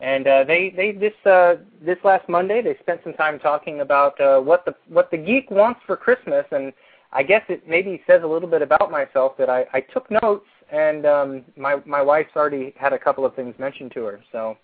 And 0.00 0.26
uh, 0.26 0.44
they 0.44 0.72
they 0.74 0.92
this 0.92 1.12
uh, 1.26 1.56
this 1.84 1.98
last 2.04 2.28
Monday 2.28 2.62
they 2.62 2.76
spent 2.80 3.00
some 3.04 3.12
time 3.12 3.38
talking 3.38 3.80
about 3.80 4.18
uh, 4.20 4.40
what 4.40 4.64
the 4.64 4.74
what 4.88 5.10
the 5.10 5.18
geek 5.18 5.50
wants 5.50 5.80
for 5.86 5.96
Christmas, 5.96 6.46
and 6.52 6.72
I 7.12 7.22
guess 7.22 7.42
it 7.48 7.68
maybe 7.68 8.02
says 8.06 8.22
a 8.24 8.26
little 8.26 8.48
bit 8.48 8.62
about 8.62 8.90
myself 8.90 9.36
that 9.36 9.50
I, 9.50 9.66
I 9.74 9.80
took 9.80 10.10
notes, 10.10 10.46
and 10.72 11.04
um, 11.04 11.44
my 11.56 11.76
my 11.84 12.00
wife's 12.00 12.34
already 12.34 12.72
had 12.78 12.94
a 12.94 12.98
couple 12.98 13.26
of 13.26 13.34
things 13.34 13.54
mentioned 13.58 13.92
to 13.92 14.04
her, 14.04 14.20
so 14.32 14.56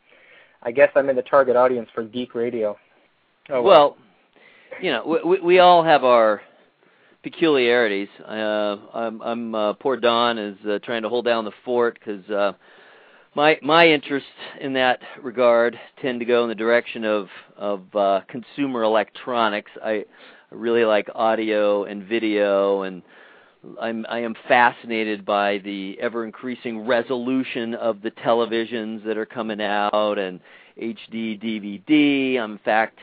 I 0.63 0.73
guess 0.73 0.89
I'm 0.97 1.11
in 1.11 1.17
the 1.17 1.23
target 1.23 1.55
audience 1.55 1.91
for 1.95 2.03
geek 2.03 2.35
radio. 2.35 2.77
Oh, 3.51 3.61
well. 3.61 3.65
well, 3.65 3.97
you 4.81 4.91
know, 4.91 5.21
we 5.27 5.41
we 5.41 5.59
all 5.59 5.85
have 5.85 6.03
our 6.03 6.41
peculiarities. 7.23 8.09
Uh, 8.27 8.77
I'm, 8.95 9.21
I'm 9.21 9.55
uh, 9.55 9.73
poor 9.75 9.97
Don 9.97 10.39
is 10.39 10.57
uh, 10.67 10.79
trying 10.85 11.03
to 11.03 11.09
hold 11.09 11.25
down 11.25 11.45
the 11.45 11.53
fort 11.65 11.99
because 11.99 12.29
uh, 12.31 12.53
my 13.37 13.59
my 13.63 13.87
interests 13.87 14.29
in 14.63 14.73
that 14.73 14.99
regard 15.23 15.79
tend 16.01 16.19
to 16.21 16.27
go 16.27 16.43
in 16.43 16.49
the 16.49 16.55
direction 16.55 17.05
of 17.05 17.29
of 17.57 17.95
uh, 17.95 18.21
consumer 18.29 18.83
electronics. 18.83 19.71
I, 19.85 20.05
really 20.51 20.85
like 20.85 21.09
audio 21.15 21.85
and 21.85 22.05
video, 22.05 22.83
and 22.83 23.03
I'm 23.81 24.07
I 24.09 24.21
am 24.21 24.35
fascinated 24.49 25.27
by 25.27 25.59
the 25.59 25.99
ever 26.01 26.25
increasing 26.25 26.87
resolution 26.87 27.75
of 27.75 28.01
the 28.01 28.11
televisions 28.13 29.05
that 29.05 29.19
are 29.19 29.27
coming 29.27 29.61
out 29.61 30.19
and 30.19 30.41
HD 30.81 31.39
DVD. 31.43 32.41
I'm 32.41 32.53
in 32.53 32.59
fact 32.59 32.99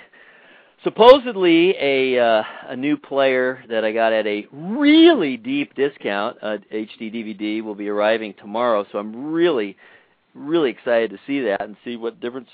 supposedly 0.83 1.75
a 1.79 2.19
uh, 2.19 2.43
a 2.69 2.75
new 2.75 2.97
player 2.97 3.63
that 3.69 3.85
I 3.85 3.91
got 3.91 4.13
at 4.13 4.25
a 4.25 4.47
really 4.51 5.37
deep 5.37 5.75
discount, 5.75 6.37
uh, 6.41 6.57
HD 6.73 7.13
DVD, 7.13 7.63
will 7.63 7.75
be 7.75 7.89
arriving 7.89 8.33
tomorrow. 8.39 8.85
So 8.91 8.97
I'm 8.97 9.31
really, 9.31 9.77
really 10.33 10.69
excited 10.69 11.11
to 11.11 11.19
see 11.27 11.41
that 11.41 11.61
and 11.61 11.75
see 11.83 11.95
what 11.95 12.19
difference, 12.19 12.49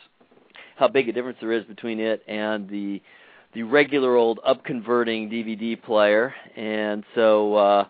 how 0.76 0.88
big 0.88 1.10
a 1.10 1.14
difference 1.14 1.38
there 1.42 1.52
is 1.52 1.66
between 1.66 2.00
it 2.00 2.24
and 2.28 2.70
the 2.70 3.02
the 3.54 3.64
regular 3.64 4.16
old 4.16 4.40
upconverting 4.48 5.32
DVD 5.32 5.82
player. 5.82 6.34
And 6.56 7.04
so 7.16 7.56
uh, 7.56 7.86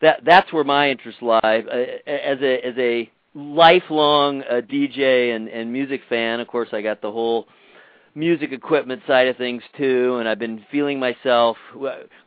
that 0.00 0.20
that's 0.24 0.52
where 0.52 0.64
my 0.64 0.90
interest 0.90 1.22
lies. 1.22 1.64
Uh, 1.66 2.10
as 2.10 2.38
a 2.42 2.66
as 2.66 2.74
a 2.78 3.10
lifelong 3.34 4.42
uh, 4.42 4.60
DJ 4.60 5.34
and 5.34 5.48
and 5.48 5.72
music 5.72 6.02
fan, 6.08 6.40
of 6.40 6.48
course, 6.48 6.68
I 6.72 6.82
got 6.82 7.00
the 7.00 7.10
whole 7.10 7.46
music 8.14 8.52
equipment 8.52 9.02
side 9.06 9.28
of 9.28 9.36
things 9.36 9.62
too, 9.78 10.16
and 10.18 10.28
I've 10.28 10.38
been 10.38 10.64
feeling 10.70 11.00
myself 11.00 11.56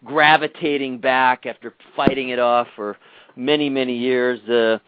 gravitating 0.03 0.99
back 0.99 1.45
after 1.45 1.75
fighting 1.95 2.29
it 2.29 2.39
off 2.39 2.67
for 2.75 2.97
many 3.35 3.69
many 3.69 3.97
years. 3.97 4.39
Uh, 4.49 4.79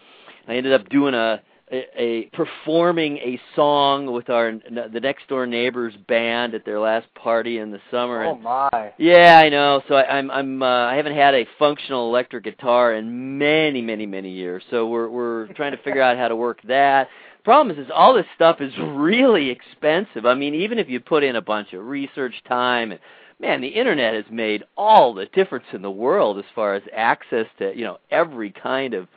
I 0.48 0.56
ended 0.56 0.74
up 0.74 0.88
doing 0.90 1.14
a, 1.14 1.42
a, 1.72 2.02
a 2.02 2.26
performing 2.28 3.18
a 3.18 3.40
song 3.56 4.12
with 4.12 4.30
our 4.30 4.54
the 4.54 5.00
next 5.00 5.28
door 5.28 5.46
neighbors 5.46 5.94
band 6.08 6.54
at 6.54 6.66
their 6.66 6.80
last 6.80 7.08
party 7.16 7.60
in 7.60 7.72
the 7.72 7.80
summer. 7.92 8.24
Oh 8.26 8.36
my! 8.36 8.94
Yeah, 8.98 9.40
I 9.44 9.50
know. 9.50 9.82
So 9.88 9.96
I, 9.96 10.18
I'm 10.18 10.32
I'm 10.32 10.64
uh, 10.64 10.66
I 10.66 10.96
haven't 10.96 11.16
had 11.16 11.34
a 11.34 11.46
functional 11.60 12.08
electric 12.08 12.46
guitar 12.46 12.96
in 12.96 13.38
many 13.38 13.82
many 13.82 14.06
many 14.06 14.32
years. 14.32 14.64
So 14.72 14.88
we're 14.88 15.10
we're 15.10 15.48
trying 15.56 15.72
to 15.72 15.82
figure 15.84 16.02
out 16.02 16.18
how 16.18 16.28
to 16.28 16.36
work 16.36 16.62
that 16.68 17.08
problem 17.48 17.80
is, 17.80 17.86
is 17.86 17.92
all 17.96 18.14
this 18.14 18.26
stuff 18.36 18.60
is 18.60 18.74
really 18.78 19.50
expensive. 19.50 20.26
I 20.26 20.34
mean, 20.34 20.54
even 20.54 20.80
if 20.80 20.90
you 20.90 21.00
put 21.00 21.24
in 21.24 21.38
a 21.38 21.42
bunch 21.42 21.72
of 21.72 21.86
research 21.86 22.34
time, 22.46 22.92
and 22.92 23.00
man, 23.40 23.62
the 23.62 23.70
internet 23.70 24.14
has 24.14 24.26
made 24.30 24.66
all 24.76 25.14
the 25.14 25.28
difference 25.28 25.64
in 25.72 25.82
the 25.82 25.90
world 25.90 26.38
as 26.38 26.44
far 26.54 26.76
as 26.76 26.84
access 26.94 27.46
to 27.60 27.74
you 27.74 27.86
know 27.86 28.00
every 28.12 28.52
kind 28.52 28.94
of 28.94 29.08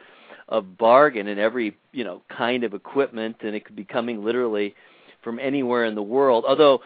of 0.51 0.77
bargain 0.77 1.29
and 1.29 1.41
every 1.41 1.77
you 1.93 2.05
know 2.05 2.23
kind 2.29 2.65
of 2.65 2.75
equipment, 2.75 3.37
and 3.41 3.55
it 3.55 3.65
could 3.65 3.77
be 3.77 3.85
coming 3.85 4.25
literally 4.25 4.75
from 5.23 5.39
anywhere 5.39 5.85
in 5.85 5.95
the 5.95 6.03
world. 6.03 6.45
Although 6.47 6.81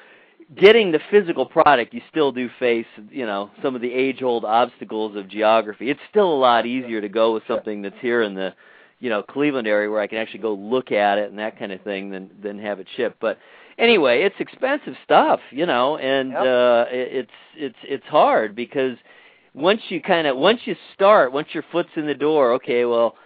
getting 0.60 0.92
the 0.92 1.00
physical 1.10 1.46
product, 1.46 1.94
you 1.94 2.02
still 2.10 2.30
do 2.30 2.50
face, 2.58 2.86
you 3.10 3.24
know, 3.24 3.50
some 3.62 3.74
of 3.74 3.80
the 3.80 3.92
age-old 3.92 4.44
obstacles 4.44 5.16
of 5.16 5.28
geography. 5.28 5.90
It's 5.90 6.00
still 6.10 6.32
a 6.32 6.36
lot 6.38 6.66
easier 6.66 7.00
to 7.00 7.08
go 7.08 7.32
with 7.32 7.42
something 7.48 7.82
that's 7.82 7.96
here 8.00 8.22
in 8.22 8.34
the 8.34 8.54
you 9.00 9.10
know 9.10 9.22
Cleveland 9.22 9.66
area 9.66 9.90
where 9.90 10.00
I 10.00 10.06
can 10.06 10.18
actually 10.18 10.40
go 10.40 10.54
look 10.54 10.92
at 10.92 11.18
it 11.18 11.30
and 11.30 11.38
that 11.38 11.58
kind 11.58 11.72
of 11.72 11.80
thing 11.82 12.10
than 12.10 12.30
than 12.42 12.58
have 12.58 12.80
it 12.80 12.86
shipped. 12.96 13.20
But 13.20 13.38
anyway, 13.78 14.22
it's 14.22 14.36
expensive 14.38 14.94
stuff, 15.04 15.40
you 15.50 15.66
know, 15.66 15.96
and 15.96 16.30
yep. 16.30 16.40
uh 16.40 16.84
it's 16.90 17.30
it's 17.56 17.78
it's 17.82 18.06
hard 18.06 18.54
because 18.54 18.96
once 19.54 19.80
you 19.88 20.00
kind 20.00 20.26
of 20.26 20.36
once 20.36 20.60
you 20.64 20.76
start, 20.94 21.32
once 21.32 21.48
your 21.52 21.64
foot's 21.72 21.90
in 21.96 22.06
the 22.06 22.14
door, 22.14 22.52
okay, 22.54 22.84
well, 22.84 23.16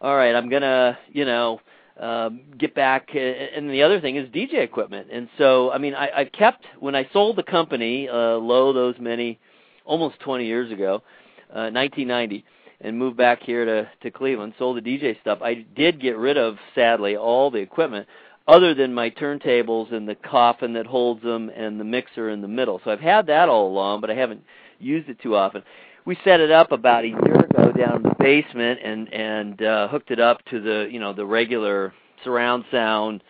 all 0.00 0.16
right, 0.16 0.34
I'm 0.34 0.48
gonna 0.48 0.98
you 1.12 1.24
know 1.24 1.60
um, 1.98 2.40
get 2.56 2.74
back. 2.74 3.08
And 3.14 3.70
the 3.70 3.82
other 3.82 4.00
thing 4.00 4.16
is 4.16 4.28
DJ 4.28 4.62
equipment. 4.62 5.08
And 5.12 5.28
so, 5.36 5.70
I 5.72 5.78
mean, 5.78 5.94
I, 5.94 6.08
I 6.18 6.24
kept 6.24 6.64
when 6.78 6.94
I 6.94 7.08
sold 7.12 7.36
the 7.36 7.42
company, 7.42 8.08
uh, 8.08 8.36
low 8.36 8.72
those 8.72 8.94
many, 9.00 9.38
almost 9.84 10.20
20 10.20 10.46
years 10.46 10.70
ago, 10.70 11.02
uh, 11.50 11.70
1990 11.70 12.44
and 12.80 12.96
moved 12.96 13.16
back 13.16 13.42
here 13.42 13.64
to 13.64 13.88
to 14.02 14.10
Cleveland, 14.10 14.54
sold 14.58 14.76
the 14.76 14.80
DJ 14.80 15.20
stuff. 15.20 15.40
I 15.42 15.66
did 15.76 16.00
get 16.00 16.16
rid 16.16 16.36
of 16.36 16.56
sadly 16.74 17.16
all 17.16 17.50
the 17.50 17.58
equipment 17.58 18.06
other 18.46 18.74
than 18.74 18.94
my 18.94 19.10
turntables 19.10 19.92
and 19.92 20.08
the 20.08 20.14
coffin 20.14 20.72
that 20.74 20.86
holds 20.86 21.22
them 21.22 21.50
and 21.54 21.78
the 21.78 21.84
mixer 21.84 22.30
in 22.30 22.40
the 22.40 22.48
middle. 22.48 22.80
So 22.84 22.90
I've 22.90 23.00
had 23.00 23.26
that 23.26 23.48
all 23.48 23.68
along, 23.68 24.00
but 24.00 24.10
I 24.10 24.14
haven't 24.14 24.42
used 24.78 25.08
it 25.08 25.20
too 25.20 25.36
often. 25.36 25.62
We 26.08 26.16
set 26.24 26.40
it 26.40 26.50
up 26.50 26.72
about 26.72 27.04
a 27.04 27.08
year 27.08 27.34
ago 27.34 27.70
down 27.70 27.96
in 27.96 28.02
the 28.02 28.14
basement 28.18 28.80
and 28.82 29.12
and 29.12 29.60
uh 29.60 29.88
hooked 29.88 30.10
it 30.10 30.18
up 30.18 30.42
to 30.46 30.58
the, 30.58 30.88
you 30.90 30.98
know, 30.98 31.12
the 31.12 31.26
regular 31.26 31.92
surround 32.24 32.64
sound 32.70 33.22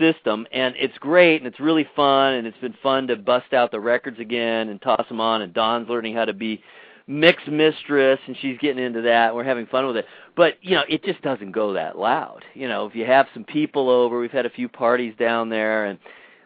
system. 0.00 0.44
And 0.50 0.74
it's 0.76 0.98
great 0.98 1.36
and 1.36 1.46
it's 1.46 1.60
really 1.60 1.86
fun 1.94 2.34
and 2.34 2.44
it's 2.44 2.58
been 2.58 2.74
fun 2.82 3.06
to 3.06 3.14
bust 3.14 3.52
out 3.52 3.70
the 3.70 3.78
records 3.78 4.18
again 4.18 4.68
and 4.68 4.82
toss 4.82 5.06
them 5.06 5.20
on. 5.20 5.42
And 5.42 5.54
Don's 5.54 5.88
learning 5.88 6.16
how 6.16 6.24
to 6.24 6.32
be 6.32 6.60
mix 7.06 7.40
mistress 7.46 8.18
and 8.26 8.36
she's 8.42 8.58
getting 8.58 8.82
into 8.82 9.02
that 9.02 9.28
and 9.28 9.36
we're 9.36 9.44
having 9.44 9.66
fun 9.66 9.86
with 9.86 9.96
it. 9.96 10.06
But 10.34 10.54
you 10.60 10.72
know 10.72 10.82
it 10.88 11.04
just 11.04 11.22
doesn't 11.22 11.52
go 11.52 11.74
that 11.74 11.96
loud. 11.96 12.44
You 12.54 12.66
know 12.66 12.84
if 12.86 12.96
you 12.96 13.06
have 13.06 13.28
some 13.32 13.44
people 13.44 13.88
over 13.88 14.18
we've 14.18 14.32
had 14.32 14.44
a 14.44 14.50
few 14.50 14.68
parties 14.68 15.14
down 15.20 15.50
there 15.50 15.84
and 15.84 16.00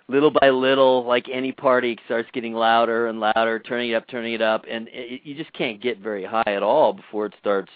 little 0.08 0.30
by 0.30 0.50
little, 0.50 1.04
like 1.04 1.28
any 1.32 1.52
party, 1.52 1.98
starts 2.04 2.28
getting 2.32 2.54
louder 2.54 3.08
and 3.08 3.20
louder, 3.20 3.58
turning 3.58 3.90
it 3.90 3.94
up, 3.94 4.06
turning 4.08 4.34
it 4.34 4.42
up, 4.42 4.64
and 4.70 4.88
it, 4.92 5.22
you 5.24 5.34
just 5.34 5.52
can't 5.52 5.80
get 5.80 5.98
very 5.98 6.24
high 6.24 6.44
at 6.46 6.62
all 6.62 6.92
before 6.92 7.26
it 7.26 7.34
starts 7.40 7.72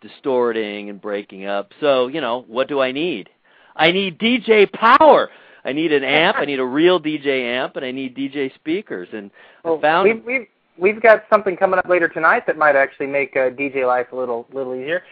distorting 0.00 0.90
and 0.90 1.00
breaking 1.00 1.46
up. 1.46 1.72
So, 1.80 2.08
you 2.08 2.20
know, 2.20 2.44
what 2.48 2.68
do 2.68 2.80
I 2.80 2.92
need? 2.92 3.28
I 3.76 3.92
need 3.92 4.18
DJ 4.18 4.70
power. 4.72 5.30
I 5.64 5.72
need 5.72 5.92
an 5.92 6.04
amp. 6.04 6.36
I 6.36 6.44
need 6.44 6.60
a 6.60 6.64
real 6.64 7.00
DJ 7.00 7.42
amp, 7.42 7.76
and 7.76 7.84
I 7.84 7.90
need 7.90 8.16
DJ 8.16 8.52
speakers. 8.54 9.08
And 9.12 9.30
well, 9.64 9.78
I 9.78 9.82
found 9.82 10.08
we've, 10.08 10.24
we've 10.24 10.46
we've 10.78 11.02
got 11.02 11.24
something 11.30 11.56
coming 11.56 11.78
up 11.78 11.88
later 11.88 12.08
tonight 12.08 12.46
that 12.46 12.56
might 12.56 12.76
actually 12.76 13.06
make 13.06 13.36
uh, 13.36 13.50
DJ 13.50 13.86
life 13.86 14.06
a 14.12 14.16
little 14.16 14.46
little 14.52 14.74
easier. 14.74 15.02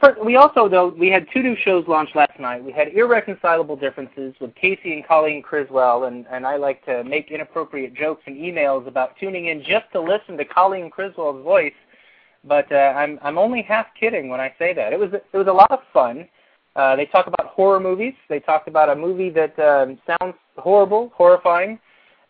First, 0.00 0.24
we 0.24 0.34
also 0.34 0.68
though 0.68 0.88
we 0.88 1.08
had 1.08 1.26
two 1.32 1.42
new 1.42 1.54
shows 1.54 1.86
launched 1.86 2.16
last 2.16 2.38
night. 2.40 2.64
We 2.64 2.72
had 2.72 2.88
Irreconcilable 2.88 3.76
Differences 3.76 4.34
with 4.40 4.52
Casey 4.56 4.94
and 4.94 5.06
Colleen 5.06 5.42
Criswell, 5.42 6.04
and 6.04 6.26
and 6.28 6.44
I 6.44 6.56
like 6.56 6.84
to 6.86 7.04
make 7.04 7.30
inappropriate 7.30 7.94
jokes 7.94 8.22
and 8.26 8.36
emails 8.36 8.88
about 8.88 9.16
tuning 9.20 9.46
in 9.46 9.62
just 9.62 9.86
to 9.92 10.00
listen 10.00 10.36
to 10.38 10.44
Colleen 10.44 10.90
Criswell's 10.90 11.44
voice. 11.44 11.74
But 12.44 12.70
uh, 12.72 12.94
I'm 12.96 13.20
I'm 13.22 13.38
only 13.38 13.62
half 13.62 13.86
kidding 13.98 14.28
when 14.28 14.40
I 14.40 14.52
say 14.58 14.72
that. 14.74 14.92
It 14.92 14.98
was 14.98 15.12
it 15.12 15.36
was 15.36 15.46
a 15.46 15.52
lot 15.52 15.70
of 15.70 15.80
fun. 15.92 16.28
Uh, 16.74 16.96
they 16.96 17.06
talk 17.06 17.28
about 17.28 17.46
horror 17.46 17.78
movies. 17.78 18.14
They 18.28 18.40
talked 18.40 18.66
about 18.66 18.88
a 18.88 18.96
movie 18.96 19.30
that 19.30 19.56
um, 19.58 19.98
sounds 20.04 20.34
horrible, 20.56 21.12
horrifying, 21.14 21.78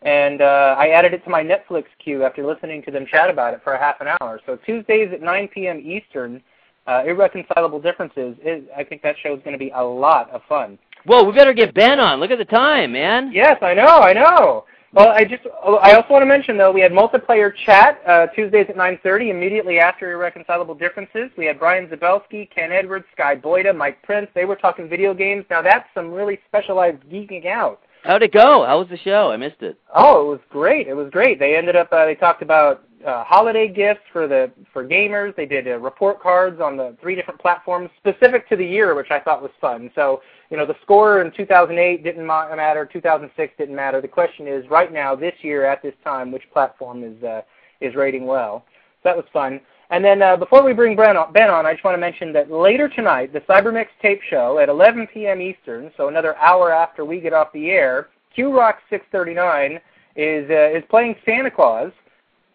and 0.03 0.41
uh, 0.41 0.75
I 0.77 0.89
added 0.89 1.13
it 1.15 1.23
to 1.23 1.29
my 1.31 1.43
Netflix 1.43 1.85
queue 2.03 2.23
after 2.23 2.45
listening 2.45 2.83
to 2.83 2.91
them 2.91 3.07
chat 3.07 3.31
about 3.31 3.55
it 3.55 3.61
for 3.63 3.73
a 3.73 3.79
half 3.79 3.99
an 3.99 4.07
hour. 4.19 4.39
So 4.45 4.57
Tuesdays 4.57 5.09
at 5.11 5.21
9 5.21 5.47
p.m. 5.47 5.79
Eastern, 5.79 6.41
uh, 6.87 7.03
Irreconcilable 7.05 7.79
Differences. 7.79 8.35
Is, 8.43 8.63
I 8.75 8.83
think 8.83 9.01
that 9.03 9.15
show 9.21 9.35
is 9.35 9.41
going 9.43 9.53
to 9.53 9.59
be 9.59 9.71
a 9.75 9.83
lot 9.83 10.29
of 10.31 10.41
fun. 10.47 10.77
Whoa, 11.05 11.23
we 11.23 11.33
better 11.33 11.53
get 11.53 11.73
Ben 11.73 11.99
on. 11.99 12.19
Look 12.19 12.31
at 12.31 12.37
the 12.37 12.45
time, 12.45 12.91
man. 12.91 13.31
Yes, 13.33 13.57
I 13.61 13.73
know, 13.73 13.85
I 13.85 14.13
know. 14.13 14.65
Well, 14.93 15.07
I 15.07 15.23
just 15.23 15.43
I 15.63 15.93
also 15.93 16.07
want 16.09 16.21
to 16.21 16.25
mention 16.25 16.57
though 16.57 16.71
we 16.73 16.81
had 16.81 16.91
multiplayer 16.91 17.53
chat 17.65 18.01
uh, 18.05 18.27
Tuesdays 18.27 18.65
at 18.67 18.75
9:30 18.75 19.29
immediately 19.29 19.79
after 19.79 20.11
Irreconcilable 20.11 20.75
Differences. 20.75 21.31
We 21.37 21.45
had 21.45 21.57
Brian 21.57 21.87
Zabelski, 21.87 22.49
Ken 22.53 22.73
Edwards, 22.73 23.05
Sky 23.13 23.37
Boyda, 23.37 23.73
Mike 23.75 24.01
Prince. 24.03 24.27
They 24.35 24.43
were 24.43 24.57
talking 24.57 24.89
video 24.89 25.13
games. 25.13 25.45
Now 25.49 25.61
that's 25.61 25.87
some 25.93 26.11
really 26.11 26.39
specialized 26.45 27.01
geeking 27.09 27.45
out. 27.45 27.79
How'd 28.03 28.23
it 28.23 28.33
go? 28.33 28.65
How 28.65 28.79
was 28.79 28.89
the 28.89 28.97
show? 28.97 29.31
I 29.31 29.37
missed 29.37 29.61
it. 29.61 29.77
Oh, 29.95 30.21
it 30.21 30.29
was 30.31 30.39
great. 30.49 30.87
It 30.87 30.95
was 30.95 31.09
great. 31.11 31.39
They 31.39 31.55
ended 31.55 31.75
up 31.75 31.91
uh, 31.91 32.05
they 32.05 32.15
talked 32.15 32.41
about 32.41 32.83
uh, 33.05 33.23
holiday 33.23 33.67
gifts 33.67 34.01
for 34.11 34.27
the 34.27 34.51
for 34.73 34.83
gamers. 34.83 35.35
They 35.35 35.45
did 35.45 35.67
uh, 35.67 35.77
report 35.77 36.19
cards 36.19 36.59
on 36.59 36.77
the 36.77 36.95
three 36.99 37.15
different 37.15 37.39
platforms 37.39 37.89
specific 37.97 38.49
to 38.49 38.55
the 38.55 38.65
year, 38.65 38.95
which 38.95 39.11
I 39.11 39.19
thought 39.19 39.41
was 39.41 39.51
fun. 39.59 39.91
So 39.93 40.21
you 40.49 40.57
know 40.57 40.65
the 40.65 40.75
score 40.81 41.21
in 41.21 41.31
2008 41.31 42.03
didn't 42.03 42.25
matter, 42.25 42.89
2006 42.91 43.53
didn't 43.57 43.75
matter. 43.75 44.01
The 44.01 44.07
question 44.07 44.47
is 44.47 44.67
right 44.69 44.91
now, 44.91 45.15
this 45.15 45.35
year 45.41 45.65
at 45.65 45.83
this 45.83 45.95
time, 46.03 46.31
which 46.31 46.43
platform 46.51 47.03
is 47.03 47.23
uh, 47.23 47.41
is 47.81 47.95
rating 47.95 48.25
well. 48.25 48.65
So 49.03 49.09
that 49.09 49.15
was 49.15 49.25
fun. 49.31 49.61
And 49.91 50.03
then 50.03 50.21
uh, 50.21 50.37
before 50.37 50.63
we 50.63 50.73
bring 50.73 50.95
Ben 50.95 51.17
on, 51.17 51.65
I 51.65 51.73
just 51.73 51.83
want 51.83 51.95
to 51.95 51.99
mention 51.99 52.31
that 52.33 52.49
later 52.49 52.87
tonight, 52.87 53.33
the 53.33 53.41
Cybermix 53.41 53.87
tape 54.01 54.21
show 54.29 54.57
at 54.57 54.69
11 54.69 55.07
p.m. 55.13 55.41
Eastern, 55.41 55.91
so 55.97 56.07
another 56.07 56.35
hour 56.37 56.71
after 56.71 57.03
we 57.03 57.19
get 57.19 57.33
off 57.33 57.51
the 57.53 57.69
air, 57.69 58.07
Q 58.33 58.57
Rock 58.57 58.79
639 58.89 59.79
is 60.15 60.49
uh, 60.49 60.77
is 60.77 60.83
playing 60.89 61.15
Santa 61.25 61.51
Claus. 61.51 61.91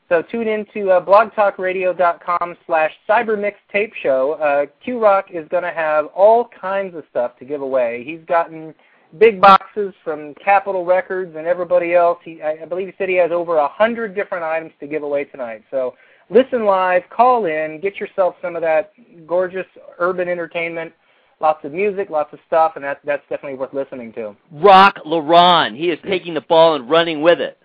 So 0.09 0.23
tune 0.23 0.47
in 0.47 0.65
to 0.73 0.93
uh, 0.93 1.05
blogtalkradio.com 1.05 2.57
slash 2.67 2.93
cybermix 3.09 3.55
tape 3.73 3.93
show. 4.03 4.33
Uh, 4.35 4.67
Q-Rock 4.85 5.27
is 5.33 5.49
going 5.49 5.65
to 5.65 5.73
have 5.73 6.07
all 6.15 6.49
kinds 6.61 6.95
of 6.95 7.03
stuff 7.11 7.37
to 7.39 7.45
give 7.45 7.61
away. 7.61 8.05
He's 8.05 8.25
gotten 8.29 8.73
big 9.19 9.41
boxes 9.41 9.95
from 10.05 10.35
Capitol 10.35 10.85
Records 10.85 11.35
and 11.37 11.47
everybody 11.47 11.95
else. 11.95 12.19
He, 12.25 12.41
I, 12.41 12.59
I 12.63 12.65
believe 12.67 12.87
he 12.87 12.95
said 12.99 13.09
he 13.09 13.17
has 13.17 13.33
over 13.33 13.57
a 13.57 13.67
hundred 13.69 14.15
different 14.15 14.45
items 14.45 14.73
to 14.79 14.87
give 14.87 15.03
away 15.03 15.25
tonight. 15.25 15.65
So 15.73 15.95
listen 16.31 16.65
live, 16.65 17.03
call 17.11 17.47
in, 17.47 17.81
get 17.81 17.97
yourself 17.97 18.37
some 18.43 18.57
of 18.57 18.63
that 18.63 18.93
gorgeous 19.27 19.67
urban 19.99 20.29
entertainment. 20.29 20.93
Lots 21.39 21.65
of 21.65 21.73
music, 21.73 22.09
lots 22.09 22.33
of 22.33 22.39
stuff, 22.47 22.73
and 22.77 22.85
that, 22.85 23.01
that's 23.05 23.23
definitely 23.29 23.59
worth 23.59 23.75
listening 23.75 24.13
to. 24.15 24.35
Rock 24.53 24.97
LaRon. 25.05 25.77
He 25.77 25.91
is 25.91 25.99
taking 26.07 26.33
the 26.33 26.41
ball 26.41 26.77
and 26.77 26.89
running 26.89 27.21
with 27.21 27.41
it. 27.41 27.59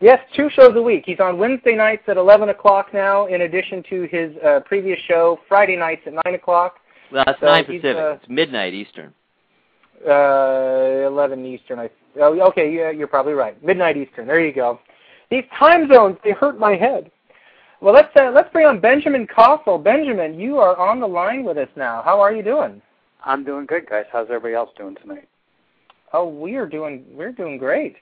Yes, 0.00 0.18
two 0.36 0.50
shows 0.50 0.74
a 0.76 0.82
week. 0.82 1.04
He's 1.06 1.20
on 1.20 1.38
Wednesday 1.38 1.74
nights 1.74 2.02
at 2.08 2.18
11 2.18 2.50
o'clock 2.50 2.88
now, 2.92 3.26
in 3.26 3.42
addition 3.42 3.82
to 3.88 4.02
his 4.10 4.32
uh, 4.44 4.60
previous 4.66 4.98
show, 5.08 5.38
Friday 5.48 5.76
nights 5.76 6.02
at 6.06 6.12
9 6.12 6.34
o'clock. 6.34 6.76
Well, 7.10 7.24
it's 7.26 7.40
so 7.40 7.46
9 7.46 7.64
Pacific. 7.64 7.96
Uh, 7.96 8.10
it's 8.10 8.28
midnight 8.28 8.74
Eastern. 8.74 9.14
Uh, 10.06 11.06
11 11.06 11.46
Eastern. 11.46 11.78
I, 11.78 11.90
oh, 12.20 12.38
okay, 12.48 12.70
yeah, 12.70 12.90
you're 12.90 13.06
probably 13.06 13.32
right. 13.32 13.62
Midnight 13.64 13.96
Eastern. 13.96 14.26
There 14.26 14.44
you 14.44 14.52
go. 14.52 14.78
These 15.30 15.44
time 15.58 15.90
zones, 15.90 16.18
they 16.22 16.32
hurt 16.32 16.58
my 16.58 16.76
head. 16.76 17.10
Well, 17.84 17.92
let's 17.92 18.08
uh, 18.16 18.30
let's 18.34 18.50
bring 18.50 18.64
on 18.64 18.80
Benjamin 18.80 19.26
Cossel. 19.26 19.84
Benjamin, 19.84 20.40
you 20.40 20.56
are 20.56 20.74
on 20.74 21.00
the 21.00 21.06
line 21.06 21.44
with 21.44 21.58
us 21.58 21.68
now. 21.76 22.00
How 22.02 22.18
are 22.18 22.34
you 22.34 22.42
doing? 22.42 22.80
I'm 23.22 23.44
doing 23.44 23.66
good, 23.66 23.86
guys. 23.86 24.06
How's 24.10 24.28
everybody 24.28 24.54
else 24.54 24.70
doing 24.74 24.96
tonight? 25.02 25.28
Oh, 26.14 26.26
we 26.26 26.54
are 26.54 26.64
doing 26.66 27.04
we're 27.12 27.30
doing 27.30 27.58
great. 27.58 27.96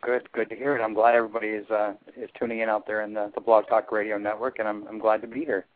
Good, 0.00 0.32
good 0.32 0.48
to 0.48 0.56
hear 0.56 0.78
it. 0.78 0.82
I'm 0.82 0.94
glad 0.94 1.14
everybody 1.14 1.48
is 1.48 1.70
uh, 1.70 1.92
is 2.16 2.30
tuning 2.38 2.60
in 2.60 2.70
out 2.70 2.86
there 2.86 3.02
in 3.02 3.12
the, 3.12 3.30
the 3.34 3.40
Blog 3.42 3.68
Talk 3.68 3.92
Radio 3.92 4.16
Network, 4.16 4.58
and 4.60 4.66
I'm 4.66 4.88
I'm 4.88 4.98
glad 4.98 5.20
to 5.20 5.28
be 5.28 5.40
here. 5.40 5.66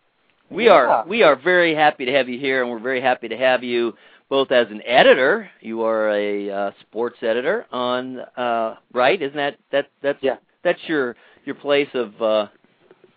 We 0.51 0.65
yeah. 0.65 0.73
are 0.73 1.07
we 1.07 1.23
are 1.23 1.37
very 1.37 1.75
happy 1.75 2.07
to 2.07 2.13
have 2.13 2.31
you 2.31 2.41
here, 2.41 2.63
and 2.63 2.71
we're 2.71 2.79
very 2.79 3.03
happy 3.03 3.29
to 3.29 3.37
have 3.37 3.63
you 3.63 3.93
both 4.31 4.51
as 4.51 4.69
an 4.71 4.81
editor. 4.87 5.51
You 5.61 5.83
are 5.83 6.09
a 6.09 6.51
uh, 6.51 6.71
sports 6.81 7.19
editor 7.21 7.67
on 7.71 8.19
uh, 8.39 8.77
right? 8.95 9.21
Isn't 9.21 9.37
that 9.37 9.59
that 9.73 9.91
that's 10.01 10.21
yeah. 10.23 10.37
that's 10.65 10.81
your 10.87 11.17
your 11.45 11.55
place 11.55 11.89
of 11.95 12.21
uh, 12.21 12.47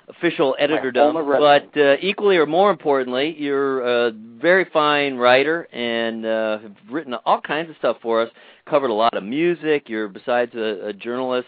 official 0.10 0.56
editordom. 0.62 1.14
But 1.40 1.80
uh, 1.80 1.96
equally 2.02 2.38
or 2.38 2.46
more 2.46 2.72
importantly, 2.72 3.36
you're 3.38 4.08
a 4.08 4.12
very 4.12 4.66
fine 4.72 5.16
writer 5.16 5.64
and 5.74 6.26
uh, 6.26 6.60
have 6.60 6.76
written 6.90 7.14
all 7.26 7.42
kinds 7.42 7.70
of 7.70 7.76
stuff 7.78 7.98
for 8.02 8.22
us. 8.22 8.30
Covered 8.70 8.90
a 8.90 8.94
lot 8.94 9.16
of 9.16 9.24
music. 9.24 9.88
You're 9.88 10.08
besides 10.08 10.54
a, 10.56 10.88
a 10.88 10.94
journalist, 10.94 11.48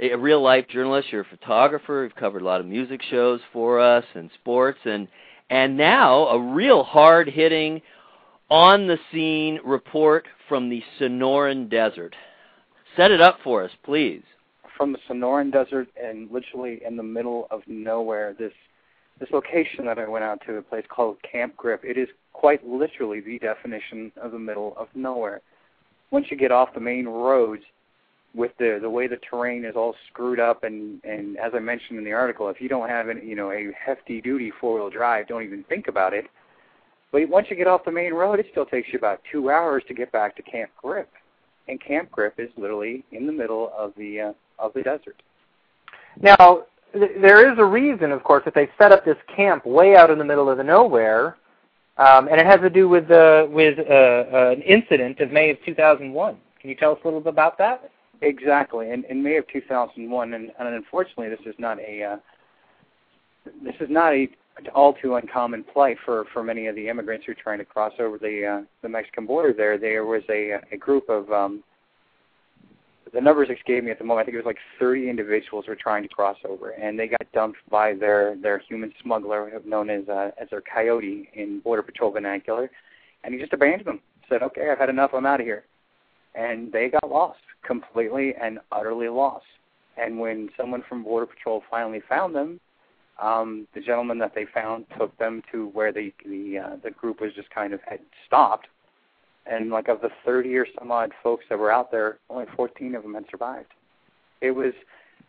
a, 0.00 0.10
a 0.10 0.18
real 0.18 0.42
life 0.42 0.68
journalist. 0.68 1.08
You're 1.10 1.22
a 1.22 1.24
photographer. 1.24 2.02
You've 2.04 2.16
covered 2.16 2.42
a 2.42 2.44
lot 2.44 2.60
of 2.60 2.66
music 2.66 3.00
shows 3.10 3.40
for 3.52 3.80
us 3.80 4.04
and 4.14 4.30
sports, 4.40 4.78
and 4.84 5.08
and 5.50 5.76
now 5.76 6.28
a 6.28 6.40
real 6.54 6.82
hard 6.82 7.28
hitting, 7.28 7.82
on 8.48 8.86
the 8.86 8.98
scene 9.10 9.60
report 9.64 10.26
from 10.48 10.68
the 10.70 10.82
Sonoran 10.98 11.68
Desert. 11.68 12.14
Set 12.96 13.10
it 13.10 13.20
up 13.20 13.38
for 13.42 13.64
us, 13.64 13.70
please 13.84 14.22
from 14.76 14.92
the 14.92 14.98
Sonoran 15.08 15.52
Desert 15.52 15.88
and 16.02 16.30
literally 16.30 16.80
in 16.84 16.96
the 16.96 17.02
middle 17.02 17.46
of 17.50 17.62
nowhere. 17.66 18.34
This 18.38 18.52
this 19.20 19.30
location 19.30 19.84
that 19.84 19.98
I 19.98 20.08
went 20.08 20.24
out 20.24 20.40
to, 20.46 20.56
a 20.56 20.62
place 20.62 20.84
called 20.88 21.16
Camp 21.22 21.56
Grip, 21.56 21.84
it 21.84 21.96
is 21.96 22.08
quite 22.32 22.66
literally 22.66 23.20
the 23.20 23.38
definition 23.38 24.10
of 24.20 24.32
the 24.32 24.38
middle 24.38 24.74
of 24.76 24.88
nowhere. 24.94 25.42
Once 26.10 26.26
you 26.30 26.36
get 26.36 26.50
off 26.50 26.74
the 26.74 26.80
main 26.80 27.06
roads, 27.06 27.62
with 28.34 28.52
the 28.58 28.78
the 28.80 28.88
way 28.88 29.06
the 29.06 29.18
terrain 29.18 29.64
is 29.64 29.76
all 29.76 29.94
screwed 30.08 30.40
up, 30.40 30.64
and 30.64 31.02
and 31.04 31.36
as 31.38 31.52
I 31.54 31.58
mentioned 31.58 31.98
in 31.98 32.04
the 32.04 32.12
article, 32.12 32.48
if 32.48 32.60
you 32.60 32.68
don't 32.68 32.88
have 32.88 33.08
any, 33.08 33.24
you 33.24 33.36
know 33.36 33.50
a 33.50 33.70
hefty 33.78 34.20
duty 34.20 34.50
four 34.60 34.74
wheel 34.74 34.90
drive, 34.90 35.28
don't 35.28 35.42
even 35.42 35.64
think 35.64 35.88
about 35.88 36.14
it. 36.14 36.26
But 37.10 37.28
once 37.28 37.48
you 37.50 37.56
get 37.56 37.66
off 37.66 37.84
the 37.84 37.92
main 37.92 38.14
road, 38.14 38.40
it 38.40 38.46
still 38.50 38.64
takes 38.64 38.88
you 38.90 38.98
about 38.98 39.20
two 39.30 39.50
hours 39.50 39.82
to 39.88 39.94
get 39.94 40.10
back 40.12 40.34
to 40.36 40.42
Camp 40.42 40.70
Grip, 40.82 41.10
and 41.68 41.80
Camp 41.80 42.10
Grip 42.10 42.34
is 42.38 42.50
literally 42.56 43.04
in 43.12 43.26
the 43.26 43.32
middle 43.32 43.72
of 43.76 43.92
the 43.96 44.20
uh, 44.20 44.32
of 44.58 44.72
the 44.74 44.82
desert. 44.82 45.22
Now, 46.20 46.64
th- 46.92 47.12
there 47.20 47.50
is 47.50 47.58
a 47.58 47.64
reason, 47.64 48.12
of 48.12 48.22
course, 48.22 48.44
that 48.44 48.54
they 48.54 48.68
set 48.78 48.92
up 48.92 49.04
this 49.04 49.16
camp 49.34 49.64
way 49.66 49.96
out 49.96 50.10
in 50.10 50.18
the 50.18 50.24
middle 50.24 50.50
of 50.50 50.58
the 50.58 50.64
nowhere, 50.64 51.36
um, 51.96 52.28
and 52.28 52.40
it 52.40 52.46
has 52.46 52.60
to 52.60 52.70
do 52.70 52.88
with 52.88 53.10
uh, 53.10 53.46
with 53.50 53.78
uh, 53.78 53.82
uh, 53.82 54.54
an 54.56 54.62
incident 54.62 55.20
of 55.20 55.30
May 55.30 55.50
of 55.50 55.58
2001. 55.64 56.36
Can 56.60 56.70
you 56.70 56.76
tell 56.76 56.92
us 56.92 56.98
a 57.02 57.06
little 57.06 57.20
bit 57.20 57.30
about 57.30 57.58
that? 57.58 57.90
Exactly. 58.20 58.90
In, 58.90 59.04
in 59.04 59.20
May 59.20 59.36
of 59.36 59.48
2001, 59.48 60.34
and, 60.34 60.52
and 60.58 60.68
unfortunately, 60.68 61.28
this 61.28 61.40
is 61.44 61.54
not 61.58 61.78
a 61.80 62.02
uh, 62.02 62.16
this 63.64 63.74
is 63.80 63.90
not 63.90 64.12
a 64.14 64.28
all 64.74 64.94
too 64.94 65.16
uncommon 65.16 65.64
plight 65.64 65.96
for 66.04 66.24
for 66.32 66.42
many 66.42 66.66
of 66.66 66.74
the 66.74 66.88
immigrants 66.88 67.26
who 67.26 67.32
are 67.32 67.36
trying 67.36 67.58
to 67.58 67.64
cross 67.64 67.92
over 67.98 68.18
the 68.18 68.46
uh, 68.46 68.66
the 68.82 68.88
Mexican 68.88 69.26
border. 69.26 69.52
There, 69.52 69.78
there 69.78 70.04
was 70.04 70.22
a 70.28 70.60
a 70.72 70.76
group 70.76 71.08
of 71.08 71.30
um, 71.30 71.62
the 73.12 73.20
numbers 73.20 73.48
escape 73.50 73.84
me 73.84 73.90
at 73.90 73.98
the 73.98 74.04
moment. 74.04 74.24
I 74.24 74.26
think 74.26 74.34
it 74.34 74.38
was 74.38 74.46
like 74.46 74.58
30 74.78 75.10
individuals 75.10 75.66
were 75.68 75.76
trying 75.76 76.02
to 76.02 76.08
cross 76.08 76.38
over, 76.48 76.70
and 76.70 76.98
they 76.98 77.08
got 77.08 77.20
dumped 77.32 77.58
by 77.70 77.94
their 77.94 78.36
their 78.36 78.58
human 78.58 78.92
smuggler, 79.02 79.50
known 79.64 79.90
as 79.90 80.08
uh, 80.08 80.30
as 80.40 80.48
their 80.50 80.62
coyote 80.62 81.28
in 81.34 81.60
Border 81.60 81.82
Patrol 81.82 82.10
vernacular, 82.10 82.70
and 83.24 83.34
he 83.34 83.40
just 83.40 83.52
abandoned 83.52 83.86
them. 83.86 84.00
Said, 84.28 84.42
"Okay, 84.42 84.70
I've 84.70 84.78
had 84.78 84.88
enough. 84.88 85.10
I'm 85.14 85.26
out 85.26 85.40
of 85.40 85.46
here." 85.46 85.64
And 86.34 86.72
they 86.72 86.88
got 86.88 87.10
lost 87.10 87.40
completely 87.62 88.34
and 88.40 88.58
utterly 88.70 89.08
lost. 89.08 89.44
And 89.98 90.18
when 90.18 90.48
someone 90.56 90.82
from 90.88 91.04
Border 91.04 91.26
Patrol 91.26 91.62
finally 91.70 92.00
found 92.08 92.34
them, 92.34 92.58
um, 93.20 93.66
the 93.74 93.80
gentleman 93.80 94.18
that 94.18 94.34
they 94.34 94.46
found 94.52 94.86
took 94.98 95.16
them 95.18 95.42
to 95.52 95.68
where 95.68 95.92
the 95.92 96.12
the 96.24 96.58
uh, 96.58 96.76
the 96.82 96.90
group 96.90 97.20
was 97.20 97.32
just 97.34 97.50
kind 97.50 97.72
of 97.72 97.80
had 97.86 98.00
stopped, 98.26 98.68
and 99.46 99.70
like 99.70 99.88
of 99.88 100.00
the 100.00 100.10
30 100.24 100.56
or 100.56 100.66
some 100.78 100.90
odd 100.90 101.12
folks 101.22 101.44
that 101.48 101.58
were 101.58 101.70
out 101.70 101.90
there, 101.90 102.18
only 102.30 102.46
14 102.56 102.94
of 102.94 103.02
them 103.02 103.14
had 103.14 103.24
survived. 103.30 103.72
It 104.40 104.52
was, 104.52 104.72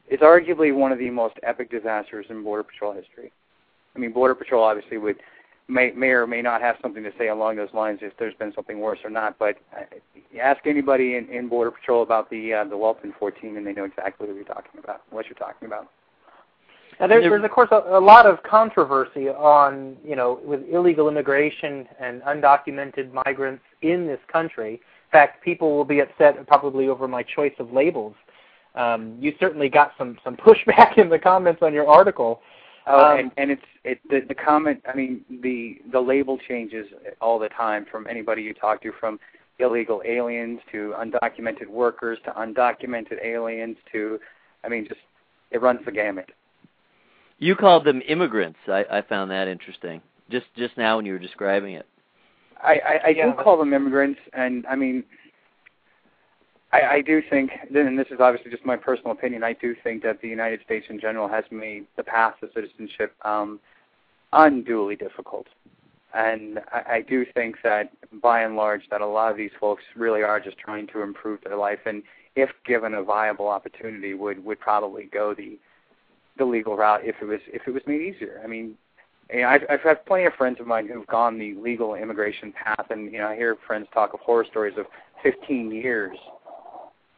it's 0.07 0.23
arguably 0.23 0.73
one 0.73 0.91
of 0.91 0.99
the 0.99 1.09
most 1.09 1.35
epic 1.43 1.69
disasters 1.69 2.25
in 2.29 2.43
Border 2.43 2.63
Patrol 2.63 2.93
history. 2.93 3.31
I 3.95 3.99
mean, 3.99 4.11
Border 4.11 4.35
Patrol 4.35 4.63
obviously 4.63 4.97
would 4.97 5.17
may 5.67 5.91
may 5.91 6.09
or 6.09 6.27
may 6.27 6.41
not 6.41 6.61
have 6.61 6.75
something 6.81 7.03
to 7.03 7.11
say 7.17 7.29
along 7.29 7.55
those 7.55 7.73
lines 7.73 7.99
if 8.01 8.13
there's 8.17 8.33
been 8.35 8.53
something 8.53 8.79
worse 8.79 8.99
or 9.03 9.09
not. 9.09 9.37
But 9.39 9.57
uh, 9.75 9.83
ask 10.41 10.65
anybody 10.65 11.15
in, 11.15 11.29
in 11.29 11.47
Border 11.47 11.71
Patrol 11.71 12.03
about 12.03 12.29
the 12.29 12.53
uh, 12.53 12.63
the 12.65 12.77
Walton 12.77 13.13
14, 13.17 13.55
and 13.57 13.65
they 13.65 13.73
know 13.73 13.85
exactly 13.85 14.27
what 14.27 14.35
you're 14.35 14.45
talking 14.45 14.79
about. 14.83 15.01
What 15.09 15.25
you're 15.27 15.35
talking 15.35 15.67
about. 15.67 15.89
Now, 16.99 17.07
there's, 17.07 17.23
there's 17.23 17.43
of 17.43 17.51
course 17.51 17.69
a, 17.71 17.97
a 17.97 17.99
lot 17.99 18.25
of 18.25 18.41
controversy 18.43 19.29
on, 19.29 19.97
you 20.05 20.15
know, 20.15 20.39
with 20.43 20.61
illegal 20.71 21.07
immigration 21.07 21.87
and 21.99 22.21
undocumented 22.23 23.11
migrants 23.13 23.63
in 23.81 24.07
this 24.07 24.19
country. 24.31 24.73
In 24.73 25.11
fact, 25.11 25.43
people 25.43 25.75
will 25.75 25.85
be 25.85 25.99
upset 25.99 26.45
probably 26.47 26.87
over 26.87 27.07
my 27.07 27.23
choice 27.23 27.53
of 27.59 27.71
labels. 27.71 28.15
Um, 28.75 29.17
you 29.19 29.33
certainly 29.39 29.69
got 29.69 29.93
some 29.97 30.17
some 30.23 30.35
pushback 30.35 30.97
in 30.97 31.09
the 31.09 31.19
comments 31.19 31.61
on 31.61 31.73
your 31.73 31.87
article. 31.87 32.41
Oh, 32.85 33.13
um, 33.13 33.19
and, 33.19 33.31
and 33.37 33.51
it's 33.51 33.61
it 33.83 33.99
the, 34.09 34.21
the 34.27 34.35
comment. 34.35 34.81
I 34.87 34.95
mean, 34.95 35.23
the 35.41 35.79
the 35.91 35.99
label 35.99 36.37
changes 36.37 36.87
all 37.21 37.39
the 37.39 37.49
time 37.49 37.85
from 37.89 38.07
anybody 38.07 38.41
you 38.41 38.53
talk 38.53 38.81
to, 38.83 38.91
from 38.99 39.19
illegal 39.59 40.01
aliens 40.05 40.59
to 40.71 40.93
undocumented 40.97 41.67
workers 41.67 42.17
to 42.25 42.31
undocumented 42.31 43.23
aliens 43.23 43.77
to, 43.91 44.19
I 44.63 44.69
mean, 44.69 44.87
just 44.87 44.99
it 45.51 45.61
runs 45.61 45.79
the 45.85 45.91
gamut. 45.91 46.31
You 47.43 47.57
called 47.57 47.83
them 47.83 48.01
immigrants. 48.07 48.59
I, 48.69 48.85
I 48.89 49.01
found 49.01 49.29
that 49.31 49.49
interesting. 49.49 50.01
Just 50.29 50.45
just 50.55 50.77
now 50.77 50.95
when 50.95 51.05
you 51.05 51.11
were 51.11 51.19
describing 51.19 51.73
it. 51.73 51.85
I, 52.63 52.75
I, 52.75 52.99
I 53.07 53.09
yeah. 53.09 53.25
do 53.25 53.43
call 53.43 53.57
them 53.57 53.73
immigrants, 53.73 54.21
and 54.31 54.65
I 54.65 54.77
mean, 54.77 55.03
I, 56.71 56.81
I 56.81 57.01
do 57.01 57.21
think, 57.29 57.51
and 57.75 57.99
this 57.99 58.07
is 58.11 58.21
obviously 58.21 58.49
just 58.49 58.65
my 58.65 58.77
personal 58.77 59.11
opinion. 59.11 59.43
I 59.43 59.51
do 59.51 59.75
think 59.83 60.03
that 60.03 60.21
the 60.21 60.29
United 60.29 60.61
States 60.63 60.85
in 60.89 61.01
general 61.01 61.27
has 61.27 61.43
made 61.51 61.85
the 61.97 62.03
path 62.03 62.35
to 62.39 62.47
citizenship 62.55 63.13
um, 63.25 63.59
unduly 64.31 64.95
difficult, 64.95 65.47
and 66.13 66.59
I, 66.71 66.83
I 66.93 67.01
do 67.01 67.25
think 67.33 67.57
that 67.65 67.91
by 68.21 68.43
and 68.43 68.55
large 68.55 68.83
that 68.89 69.01
a 69.01 69.05
lot 69.05 69.31
of 69.31 69.35
these 69.35 69.51
folks 69.59 69.83
really 69.97 70.23
are 70.23 70.39
just 70.39 70.57
trying 70.57 70.87
to 70.93 71.01
improve 71.01 71.41
their 71.43 71.57
life, 71.57 71.79
and 71.85 72.03
if 72.37 72.51
given 72.65 72.93
a 72.93 73.03
viable 73.03 73.49
opportunity, 73.49 74.13
would 74.13 74.45
would 74.45 74.61
probably 74.61 75.09
go 75.11 75.33
the 75.33 75.59
the 76.37 76.45
legal 76.45 76.75
route 76.75 77.01
if 77.03 77.15
it 77.21 77.25
was 77.25 77.39
if 77.47 77.61
it 77.67 77.71
was 77.71 77.83
made 77.85 78.01
easier. 78.01 78.41
I 78.43 78.47
mean, 78.47 78.75
I've, 79.31 79.61
I've 79.69 79.81
had 79.81 80.05
plenty 80.05 80.25
of 80.25 80.33
friends 80.33 80.59
of 80.59 80.67
mine 80.67 80.87
who've 80.87 81.07
gone 81.07 81.39
the 81.39 81.55
legal 81.55 81.95
immigration 81.95 82.53
path, 82.53 82.87
and 82.89 83.11
you 83.11 83.19
know, 83.19 83.27
I 83.27 83.35
hear 83.35 83.57
friends 83.65 83.87
talk 83.93 84.13
of 84.13 84.19
horror 84.19 84.45
stories 84.49 84.77
of 84.77 84.85
15 85.23 85.71
years 85.71 86.17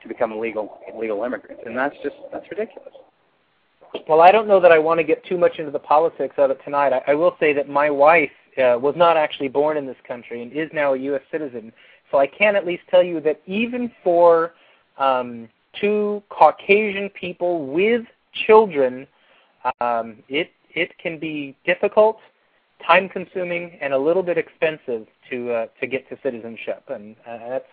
to 0.02 0.08
become 0.08 0.32
a 0.32 0.40
legal 0.40 0.80
legal 0.98 1.24
immigrants, 1.24 1.64
and 1.66 1.78
that's 1.78 1.96
just 2.04 2.16
that's 2.32 2.50
ridiculous. 2.50 2.94
Well, 4.08 4.22
I 4.22 4.32
don't 4.32 4.48
know 4.48 4.60
that 4.60 4.72
I 4.72 4.80
want 4.80 5.00
to 5.00 5.04
get 5.04 5.26
too 5.26 5.38
much 5.38 5.58
into 5.58 5.72
the 5.72 5.80
politics 5.80 6.36
of 6.38 6.52
it 6.52 6.60
tonight. 6.64 6.92
I, 6.92 7.12
I 7.12 7.16
will 7.16 7.36
say 7.40 7.54
that 7.54 7.70
my 7.70 7.90
wife 7.90 8.32
uh, 8.58 8.78
was 8.80 8.94
not 8.98 9.16
actually 9.16 9.48
born 9.48 9.78
in 9.78 9.86
this 9.86 9.98
country 10.06 10.42
and 10.42 10.52
is 10.52 10.70
now 10.74 10.94
a 10.94 10.98
U.S. 10.98 11.22
citizen, 11.32 11.72
so 12.12 12.18
I 12.18 12.28
can 12.28 12.56
at 12.56 12.66
least 12.66 12.84
tell 12.90 13.04
you 13.04 13.20
that 13.22 13.42
even 13.46 13.92
for 14.04 14.54
um, 14.98 15.48
two 15.80 16.22
Caucasian 16.30 17.10
people 17.10 17.68
with 17.68 18.04
children, 18.46 19.08
um, 19.82 20.18
it 20.30 20.52
it 20.70 20.98
can 20.98 21.20
be 21.20 21.56
difficult, 21.66 22.18
time 22.86 23.10
consuming, 23.10 23.78
and 23.82 23.94
a 23.94 23.98
little 23.98 24.24
bit 24.24 24.38
expensive 24.38 25.08
to 25.30 25.52
uh, 25.52 25.66
to 25.80 25.88
get 25.88 26.08
to 26.10 26.18
citizenship, 26.22 26.84
and 26.90 27.16
uh, 27.28 27.50
that's 27.50 27.66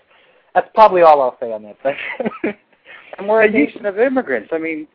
that's 0.55 0.69
probably 0.75 1.03
all 1.03 1.21
I'll 1.21 1.37
say 1.41 1.53
on 1.53 1.63
that 1.65 1.77
section. 1.83 2.31
and 3.19 3.29
we're 3.29 3.43
a 3.43 3.51
nation 3.51 3.87
of 3.87 3.99
immigrants. 3.99 4.51
I 4.53 4.59
mean, 4.59 4.87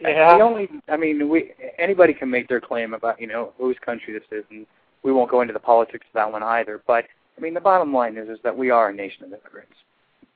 yeah. 0.00 0.36
the 0.36 0.42
only 0.42 0.68
I 0.88 0.96
mean, 0.96 1.28
we 1.28 1.52
anybody 1.78 2.14
can 2.14 2.30
make 2.30 2.48
their 2.48 2.60
claim 2.60 2.94
about 2.94 3.20
you 3.20 3.26
know 3.26 3.52
whose 3.58 3.76
country 3.84 4.12
this 4.12 4.22
is, 4.30 4.44
and 4.50 4.66
we 5.02 5.12
won't 5.12 5.30
go 5.30 5.40
into 5.40 5.52
the 5.52 5.60
politics 5.60 6.06
of 6.08 6.14
that 6.14 6.30
one 6.30 6.42
either. 6.42 6.82
But 6.86 7.04
I 7.36 7.40
mean, 7.40 7.54
the 7.54 7.60
bottom 7.60 7.92
line 7.92 8.16
is 8.16 8.28
is 8.28 8.38
that 8.44 8.56
we 8.56 8.70
are 8.70 8.90
a 8.90 8.94
nation 8.94 9.24
of 9.24 9.30
immigrants. 9.30 9.74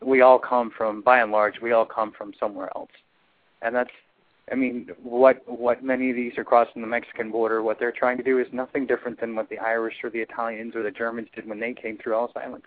We 0.03 0.23
all 0.23 0.39
come 0.39 0.71
from, 0.75 1.03
by 1.03 1.21
and 1.21 1.31
large, 1.31 1.61
we 1.61 1.73
all 1.73 1.85
come 1.85 2.11
from 2.17 2.33
somewhere 2.41 2.71
else, 2.75 2.91
and 3.61 3.75
that's 3.75 3.91
I 4.51 4.55
mean, 4.57 4.89
what 5.03 5.43
what 5.47 5.83
many 5.85 6.11
of 6.11 6.17
these 6.17 6.37
are 6.37 6.45
crossing 6.45 6.83
the 6.83 6.89
Mexican 6.89 7.31
border, 7.31 7.63
what 7.63 7.79
they're 7.79 7.93
trying 7.93 8.17
to 8.17 8.23
do 8.23 8.39
is 8.39 8.47
nothing 8.53 8.87
different 8.87 9.21
than 9.21 9.37
what 9.37 9.49
the 9.49 9.59
Irish 9.59 9.95
or 10.03 10.11
the 10.11 10.19
Italians 10.19 10.75
or 10.75 10.83
the 10.83 10.91
Germans 10.91 11.29
did 11.35 11.49
when 11.49 11.61
they 11.61 11.73
came 11.73 11.99
through 11.99 12.15
Ellis 12.15 12.33
Island. 12.35 12.65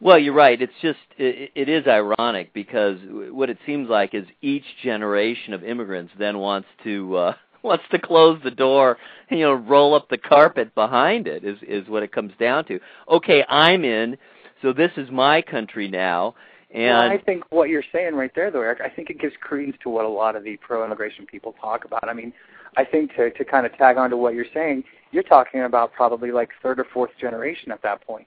Well, 0.00 0.18
you're 0.18 0.34
right. 0.34 0.60
It's 0.60 0.72
just 0.80 0.98
it, 1.18 1.50
it 1.54 1.68
is 1.68 1.86
ironic 1.86 2.54
because 2.54 2.98
what 3.30 3.50
it 3.50 3.58
seems 3.66 3.88
like 3.88 4.14
is 4.14 4.24
each 4.40 4.64
generation 4.82 5.52
of 5.52 5.64
immigrants 5.64 6.12
then 6.18 6.38
wants 6.38 6.68
to 6.84 7.16
uh 7.16 7.34
wants 7.62 7.84
to 7.90 7.98
close 7.98 8.40
the 8.42 8.50
door, 8.50 8.96
and, 9.28 9.38
you 9.38 9.44
know, 9.44 9.52
roll 9.52 9.94
up 9.94 10.08
the 10.08 10.16
carpet 10.16 10.74
behind 10.74 11.26
it 11.26 11.44
is 11.44 11.58
is 11.66 11.88
what 11.88 12.02
it 12.02 12.12
comes 12.12 12.32
down 12.38 12.64
to. 12.66 12.78
Okay, 13.08 13.44
I'm 13.48 13.84
in, 13.84 14.16
so 14.62 14.72
this 14.72 14.92
is 14.96 15.10
my 15.10 15.42
country 15.42 15.88
now 15.88 16.34
and 16.72 16.84
well, 16.84 17.10
I 17.10 17.18
think 17.18 17.44
what 17.50 17.68
you're 17.68 17.84
saying 17.92 18.14
right 18.14 18.30
there, 18.34 18.50
though, 18.50 18.60
Eric, 18.60 18.80
I 18.80 18.88
think 18.88 19.10
it 19.10 19.18
gives 19.18 19.34
credence 19.40 19.76
to 19.82 19.90
what 19.90 20.04
a 20.04 20.08
lot 20.08 20.36
of 20.36 20.44
the 20.44 20.56
pro-immigration 20.58 21.26
people 21.26 21.54
talk 21.60 21.84
about. 21.84 22.08
I 22.08 22.12
mean, 22.12 22.32
I 22.76 22.84
think 22.84 23.14
to 23.16 23.30
to 23.30 23.44
kind 23.44 23.66
of 23.66 23.76
tag 23.76 23.96
on 23.96 24.10
to 24.10 24.16
what 24.16 24.34
you're 24.34 24.44
saying, 24.54 24.84
you're 25.10 25.24
talking 25.24 25.62
about 25.62 25.92
probably 25.92 26.30
like 26.30 26.50
third 26.62 26.78
or 26.78 26.86
fourth 26.92 27.10
generation 27.20 27.72
at 27.72 27.82
that 27.82 28.06
point. 28.06 28.26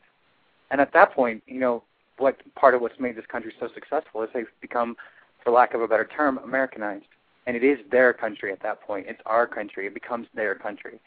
And 0.72 0.82
at 0.82 0.92
that 0.94 1.14
point, 1.14 1.42
you 1.48 1.60
know, 1.60 1.84
what 2.18 2.38
part 2.56 2.76
of 2.76 2.82
what's 2.82 3.00
made 3.00 3.16
this 3.16 3.26
country 3.28 3.54
so 3.60 3.70
successful 3.74 4.24
is 4.24 4.30
they've 4.34 4.48
become, 4.60 4.98
for 5.44 5.52
lack 5.52 5.74
of 5.74 5.82
a 5.82 5.88
better 5.88 6.06
term, 6.16 6.40
Americanized. 6.40 7.06
And 7.46 7.56
it 7.56 7.64
is 7.64 7.78
their 7.92 8.14
country 8.14 8.52
at 8.52 8.62
that 8.64 8.82
point. 8.82 9.06
It's 9.08 9.22
our 9.26 9.48
country. 9.48 9.88
It 9.88 9.94
becomes 9.94 10.28
their 10.34 10.56
country. 10.56 11.00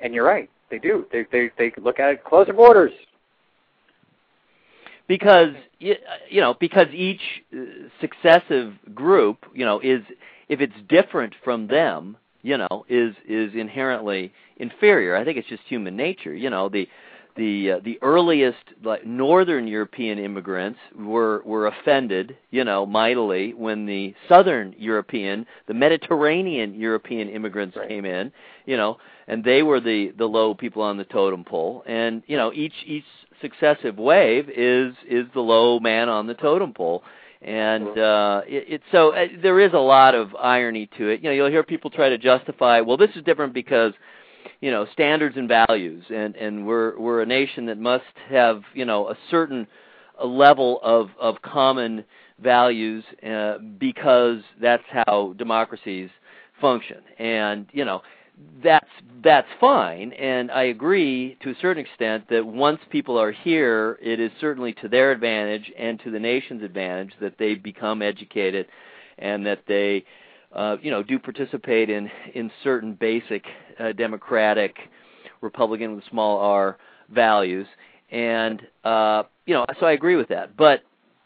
And 0.00 0.14
you're 0.14 0.24
right. 0.24 0.50
They 0.70 0.78
do. 0.78 1.06
They 1.12 1.26
they 1.30 1.50
they 1.58 1.72
look 1.80 2.00
at 2.00 2.10
it. 2.10 2.24
Close 2.24 2.48
the 2.48 2.52
borders 2.52 2.92
because 5.12 5.52
you 5.78 6.40
know 6.40 6.54
because 6.58 6.86
each 6.94 7.20
uh, 7.54 7.58
successive 8.00 8.72
group 8.94 9.44
you 9.54 9.62
know 9.62 9.78
is 9.78 10.00
if 10.48 10.62
it's 10.62 10.72
different 10.88 11.34
from 11.44 11.66
them 11.66 12.16
you 12.40 12.56
know 12.56 12.86
is 12.88 13.14
is 13.28 13.50
inherently 13.54 14.32
inferior. 14.56 15.14
I 15.14 15.22
think 15.22 15.36
it's 15.36 15.48
just 15.48 15.64
human 15.68 15.96
nature. 15.98 16.34
You 16.34 16.48
know 16.48 16.70
the 16.70 16.88
the 17.36 17.72
uh, 17.72 17.80
the 17.84 17.98
earliest 18.02 18.58
like 18.84 19.06
northern 19.06 19.66
european 19.66 20.18
immigrants 20.18 20.78
were 20.98 21.42
were 21.44 21.66
offended 21.66 22.36
you 22.50 22.62
know 22.64 22.84
mightily 22.84 23.54
when 23.54 23.86
the 23.86 24.14
southern 24.28 24.74
european 24.78 25.46
the 25.66 25.74
mediterranean 25.74 26.74
european 26.74 27.28
immigrants 27.28 27.76
right. 27.76 27.88
came 27.88 28.04
in 28.04 28.30
you 28.66 28.76
know 28.76 28.98
and 29.28 29.44
they 29.44 29.62
were 29.62 29.80
the 29.80 30.12
the 30.18 30.24
low 30.26 30.54
people 30.54 30.82
on 30.82 30.96
the 30.96 31.04
totem 31.04 31.44
pole. 31.44 31.82
And 31.86 32.22
you 32.26 32.36
know 32.36 32.52
each 32.52 32.74
each 32.86 33.04
successive 33.40 33.96
wave 33.96 34.48
is 34.48 34.94
is 35.08 35.26
the 35.34 35.40
low 35.40 35.80
man 35.80 36.08
on 36.08 36.26
the 36.26 36.34
totem 36.34 36.72
pole. 36.72 37.02
And 37.40 37.98
uh 37.98 38.42
it, 38.46 38.74
it 38.74 38.82
so 38.92 39.14
uh, 39.14 39.26
there 39.42 39.60
is 39.60 39.72
a 39.72 39.78
lot 39.78 40.14
of 40.14 40.34
irony 40.36 40.88
to 40.98 41.08
it. 41.08 41.22
You 41.22 41.30
know 41.30 41.34
you'll 41.34 41.50
hear 41.50 41.62
people 41.62 41.90
try 41.90 42.08
to 42.08 42.18
justify 42.18 42.80
well 42.80 42.96
this 42.96 43.10
is 43.16 43.22
different 43.24 43.52
because 43.54 43.92
you 44.60 44.70
know 44.70 44.86
standards 44.92 45.36
and 45.36 45.48
values. 45.48 46.04
And 46.14 46.36
and 46.36 46.66
we're 46.66 46.98
we're 46.98 47.22
a 47.22 47.26
nation 47.26 47.66
that 47.66 47.78
must 47.78 48.04
have 48.28 48.62
you 48.74 48.84
know 48.84 49.08
a 49.08 49.16
certain 49.30 49.66
level 50.24 50.80
of 50.82 51.10
of 51.20 51.42
common 51.42 52.04
values 52.40 53.04
uh, 53.26 53.58
because 53.78 54.38
that's 54.60 54.84
how 54.88 55.34
democracies 55.38 56.10
function. 56.60 56.98
And 57.18 57.66
you 57.72 57.84
know 57.84 58.02
that's 58.62 58.88
that's 59.22 59.48
fine. 59.60 60.12
And 60.14 60.50
i 60.50 60.64
agree 60.64 61.36
to 61.42 61.50
a 61.50 61.54
certain 61.60 61.84
extent 61.84 62.24
that 62.30 62.44
once 62.44 62.80
people 62.90 63.20
are 63.20 63.32
here 63.32 63.98
it 64.02 64.18
is 64.18 64.30
certainly 64.40 64.72
to 64.74 64.88
their 64.88 65.12
advantage 65.12 65.70
and 65.78 66.00
to 66.00 66.10
the 66.10 66.18
nation's 66.18 66.62
advantage 66.62 67.12
that 67.20 67.38
they 67.38 67.54
become 67.54 68.02
educated 68.02 68.66
and 69.18 69.46
that 69.46 69.62
they 69.68 70.04
uh, 70.54 70.76
you 70.82 70.90
know 70.90 71.02
do 71.02 71.18
participate 71.18 71.90
in 71.90 72.10
in 72.34 72.50
certain 72.62 72.94
basic 72.94 73.44
uh, 73.78 73.92
democratic 73.92 74.76
republican 75.40 75.96
with 75.96 76.04
small 76.10 76.38
r 76.38 76.78
values. 77.10 77.66
And 78.10 78.62
uh 78.84 79.24
you 79.46 79.54
know 79.54 79.64
so 79.80 79.86
i 79.86 79.92
agree 79.92 80.16
with 80.16 80.28
that. 80.28 80.56
But 80.56 80.82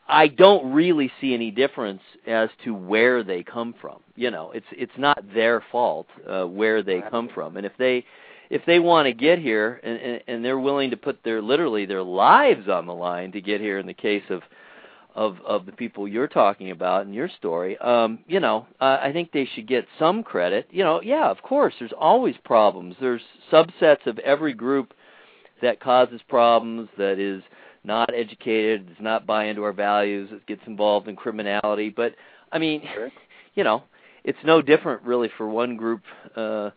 I 0.09 0.29
don't 0.29 0.73
really 0.73 1.11
see 1.21 1.35
any 1.35 1.51
difference 1.51 2.03
as 2.27 2.49
to 2.65 2.75
where 2.75 3.25
they 3.25 3.43
come 3.43 3.75
from. 3.81 4.01
You 4.15 4.31
know, 4.31 4.53
it's 4.53 4.67
it's 4.71 4.93
not 4.97 5.19
their 5.35 5.65
fault 5.73 6.07
uh, 6.29 6.45
where 6.45 6.83
they 6.83 7.03
come 7.11 7.29
from, 7.35 7.57
and 7.57 7.67
if 7.67 7.73
they 7.79 8.05
if 8.49 8.63
they 8.67 8.79
want 8.79 9.07
to 9.07 9.13
get 9.13 9.41
here 9.41 9.81
and, 9.83 9.99
and, 9.99 10.23
and 10.29 10.45
they're 10.45 10.61
willing 10.61 10.91
to 10.91 10.97
put 10.97 11.23
their 11.25 11.43
literally 11.43 11.87
their 11.87 12.05
lives 12.05 12.69
on 12.69 12.87
the 12.87 12.95
line 12.95 13.33
to 13.33 13.41
get 13.41 13.61
here, 13.61 13.79
in 13.79 13.87
the 13.87 13.95
case 13.95 14.23
of 14.31 14.43
of 15.17 15.39
of 15.47 15.65
the 15.65 15.73
people 15.73 16.07
you're 16.07 16.29
talking 16.29 16.71
about 16.71 17.07
in 17.07 17.13
your 17.15 17.29
story, 17.39 17.77
um, 17.79 18.19
you 18.29 18.39
know, 18.39 18.67
uh, 18.81 18.99
I 19.03 19.11
think 19.13 19.33
they 19.33 19.49
should 19.55 19.67
get 19.67 19.87
some 19.99 20.23
credit. 20.23 20.69
You 20.71 20.85
know, 20.85 21.01
yeah, 21.03 21.29
of 21.31 21.43
course, 21.43 21.75
there's 21.79 21.95
always 21.99 22.37
problems. 22.45 22.95
There's 23.01 23.23
subsets 23.51 24.07
of 24.07 24.19
every 24.21 24.53
group 24.53 24.93
that 25.63 25.81
causes 25.81 26.21
problems 26.29 26.89
that 26.99 27.19
is 27.19 27.43
not 27.83 28.13
educated, 28.15 28.89
does 28.89 28.97
not 29.01 29.27
buy 29.27 29.47
into 29.47 29.63
our 29.63 29.73
values, 29.73 30.29
it 30.31 30.47
gets 30.47 30.63
involved 30.67 31.09
in 31.09 31.17
criminality. 31.17 31.89
But 31.89 32.15
I 32.53 32.59
mean, 32.59 32.83
Sure. 32.95 33.11
you 33.55 33.65
know, 33.65 33.85
it's 34.23 34.39
no 34.45 34.61
different 34.61 35.03
really 35.03 35.31
for 35.39 35.49
one 35.49 35.77
group 35.77 36.03
uh, 36.37 36.71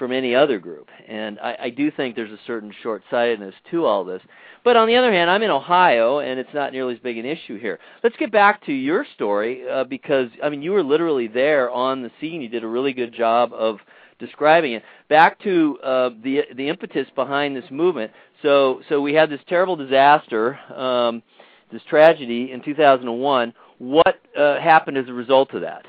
from 0.00 0.12
any 0.12 0.34
other 0.34 0.58
group. 0.58 0.88
And 1.06 1.38
I, 1.38 1.56
I 1.64 1.70
do 1.70 1.90
think 1.90 2.16
there's 2.16 2.32
a 2.32 2.40
certain 2.46 2.72
short-sightedness 2.82 3.54
to 3.70 3.84
all 3.84 4.02
this. 4.02 4.22
But 4.64 4.76
on 4.76 4.88
the 4.88 4.96
other 4.96 5.12
hand, 5.12 5.30
I'm 5.30 5.42
in 5.42 5.50
Ohio, 5.50 6.20
and 6.20 6.40
it's 6.40 6.54
not 6.54 6.72
nearly 6.72 6.94
as 6.94 7.00
big 7.00 7.18
an 7.18 7.26
issue 7.26 7.60
here. 7.60 7.78
Let's 8.02 8.16
get 8.16 8.32
back 8.32 8.64
to 8.64 8.72
your 8.72 9.06
story 9.14 9.62
uh, 9.68 9.84
because 9.84 10.30
I 10.42 10.48
mean, 10.48 10.62
you 10.62 10.72
were 10.72 10.82
literally 10.82 11.28
there 11.28 11.70
on 11.70 12.02
the 12.02 12.10
scene. 12.18 12.40
You 12.40 12.48
did 12.48 12.64
a 12.64 12.66
really 12.66 12.94
good 12.94 13.12
job 13.12 13.52
of 13.52 13.76
describing 14.18 14.72
it. 14.72 14.82
Back 15.10 15.38
to 15.42 15.78
uh, 15.84 16.10
the 16.24 16.42
the 16.56 16.68
impetus 16.68 17.06
behind 17.14 17.54
this 17.54 17.70
movement. 17.70 18.10
So 18.40 18.80
so 18.88 19.02
we 19.02 19.12
had 19.12 19.28
this 19.28 19.40
terrible 19.48 19.76
disaster, 19.76 20.58
um, 20.74 21.22
this 21.70 21.82
tragedy 21.88 22.52
in 22.52 22.62
2001. 22.62 23.52
What 23.78 24.16
uh, 24.38 24.60
happened 24.60 24.96
as 24.96 25.08
a 25.08 25.12
result 25.12 25.52
of 25.52 25.60
that? 25.60 25.84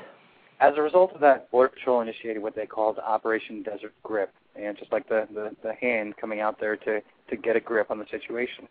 As 0.62 0.74
a 0.76 0.80
result 0.80 1.12
of 1.12 1.20
that, 1.22 1.50
Border 1.50 1.70
Patrol 1.70 2.02
initiated 2.02 2.40
what 2.40 2.54
they 2.54 2.66
called 2.66 3.00
Operation 3.00 3.64
Desert 3.64 3.92
Grip, 4.04 4.32
and 4.54 4.78
just 4.78 4.92
like 4.92 5.08
the, 5.08 5.26
the 5.34 5.50
the 5.64 5.74
hand 5.74 6.16
coming 6.16 6.40
out 6.40 6.60
there 6.60 6.76
to 6.76 7.00
to 7.30 7.36
get 7.36 7.56
a 7.56 7.60
grip 7.60 7.90
on 7.90 7.98
the 7.98 8.06
situation. 8.12 8.68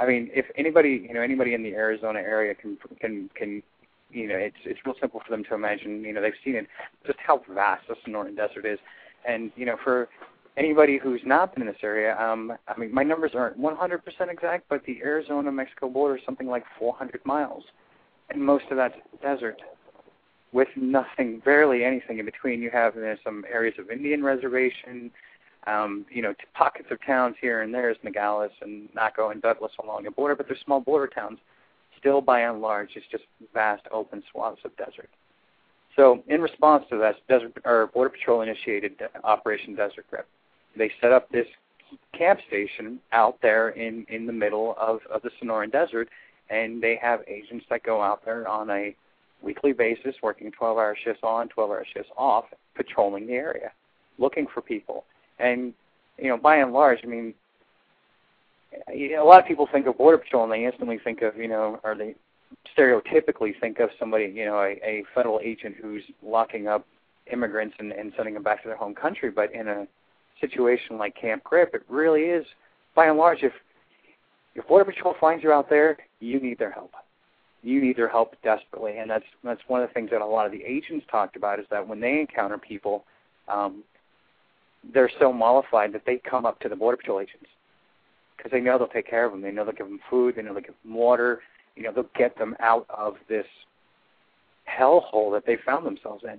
I 0.00 0.06
mean, 0.06 0.30
if 0.32 0.46
anybody 0.56 1.04
you 1.08 1.12
know 1.12 1.22
anybody 1.22 1.54
in 1.54 1.64
the 1.64 1.74
Arizona 1.74 2.20
area 2.20 2.54
can 2.54 2.78
can 3.00 3.28
can 3.34 3.60
you 4.12 4.28
know 4.28 4.36
it's 4.36 4.56
it's 4.64 4.78
real 4.86 4.94
simple 5.00 5.20
for 5.26 5.32
them 5.32 5.42
to 5.48 5.54
imagine. 5.54 6.04
You 6.04 6.12
know, 6.12 6.22
they've 6.22 6.32
seen 6.44 6.54
it 6.54 6.68
just 7.04 7.18
how 7.18 7.42
vast 7.52 7.88
the 7.88 7.96
Sonoran 8.06 8.36
Desert 8.36 8.64
is, 8.64 8.78
and 9.28 9.50
you 9.56 9.66
know 9.66 9.76
for 9.82 10.08
anybody 10.56 10.96
who's 10.96 11.22
not 11.26 11.54
been 11.54 11.62
in 11.62 11.66
this 11.66 11.82
area, 11.82 12.16
um, 12.20 12.52
I 12.68 12.78
mean, 12.78 12.94
my 12.94 13.02
numbers 13.02 13.32
aren't 13.34 13.60
100% 13.60 14.00
exact, 14.30 14.64
but 14.70 14.82
the 14.86 15.00
Arizona-Mexico 15.02 15.90
border 15.90 16.16
is 16.16 16.22
something 16.24 16.46
like 16.46 16.64
400 16.78 17.20
miles, 17.26 17.62
and 18.30 18.40
most 18.42 18.64
of 18.70 18.78
that's 18.78 18.94
desert 19.20 19.60
with 20.52 20.68
nothing, 20.76 21.40
barely 21.44 21.84
anything 21.84 22.18
in 22.18 22.24
between. 22.24 22.62
You 22.62 22.70
have 22.70 22.94
there's 22.94 23.18
some 23.24 23.44
areas 23.52 23.74
of 23.78 23.90
Indian 23.90 24.22
reservation, 24.22 25.10
um, 25.66 26.06
you 26.10 26.22
know, 26.22 26.34
pockets 26.54 26.88
of 26.90 26.98
towns 27.04 27.36
here 27.40 27.62
and 27.62 27.74
there. 27.74 27.82
There's 27.82 27.96
Nogales 28.02 28.52
and 28.62 28.88
Naco 28.94 29.30
and 29.30 29.42
Douglas 29.42 29.72
along 29.82 30.04
the 30.04 30.10
border, 30.10 30.36
but 30.36 30.46
they're 30.48 30.56
small 30.64 30.80
border 30.80 31.08
towns. 31.08 31.38
Still, 31.98 32.20
by 32.20 32.40
and 32.42 32.60
large, 32.60 32.90
it's 32.94 33.06
just 33.10 33.24
vast 33.54 33.82
open 33.90 34.22
swaths 34.30 34.60
of 34.64 34.76
desert. 34.76 35.08
So, 35.96 36.22
in 36.28 36.42
response 36.42 36.84
to 36.90 36.98
that, 36.98 37.16
Desert 37.26 37.56
or 37.64 37.86
Border 37.86 38.10
Patrol 38.10 38.42
initiated 38.42 39.00
Operation 39.24 39.74
Desert 39.74 40.04
Grip. 40.10 40.28
They 40.76 40.92
set 41.00 41.10
up 41.10 41.30
this 41.30 41.46
camp 42.16 42.40
station 42.46 43.00
out 43.12 43.38
there 43.40 43.70
in 43.70 44.04
in 44.08 44.26
the 44.26 44.32
middle 44.32 44.76
of 44.78 45.00
of 45.10 45.22
the 45.22 45.30
Sonoran 45.40 45.72
Desert, 45.72 46.08
and 46.50 46.82
they 46.82 46.96
have 47.00 47.20
agents 47.26 47.64
that 47.70 47.82
go 47.82 48.02
out 48.02 48.24
there 48.24 48.46
on 48.46 48.68
a 48.70 48.94
weekly 49.42 49.72
basis, 49.72 50.14
working 50.22 50.50
12-hour 50.52 50.96
shifts 51.02 51.22
on, 51.22 51.48
12-hour 51.48 51.86
shifts 51.92 52.10
off, 52.16 52.44
patrolling 52.74 53.26
the 53.26 53.34
area, 53.34 53.72
looking 54.18 54.46
for 54.52 54.60
people. 54.60 55.04
And 55.38 55.74
you 56.18 56.28
know, 56.28 56.36
by 56.36 56.56
and 56.56 56.72
large, 56.72 57.00
I 57.04 57.06
mean, 57.06 57.34
a 58.88 59.22
lot 59.22 59.40
of 59.40 59.46
people 59.46 59.68
think 59.70 59.86
of 59.86 59.98
border 59.98 60.18
patrol 60.18 60.44
and 60.44 60.52
they 60.52 60.64
instantly 60.64 60.98
think 61.02 61.22
of 61.22 61.36
you 61.36 61.48
know, 61.48 61.80
or 61.84 61.94
they 61.94 62.14
stereotypically 62.76 63.58
think 63.60 63.80
of 63.80 63.90
somebody, 63.98 64.32
you 64.34 64.44
know, 64.44 64.58
a, 64.58 64.78
a 64.82 65.04
federal 65.14 65.40
agent 65.42 65.76
who's 65.80 66.02
locking 66.22 66.68
up 66.68 66.86
immigrants 67.32 67.74
and, 67.78 67.92
and 67.92 68.12
sending 68.16 68.34
them 68.34 68.42
back 68.42 68.62
to 68.62 68.68
their 68.68 68.76
home 68.76 68.94
country. 68.94 69.30
But 69.30 69.52
in 69.52 69.68
a 69.68 69.86
situation 70.40 70.98
like 70.98 71.14
Camp 71.16 71.42
Grip, 71.44 71.74
it 71.74 71.82
really 71.88 72.22
is, 72.22 72.46
by 72.94 73.06
and 73.06 73.18
large, 73.18 73.42
if 73.42 73.52
if 74.54 74.66
Border 74.66 74.90
Patrol 74.90 75.14
finds 75.20 75.44
you 75.44 75.52
out 75.52 75.68
there, 75.68 75.98
you 76.20 76.40
need 76.40 76.58
their 76.58 76.70
help. 76.70 76.92
You 77.66 77.80
need 77.80 77.96
their 77.96 78.08
help 78.08 78.36
desperately, 78.44 78.98
and 78.98 79.10
that's 79.10 79.24
that's 79.42 79.60
one 79.66 79.82
of 79.82 79.88
the 79.88 79.92
things 79.92 80.10
that 80.10 80.20
a 80.20 80.26
lot 80.26 80.46
of 80.46 80.52
the 80.52 80.62
agents 80.64 81.04
talked 81.10 81.34
about 81.34 81.58
is 81.58 81.66
that 81.70 81.86
when 81.86 81.98
they 81.98 82.20
encounter 82.20 82.58
people, 82.58 83.04
um, 83.48 83.82
they're 84.94 85.10
so 85.18 85.32
mollified 85.32 85.92
that 85.92 86.02
they 86.06 86.18
come 86.18 86.46
up 86.46 86.60
to 86.60 86.68
the 86.68 86.76
Border 86.76 86.96
Patrol 86.96 87.18
agents 87.18 87.48
because 88.36 88.52
they 88.52 88.60
know 88.60 88.78
they'll 88.78 88.86
take 88.86 89.10
care 89.10 89.24
of 89.24 89.32
them. 89.32 89.42
They 89.42 89.50
know 89.50 89.64
they'll 89.64 89.74
give 89.74 89.88
them 89.88 89.98
food. 90.08 90.36
They 90.36 90.42
know 90.42 90.52
they'll 90.52 90.62
give 90.62 90.76
them 90.84 90.94
water. 90.94 91.40
You 91.74 91.82
know, 91.82 91.92
they'll 91.92 92.08
get 92.16 92.38
them 92.38 92.54
out 92.60 92.86
of 92.88 93.16
this 93.28 93.46
hellhole 94.68 95.32
that 95.32 95.42
they 95.44 95.56
found 95.66 95.84
themselves 95.84 96.22
in. 96.22 96.38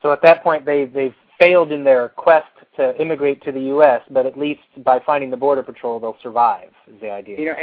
So 0.00 0.12
at 0.12 0.22
that 0.22 0.42
point, 0.42 0.64
they 0.64 0.86
they've 0.86 1.14
failed 1.38 1.72
in 1.72 1.84
their 1.84 2.08
quest 2.08 2.46
to 2.76 2.98
immigrate 2.98 3.42
to 3.42 3.52
the 3.52 3.60
U.S., 3.60 4.00
but 4.10 4.24
at 4.24 4.38
least 4.38 4.62
by 4.78 4.98
finding 5.04 5.30
the 5.30 5.36
border 5.36 5.62
patrol, 5.62 6.00
they'll 6.00 6.16
survive. 6.22 6.70
Is 6.88 6.98
the 7.02 7.10
idea? 7.10 7.38
You 7.38 7.46
know, 7.46 7.54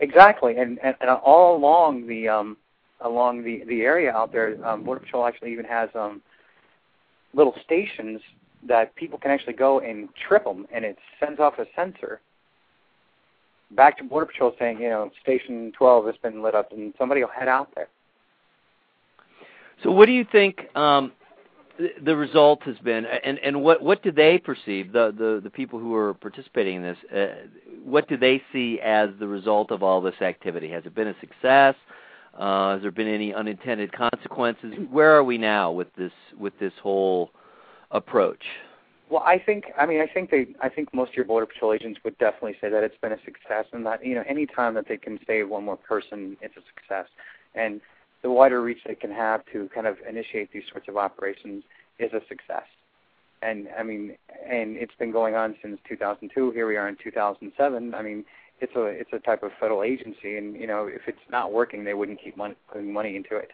exactly, 0.00 0.56
and 0.56 0.78
and, 0.82 0.94
and 1.00 1.10
all 1.10 1.56
along 1.56 2.06
the 2.06 2.28
um, 2.28 2.56
along 3.00 3.44
the 3.44 3.64
the 3.68 3.82
area 3.82 4.12
out 4.12 4.32
there, 4.32 4.56
um, 4.66 4.84
border 4.84 5.00
patrol 5.00 5.26
actually 5.26 5.52
even 5.52 5.64
has 5.64 5.88
um, 5.94 6.22
little 7.34 7.54
stations 7.64 8.20
that 8.66 8.94
people 8.96 9.18
can 9.18 9.30
actually 9.30 9.52
go 9.52 9.80
and 9.80 10.08
trip 10.28 10.44
them, 10.44 10.66
and 10.72 10.84
it 10.84 10.98
sends 11.20 11.38
off 11.40 11.58
a 11.58 11.66
sensor 11.76 12.20
back 13.72 13.98
to 13.98 14.04
border 14.04 14.26
patrol 14.26 14.54
saying, 14.58 14.80
you 14.80 14.88
know, 14.88 15.10
station 15.22 15.72
12 15.76 16.06
has 16.06 16.16
been 16.22 16.42
lit 16.42 16.54
up, 16.54 16.72
and 16.72 16.94
somebody 16.98 17.20
will 17.20 17.30
head 17.30 17.48
out 17.48 17.68
there. 17.74 17.88
So, 19.82 19.92
what 19.92 20.06
do 20.06 20.12
you 20.12 20.26
think 20.30 20.74
um, 20.76 21.12
the 22.04 22.16
result 22.16 22.62
has 22.64 22.76
been, 22.78 23.06
and 23.06 23.38
and 23.38 23.62
what 23.62 23.82
what 23.82 24.02
do 24.02 24.10
they 24.10 24.38
perceive 24.38 24.92
the 24.92 25.14
the 25.16 25.40
the 25.42 25.50
people 25.50 25.78
who 25.78 25.94
are 25.94 26.14
participating 26.14 26.76
in 26.76 26.82
this? 26.82 26.98
Uh, 27.14 27.26
what 27.84 28.08
do 28.08 28.16
they 28.16 28.42
see 28.52 28.80
as 28.82 29.10
the 29.20 29.28
result 29.28 29.70
of 29.70 29.82
all 29.82 30.00
this 30.00 30.20
activity? 30.20 30.68
Has 30.70 30.84
it 30.86 30.94
been 30.94 31.08
a 31.08 31.14
success? 31.20 31.74
Uh, 32.36 32.74
has 32.74 32.82
there 32.82 32.90
been 32.90 33.08
any 33.08 33.32
unintended 33.32 33.92
consequences? 33.92 34.74
Where 34.90 35.16
are 35.16 35.24
we 35.24 35.38
now 35.38 35.70
with 35.70 35.94
this 35.96 36.12
with 36.38 36.58
this 36.58 36.72
whole 36.82 37.30
approach? 37.90 38.42
Well, 39.08 39.22
I 39.24 39.38
think 39.38 39.66
I 39.78 39.86
mean 39.86 40.00
I 40.00 40.06
think 40.06 40.30
they 40.30 40.48
I 40.60 40.68
think 40.68 40.92
most 40.92 41.10
of 41.10 41.16
your 41.16 41.26
border 41.26 41.46
patrol 41.46 41.72
agents 41.72 42.00
would 42.04 42.18
definitely 42.18 42.56
say 42.60 42.68
that 42.70 42.82
it's 42.82 42.98
been 43.00 43.12
a 43.12 43.24
success, 43.24 43.66
and 43.72 43.86
that 43.86 44.04
you 44.04 44.16
know 44.16 44.24
any 44.28 44.46
time 44.46 44.74
that 44.74 44.88
they 44.88 44.96
can 44.96 45.18
save 45.26 45.48
one 45.48 45.64
more 45.64 45.76
person, 45.76 46.36
it's 46.40 46.56
a 46.56 46.62
success. 46.74 47.06
And 47.54 47.80
the 48.22 48.30
wider 48.30 48.60
reach 48.60 48.78
they 48.86 48.94
can 48.94 49.12
have 49.12 49.42
to 49.52 49.68
kind 49.74 49.86
of 49.86 49.96
initiate 50.08 50.52
these 50.52 50.64
sorts 50.70 50.88
of 50.88 50.96
operations 50.96 51.64
is 51.98 52.12
a 52.12 52.20
success. 52.28 52.64
And 53.42 53.68
I 53.78 53.82
mean, 53.82 54.16
and 54.48 54.76
it's 54.76 54.94
been 54.98 55.12
going 55.12 55.34
on 55.36 55.54
since 55.62 55.78
2002. 55.88 56.50
Here 56.50 56.66
we 56.66 56.76
are 56.76 56.88
in 56.88 56.96
2007. 57.02 57.94
I 57.94 58.02
mean, 58.02 58.24
it's 58.60 58.74
a 58.74 58.84
it's 58.86 59.10
a 59.12 59.20
type 59.20 59.44
of 59.44 59.52
federal 59.60 59.84
agency, 59.84 60.36
and 60.36 60.56
you 60.56 60.66
know, 60.66 60.86
if 60.86 61.02
it's 61.06 61.18
not 61.30 61.52
working, 61.52 61.84
they 61.84 61.94
wouldn't 61.94 62.20
keep 62.22 62.36
money, 62.36 62.56
putting 62.72 62.92
money 62.92 63.14
into 63.14 63.36
it, 63.36 63.50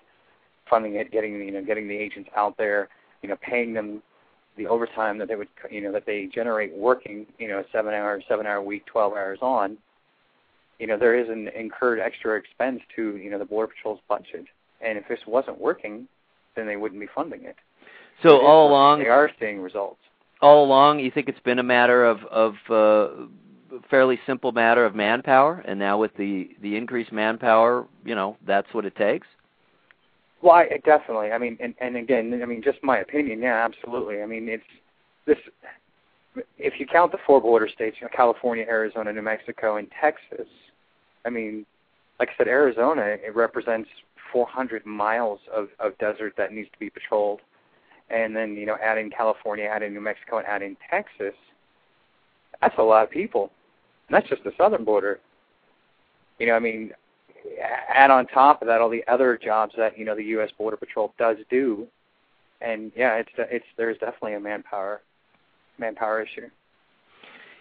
funding 0.69 0.95
it, 0.95 1.12
getting 1.12 1.35
you 1.35 1.53
know, 1.53 1.62
getting 1.62 1.87
the 1.87 1.97
agents 1.97 2.31
out 2.35 2.57
there, 2.57 2.89
you 3.23 3.29
know, 3.29 3.37
paying 3.43 3.75
them 3.75 4.03
the 4.57 4.67
overtime 4.67 5.19
that 5.19 5.29
they 5.29 5.37
would 5.37 5.49
you 5.71 5.81
know 5.81 5.93
that 5.93 6.07
they 6.07 6.29
generate 6.33 6.75
working 6.75 7.27
you 7.39 7.49
know 7.49 7.62
seven 7.73 7.93
hour 7.93 8.23
seven 8.29 8.47
hour 8.47 8.62
week, 8.62 8.87
12 8.87 9.12
hours 9.12 9.39
on 9.43 9.77
you 10.79 10.87
know, 10.87 10.99
there 10.99 11.18
is 11.18 11.29
an 11.29 11.49
incurred 11.49 12.01
extra 12.01 12.37
expense 12.37 12.81
to, 12.97 13.16
you 13.16 13.31
know, 13.31 13.39
the 13.39 13.45
Border 13.45 13.72
Patrol's 13.75 14.01
budget. 14.09 14.47
And 14.81 14.99
if 14.99 15.09
this 15.09 15.20
wasn't 15.27 15.61
working, 15.61 16.09
then 16.57 16.66
they 16.66 16.77
wouldn't 16.77 17.01
be 17.01 17.09
funding 17.14 17.45
it. 17.45 17.57
So 18.22 18.41
all 18.41 18.68
along, 18.68 19.01
they 19.01 19.09
are 19.09 19.31
seeing 19.41 19.61
results. 19.61 20.01
All 20.41 20.64
along, 20.64 21.01
you 21.01 21.11
think 21.11 21.29
it's 21.29 21.41
been 21.41 21.59
a 21.59 21.64
matter 21.64 22.05
of 22.05 22.25
of 22.25 22.55
uh, 22.70 23.27
fairly 23.91 24.18
simple 24.27 24.53
matter 24.53 24.85
of 24.85 24.95
manpower, 24.95 25.62
and 25.66 25.79
now 25.79 25.99
with 25.99 26.14
the 26.16 26.51
the 26.62 26.77
increased 26.77 27.12
manpower, 27.12 27.87
you 28.05 28.14
know, 28.14 28.37
that's 28.47 28.72
what 28.72 28.85
it 28.85 28.95
takes. 28.97 29.27
Well, 30.43 30.55
I, 30.55 30.81
definitely. 30.85 31.33
I 31.33 31.39
mean, 31.39 31.57
and 31.61 31.75
and 31.81 31.97
again, 31.97 32.39
I 32.43 32.47
mean, 32.47 32.62
just 32.62 32.79
my 32.83 32.99
opinion. 32.99 33.41
Yeah, 33.41 33.64
absolutely. 33.64 34.22
I 34.22 34.27
mean, 34.27 34.49
it's 34.49 34.64
this. 35.27 35.39
If 36.59 36.80
you 36.80 36.87
count 36.87 37.12
the 37.12 37.18
four 37.26 37.41
border 37.41 37.68
states, 37.68 37.97
you 38.01 38.07
know, 38.07 38.11
California, 38.14 38.64
Arizona, 38.68 39.12
New 39.12 39.22
Mexico, 39.22 39.76
and 39.76 39.89
Texas, 40.01 40.49
I 41.24 41.30
mean, 41.30 41.64
like 42.18 42.30
I 42.30 42.32
said, 42.39 42.49
Arizona 42.49 43.03
it 43.03 43.35
represents 43.35 43.89
400 44.32 44.85
miles 44.85 45.39
of, 45.53 45.68
of 45.78 45.97
desert 45.99 46.35
that 46.37 46.53
needs 46.53 46.68
to 46.72 46.78
be 46.78 46.91
patrolled, 46.91 47.41
and 48.11 48.35
then 48.35 48.57
you 48.57 48.66
know 48.66 48.76
adding 48.82 49.11
California, 49.11 49.64
adding 49.64 49.93
New 49.93 50.01
Mexico, 50.01 50.39
and 50.39 50.47
adding 50.47 50.76
Texas, 50.91 51.35
that's 52.61 52.74
a 52.78 52.82
lot 52.82 53.05
of 53.05 53.11
people. 53.11 53.51
And 54.09 54.16
that's 54.16 54.28
just 54.28 54.45
the 54.45 54.53
southern 54.59 54.85
border. 54.85 55.20
You 56.39 56.49
know, 56.49 56.55
I 56.55 56.59
mean, 56.59 56.91
add 57.89 58.11
on 58.11 58.26
top 58.26 58.61
of 58.61 58.68
that 58.68 58.80
all 58.80 58.91
the 58.91 59.05
other 59.07 59.39
jobs 59.43 59.74
that 59.76 59.97
you 59.99 60.05
know 60.05 60.16
the 60.16 60.24
U.S. 60.24 60.51
Border 60.59 60.76
Patrol 60.76 61.14
does 61.18 61.37
do, 61.49 61.87
and 62.61 62.93
yeah, 62.97 63.14
it's 63.14 63.30
it's 63.39 63.66
there's 63.76 63.99
definitely 63.99 64.35
a 64.35 64.41
manpower 64.41 65.01
manpower 65.79 66.22
issue 66.22 66.49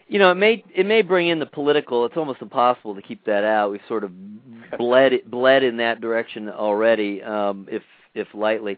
you 0.08 0.20
know, 0.20 0.32
it 0.32 0.36
may 0.36 0.64
it 0.76 0.86
may 0.86 1.02
bring 1.02 1.30
in 1.30 1.40
the 1.40 1.46
political. 1.46 2.06
It's 2.06 2.18
almost 2.18 2.42
impossible 2.42 2.96
to 2.96 3.02
keep 3.02 3.26
that 3.26 3.44
out. 3.44 3.72
We've 3.72 3.82
sort 3.88 4.04
of 4.04 4.12
bled 4.78 5.14
bled 5.28 5.64
in 5.64 5.78
that 5.78 6.02
direction 6.02 6.50
already, 6.50 7.22
um, 7.24 7.68
if 7.72 7.84
if 8.14 8.28
lightly. 8.34 8.78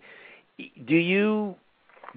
Do 0.58 0.96
you 0.96 1.56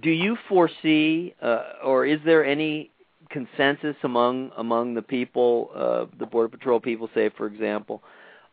do 0.02 0.10
you 0.10 0.36
foresee, 0.48 1.34
uh, 1.42 1.62
or 1.84 2.06
is 2.06 2.20
there 2.24 2.44
any 2.44 2.90
consensus 3.30 3.96
among 4.04 4.52
among 4.56 4.94
the 4.94 5.02
people, 5.02 5.70
uh, 5.74 6.06
the 6.18 6.26
border 6.26 6.48
patrol 6.48 6.78
people, 6.78 7.10
say 7.14 7.30
for 7.36 7.46
example, 7.46 8.02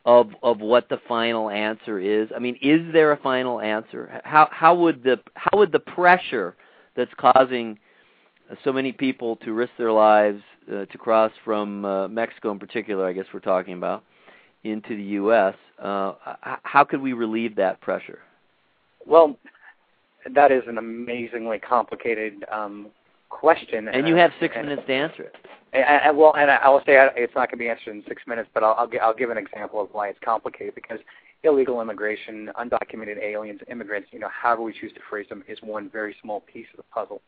of 0.06 0.32
of 0.42 0.62
what 0.62 0.90
the 0.90 1.00
final 1.08 1.50
answer 1.50 2.00
is? 2.00 2.30
I 2.36 2.40
mean, 2.40 2.58
is 2.62 2.82
there 2.94 3.12
a 3.12 3.18
final 3.18 3.60
answer? 3.60 4.22
How 4.24 4.48
how 4.52 4.74
would 4.76 5.04
the 5.04 5.20
how 5.36 5.60
would 5.60 5.72
the 5.72 5.80
pressure 5.80 6.56
that's 6.96 7.12
causing 7.20 7.78
so 8.64 8.72
many 8.72 8.92
people 8.92 9.36
to 9.38 9.54
risk 9.54 9.72
their 9.78 9.92
lives 9.92 10.42
uh, 10.72 10.86
to 10.86 10.98
cross 10.98 11.32
from 11.44 11.86
uh, 11.86 12.08
Mexico, 12.08 12.52
in 12.52 12.60
particular, 12.60 13.08
I 13.08 13.14
guess 13.14 13.26
we're 13.34 13.40
talking 13.40 13.74
about, 13.74 14.04
into 14.64 14.96
the 14.96 15.04
U.S. 15.04 15.56
Uh, 15.82 16.14
how 16.64 16.84
could 16.84 17.02
we 17.02 17.14
relieve 17.14 17.56
that 17.56 17.82
pressure? 17.82 18.20
Well, 19.06 19.38
that 20.34 20.52
is 20.52 20.64
an 20.68 20.78
amazingly 20.78 21.60
complicated 21.60 22.46
um, 22.52 22.88
question. 23.30 23.88
And, 23.88 24.08
you 24.08 24.16
have 24.16 24.32
six 24.40 24.56
and, 24.58 24.68
minutes 24.68 24.88
to 24.88 24.94
answer 24.94 25.24
it. 25.24 25.36
And, 25.74 25.84
and, 25.84 26.18
well, 26.18 26.36
and 26.36 26.50
I 26.50 26.70
will 26.70 26.82
say 26.86 26.98
it's 27.16 27.36
not 27.36 27.50
going 27.50 27.58
to 27.58 27.64
be 27.64 27.70
answered 27.70 27.92
in 27.92 28.04
six 28.08 28.24
minutes, 28.26 28.50
but 28.54 28.64
I'll, 28.64 28.74
I'll, 28.74 28.90
I'll 29.02 29.16
give 29.16 29.30
an 29.30 29.38
example 29.38 29.82
of 29.82 29.90
why 29.92 30.08
it's 30.08 30.20
complicated 30.24 30.74
because 30.74 31.00
illegal 31.44 31.82
immigration, 31.82 32.50
undocumented 32.60 33.22
aliens, 33.22 33.62
immigrants, 33.70 34.10
you 34.12 34.20
know, 34.20 34.30
however 34.30 34.64
we 34.64 34.74
choose 34.74 34.94
to 34.94 35.00
phrase 35.10 35.28
them, 35.30 35.44
is 35.48 35.60
one 35.62 35.90
very 35.90 36.16
small 36.22 36.42
piece 36.42 36.66
of 36.74 36.78
the 36.78 36.84
puzzle. 36.92 37.22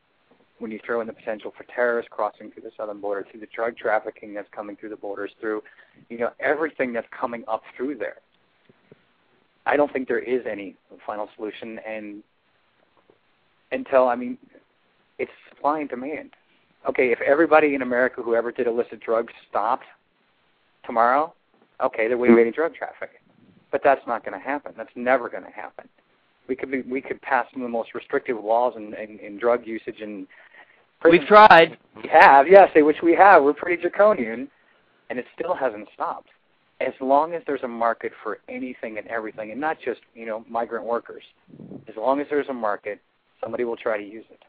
When 0.59 0.71
you 0.71 0.79
throw 0.83 1.01
in 1.01 1.07
the 1.07 1.13
potential 1.13 1.53
for 1.55 1.65
terrorists 1.65 2.09
crossing 2.11 2.51
through 2.51 2.63
the 2.63 2.71
southern 2.75 2.99
border, 2.99 3.25
through 3.29 3.41
the 3.41 3.47
drug 3.53 3.77
trafficking 3.77 4.33
that's 4.33 4.49
coming 4.51 4.75
through 4.75 4.89
the 4.89 4.95
borders, 4.95 5.31
through, 5.39 5.61
you 6.09 6.17
know, 6.17 6.31
everything 6.39 6.93
that's 6.93 7.07
coming 7.17 7.43
up 7.47 7.61
through 7.75 7.97
there, 7.97 8.17
I 9.67 9.77
don't 9.77 9.91
think 9.93 10.07
there 10.07 10.19
is 10.19 10.45
any 10.49 10.75
final 11.05 11.29
solution. 11.35 11.79
And 11.87 12.23
until 13.71 14.07
I 14.07 14.15
mean, 14.15 14.37
it's 15.19 15.31
supply 15.49 15.81
and 15.81 15.89
demand. 15.89 16.31
Okay, 16.87 17.11
if 17.11 17.19
everybody 17.21 17.75
in 17.75 17.81
America 17.81 18.21
who 18.21 18.33
ever 18.33 18.51
did 18.51 18.65
illicit 18.65 18.99
drugs 19.01 19.33
stopped 19.49 19.85
tomorrow, 20.85 21.33
okay, 21.83 22.07
they're 22.07 22.17
waiting 22.17 22.53
drug 22.53 22.73
traffic. 22.73 23.21
But 23.71 23.81
that's 23.83 24.05
not 24.07 24.23
going 24.23 24.39
to 24.39 24.43
happen. 24.43 24.73
That's 24.77 24.89
never 24.95 25.29
going 25.29 25.43
to 25.43 25.51
happen. 25.51 25.89
We 26.47 26.55
could 26.55 26.71
be, 26.71 26.81
we 26.81 27.01
could 27.01 27.21
pass 27.21 27.45
some 27.51 27.61
of 27.61 27.65
the 27.65 27.71
most 27.71 27.93
restrictive 27.93 28.41
laws 28.41 28.75
in, 28.77 28.93
in, 28.93 29.19
in 29.19 29.37
drug 29.37 29.67
usage 29.67 29.99
and 29.99 30.25
We've 31.03 31.25
tried. 31.25 31.77
We 31.95 32.09
have, 32.09 32.47
yes, 32.47 32.69
which 32.75 33.01
we 33.01 33.15
have. 33.15 33.43
We're 33.43 33.53
pretty 33.53 33.81
draconian, 33.81 34.47
and 35.09 35.19
it 35.19 35.25
still 35.37 35.53
hasn't 35.53 35.87
stopped. 35.93 36.29
As 36.79 36.93
long 37.01 37.33
as 37.33 37.41
there's 37.47 37.63
a 37.63 37.67
market 37.67 38.11
for 38.21 38.39
anything 38.47 38.97
and 38.97 39.07
everything, 39.07 39.51
and 39.51 39.59
not 39.59 39.77
just 39.83 40.01
you 40.13 40.25
know 40.25 40.45
migrant 40.47 40.85
workers, 40.85 41.23
as 41.87 41.95
long 41.95 42.19
as 42.19 42.27
there's 42.29 42.49
a 42.49 42.53
market, 42.53 42.99
somebody 43.41 43.63
will 43.63 43.77
try 43.77 43.97
to 43.97 44.03
use 44.03 44.25
it. 44.29 44.43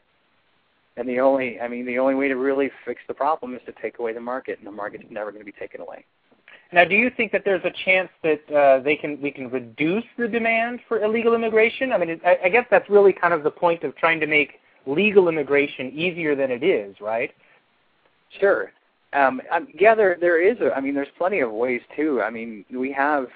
And 0.97 1.07
the 1.07 1.19
only, 1.19 1.59
I 1.59 1.67
mean, 1.67 1.85
the 1.85 1.97
only 1.97 2.13
way 2.13 2.27
to 2.27 2.35
really 2.35 2.69
fix 2.85 3.01
the 3.07 3.13
problem 3.13 3.55
is 3.55 3.61
to 3.65 3.73
take 3.81 3.99
away 3.99 4.13
the 4.13 4.19
market, 4.19 4.57
and 4.57 4.67
the 4.67 4.71
market's 4.71 5.05
never 5.09 5.31
going 5.31 5.41
to 5.41 5.45
be 5.45 5.57
taken 5.57 5.81
away. 5.81 6.05
Now, 6.71 6.83
do 6.83 6.93
you 6.93 7.09
think 7.15 7.31
that 7.31 7.43
there's 7.45 7.63
a 7.63 7.71
chance 7.85 8.09
that 8.21 8.51
uh, 8.51 8.83
they 8.83 8.95
can 8.95 9.19
we 9.21 9.31
can 9.31 9.49
reduce 9.49 10.03
the 10.17 10.27
demand 10.27 10.81
for 10.87 11.01
illegal 11.03 11.33
immigration? 11.33 11.91
I 11.91 11.97
mean, 11.97 12.21
I, 12.23 12.37
I 12.45 12.49
guess 12.49 12.65
that's 12.69 12.87
really 12.89 13.13
kind 13.13 13.33
of 13.33 13.43
the 13.43 13.49
point 13.49 13.83
of 13.83 13.95
trying 13.95 14.19
to 14.19 14.27
make 14.27 14.59
legal 14.89 15.27
immigration 15.29 15.91
easier 15.91 16.35
than 16.35 16.51
it 16.51 16.63
is, 16.63 16.95
right? 16.99 17.31
Sure. 18.39 18.71
Um, 19.13 19.41
um, 19.51 19.67
yeah, 19.73 19.95
there 19.95 20.17
there 20.19 20.41
is. 20.41 20.59
A, 20.61 20.71
I 20.71 20.81
mean, 20.81 20.93
there's 20.93 21.07
plenty 21.17 21.39
of 21.39 21.51
ways 21.51 21.81
too. 21.95 22.21
I 22.21 22.29
mean, 22.29 22.63
we 22.71 22.91
have 22.93 23.27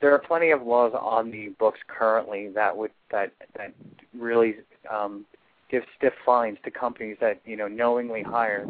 there 0.00 0.12
are 0.14 0.18
plenty 0.18 0.50
of 0.50 0.62
laws 0.62 0.92
on 0.98 1.30
the 1.30 1.48
books 1.58 1.78
currently 1.86 2.48
that 2.54 2.74
would 2.76 2.90
that 3.10 3.32
that 3.56 3.74
really 4.18 4.56
um, 4.90 5.26
give 5.70 5.82
stiff 5.96 6.14
fines 6.24 6.58
to 6.64 6.70
companies 6.70 7.16
that 7.20 7.40
you 7.44 7.56
know 7.56 7.68
knowingly 7.68 8.22
hire 8.22 8.66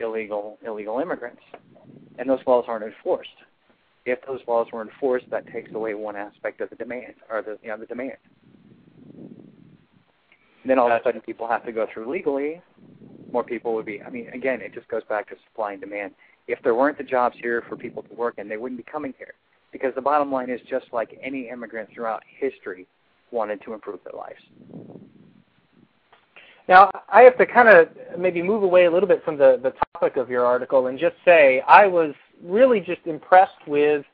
illegal 0.00 0.58
illegal 0.66 0.98
immigrants, 0.98 1.42
and 2.18 2.28
those 2.28 2.40
laws 2.46 2.64
aren't 2.66 2.84
enforced. 2.84 3.28
If 4.06 4.24
those 4.26 4.40
laws 4.48 4.66
were 4.72 4.80
enforced, 4.80 5.28
that 5.30 5.46
takes 5.52 5.72
away 5.74 5.92
one 5.92 6.16
aspect 6.16 6.62
of 6.62 6.70
the 6.70 6.76
demand 6.76 7.14
or 7.30 7.42
the 7.42 7.58
you 7.62 7.68
know 7.68 7.76
the 7.76 7.86
demand. 7.86 8.16
Then 10.70 10.78
all 10.78 10.88
of 10.88 11.00
a 11.00 11.02
sudden, 11.02 11.20
people 11.20 11.48
have 11.48 11.66
to 11.66 11.72
go 11.72 11.88
through 11.92 12.08
legally. 12.08 12.62
More 13.32 13.42
people 13.42 13.74
would 13.74 13.84
be. 13.84 14.00
I 14.00 14.08
mean, 14.08 14.28
again, 14.28 14.60
it 14.60 14.72
just 14.72 14.86
goes 14.86 15.02
back 15.08 15.28
to 15.30 15.34
supply 15.48 15.72
and 15.72 15.80
demand. 15.80 16.12
If 16.46 16.62
there 16.62 16.76
weren't 16.76 16.96
the 16.96 17.02
jobs 17.02 17.34
here 17.42 17.64
for 17.68 17.76
people 17.76 18.04
to 18.04 18.14
work 18.14 18.34
in, 18.38 18.48
they 18.48 18.56
wouldn't 18.56 18.78
be 18.78 18.88
coming 18.88 19.12
here. 19.18 19.34
Because 19.72 19.92
the 19.96 20.00
bottom 20.00 20.30
line 20.30 20.48
is 20.48 20.60
just 20.70 20.86
like 20.92 21.18
any 21.24 21.48
immigrant 21.48 21.88
throughout 21.92 22.22
history 22.24 22.86
wanted 23.32 23.60
to 23.62 23.74
improve 23.74 23.98
their 24.04 24.16
lives. 24.16 24.38
Now, 26.68 26.88
I 27.12 27.22
have 27.22 27.36
to 27.38 27.46
kind 27.46 27.68
of 27.68 27.88
maybe 28.16 28.40
move 28.40 28.62
away 28.62 28.84
a 28.84 28.92
little 28.92 29.08
bit 29.08 29.24
from 29.24 29.36
the, 29.36 29.58
the 29.60 29.72
topic 29.92 30.16
of 30.18 30.30
your 30.30 30.46
article 30.46 30.86
and 30.86 31.00
just 31.00 31.16
say 31.24 31.64
I 31.66 31.88
was 31.88 32.14
really 32.44 32.78
just 32.78 33.00
impressed 33.06 33.66
with 33.66 34.06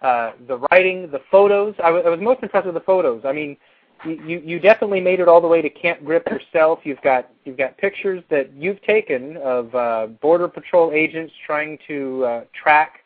uh, 0.00 0.30
the 0.46 0.56
writing, 0.70 1.10
the 1.10 1.20
photos. 1.30 1.74
I, 1.80 1.88
w- 1.88 2.06
I 2.06 2.08
was 2.08 2.18
most 2.18 2.42
impressed 2.42 2.64
with 2.64 2.76
the 2.76 2.80
photos. 2.80 3.24
I 3.26 3.32
mean, 3.32 3.58
you, 4.04 4.40
you 4.44 4.58
definitely 4.60 5.00
made 5.00 5.20
it 5.20 5.28
all 5.28 5.40
the 5.40 5.48
way 5.48 5.62
to 5.62 5.70
Camp 5.70 6.04
Grip 6.04 6.26
yourself. 6.28 6.80
You've 6.84 7.00
got 7.02 7.30
you've 7.44 7.58
got 7.58 7.76
pictures 7.78 8.22
that 8.30 8.52
you've 8.52 8.80
taken 8.82 9.36
of 9.38 9.74
uh, 9.74 10.06
border 10.20 10.48
patrol 10.48 10.92
agents 10.92 11.32
trying 11.46 11.78
to 11.88 12.24
uh, 12.24 12.44
track 12.54 13.00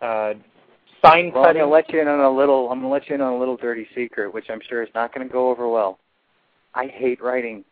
uh, 0.00 0.34
sign 1.04 1.32
well, 1.32 1.44
I'm 1.44 1.54
gonna 1.54 1.66
let 1.66 1.92
you 1.92 2.00
in 2.00 2.08
on 2.08 2.20
a 2.20 2.30
little. 2.30 2.70
I'm 2.70 2.80
gonna 2.80 2.92
let 2.92 3.08
you 3.08 3.14
in 3.14 3.20
on 3.20 3.34
a 3.34 3.38
little 3.38 3.56
dirty 3.56 3.86
secret, 3.94 4.32
which 4.32 4.46
I'm 4.48 4.60
sure 4.68 4.82
is 4.82 4.88
not 4.94 5.12
gonna 5.12 5.28
go 5.28 5.50
over 5.50 5.68
well. 5.68 5.98
I 6.74 6.86
hate 6.86 7.22
writing. 7.22 7.64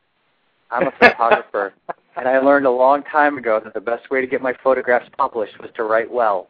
I'm 0.71 0.89
a 0.89 0.93
photographer, 0.99 1.75
and 2.17 2.29
I 2.29 2.39
learned 2.39 2.67
a 2.67 2.71
long 2.71 3.03
time 3.05 3.39
ago 3.39 3.61
that 3.65 3.75
the 3.75 3.81
best 3.81 4.11
way 4.11 4.21
to 4.21 4.27
get 4.27 4.43
my 4.43 4.55
photographs 4.63 5.09
published 5.17 5.59
was 5.61 5.71
to 5.77 5.85
write 5.85 6.11
well. 6.11 6.49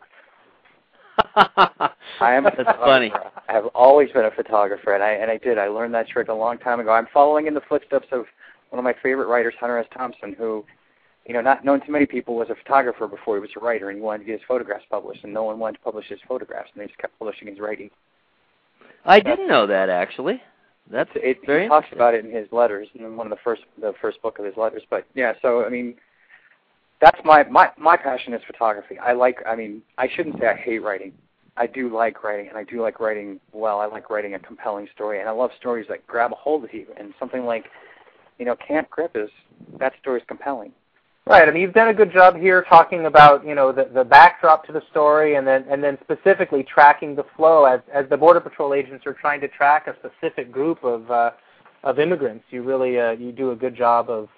I 1.37 2.35
am. 2.35 2.45
That's 2.45 2.79
funny. 2.79 3.13
I 3.49 3.53
have 3.53 3.67
always 3.75 4.11
been 4.13 4.25
a 4.25 4.31
photographer, 4.31 4.95
and 4.95 5.03
I 5.03 5.13
and 5.13 5.31
I 5.31 5.39
did. 5.39 5.59
I 5.59 5.69
learned 5.69 5.95
that 5.95 6.09
trick 6.09 6.29
a 6.29 6.35
long 6.35 6.59
time 6.59 6.81
ago. 6.81 6.91
I'm 6.91 7.09
following 7.13 7.47
in 7.47 7.55
the 7.55 7.61
footsteps 7.69 8.09
of 8.13 8.25
one 8.71 8.79
of 8.79 8.85
my 8.85 8.95
favorite 9.03 9.27
writers, 9.27 9.55
Hunter 9.61 9.79
S. 9.79 9.87
Thompson, 9.95 10.35
who, 10.39 10.65
you 11.27 11.35
know, 11.35 11.43
not 11.43 11.65
known 11.65 11.81
to 11.83 11.91
many 11.91 12.07
people, 12.07 12.35
was 12.35 12.49
a 12.49 12.55
photographer 12.55 13.07
before 13.07 13.37
he 13.37 13.41
was 13.41 13.51
a 13.57 13.61
writer, 13.61 13.91
and 13.91 13.99
he 13.99 14.03
wanted 14.03 14.21
to 14.21 14.25
get 14.25 14.33
his 14.41 14.47
photographs 14.49 14.85
published, 14.91 15.25
and 15.25 15.35
no 15.35 15.45
one 15.45 15.59
wanted 15.59 15.79
to 15.79 15.85
publish 15.85 16.07
his 16.09 16.21
photographs, 16.27 16.71
and 16.75 16.83
they 16.83 16.87
just 16.87 16.99
kept 16.99 17.19
publishing 17.19 17.49
his 17.49 17.59
writing. 17.61 17.91
I 19.05 19.21
didn't 19.21 19.49
know 19.49 19.67
that 19.67 19.91
actually. 19.91 20.41
That's 20.91 21.11
it. 21.15 21.39
Very 21.47 21.65
he 21.65 21.69
talks 21.69 21.89
about 21.93 22.15
it 22.15 22.25
in 22.25 22.31
his 22.33 22.49
letters, 22.51 22.89
in 22.95 23.17
one 23.17 23.27
of 23.27 23.31
the 23.31 23.43
first 23.45 23.63
the 23.81 23.93
first 24.01 24.21
book 24.23 24.39
of 24.39 24.45
his 24.45 24.57
letters. 24.57 24.83
But 24.91 25.07
yeah, 25.15 25.35
so 25.41 25.65
I 25.65 25.69
mean, 25.69 25.95
that's 27.03 27.21
my 27.25 27.43
my 27.43 27.71
my 27.77 27.97
passion 27.97 28.33
is 28.33 28.41
photography. 28.47 28.97
I 28.99 29.13
like. 29.13 29.43
I 29.45 29.57
mean, 29.57 29.83
I 29.99 30.09
shouldn't 30.09 30.39
say 30.39 30.47
I 30.47 30.55
hate 30.55 30.79
writing. 30.79 31.13
I 31.57 31.67
do 31.67 31.95
like 31.95 32.23
writing, 32.23 32.49
and 32.49 32.57
I 32.57 32.63
do 32.63 32.81
like 32.81 33.01
writing 33.01 33.41
well. 33.53 33.81
I 33.81 33.87
like 33.87 34.09
writing 34.09 34.35
a 34.35 34.39
compelling 34.39 34.87
story, 34.95 35.19
and 35.19 35.29
I 35.29 35.33
love 35.33 35.51
stories 35.59 35.87
that 35.89 36.07
grab 36.07 36.33
a 36.33 36.37
hold 36.37 36.65
of 36.65 36.73
you. 36.73 36.87
And 36.99 37.13
something 37.19 37.45
like, 37.45 37.67
you 38.39 38.47
know, 38.47 38.57
Camp 38.57 38.89
Grip 38.89 39.11
is 39.17 39.29
that 39.81 39.93
story 40.01 40.21
is 40.21 40.27
compelling. 40.29 40.73
Right. 41.27 41.47
I 41.47 41.53
mean, 41.53 41.63
you've 41.63 41.75
done 41.75 41.89
a 41.89 41.95
good 41.95 42.13
job 42.13 42.37
here 42.37 42.65
talking 42.69 43.07
about 43.07 43.45
you 43.45 43.57
know 43.57 43.73
the 43.73 43.91
the 43.93 44.05
backdrop 44.05 44.65
to 44.67 44.73
the 44.73 44.83
story, 44.93 45.35
and 45.35 45.47
then 45.47 45.65
and 45.69 45.83
then 45.83 45.99
specifically 46.05 46.63
tracking 46.63 47.17
the 47.17 47.25
flow 47.37 47.65
as 47.65 47.81
as 47.93 48.09
the 48.11 48.17
border 48.17 48.41
patrol 48.41 48.75
agents 48.75 49.07
are 49.07 49.15
trying 49.15 49.41
to 49.41 49.49
track 49.49 49.89
a 49.89 49.97
specific 49.97 50.53
group 50.53 50.85
of 50.85 51.11
uh, 51.11 51.33
of 51.83 51.99
immigrants. 51.99 52.45
You 52.51 52.63
really 52.63 53.01
uh, 53.01 53.11
you 53.11 53.33
do 53.33 53.51
a 53.51 53.57
good 53.57 53.77
job 53.77 54.09
of 54.09 54.29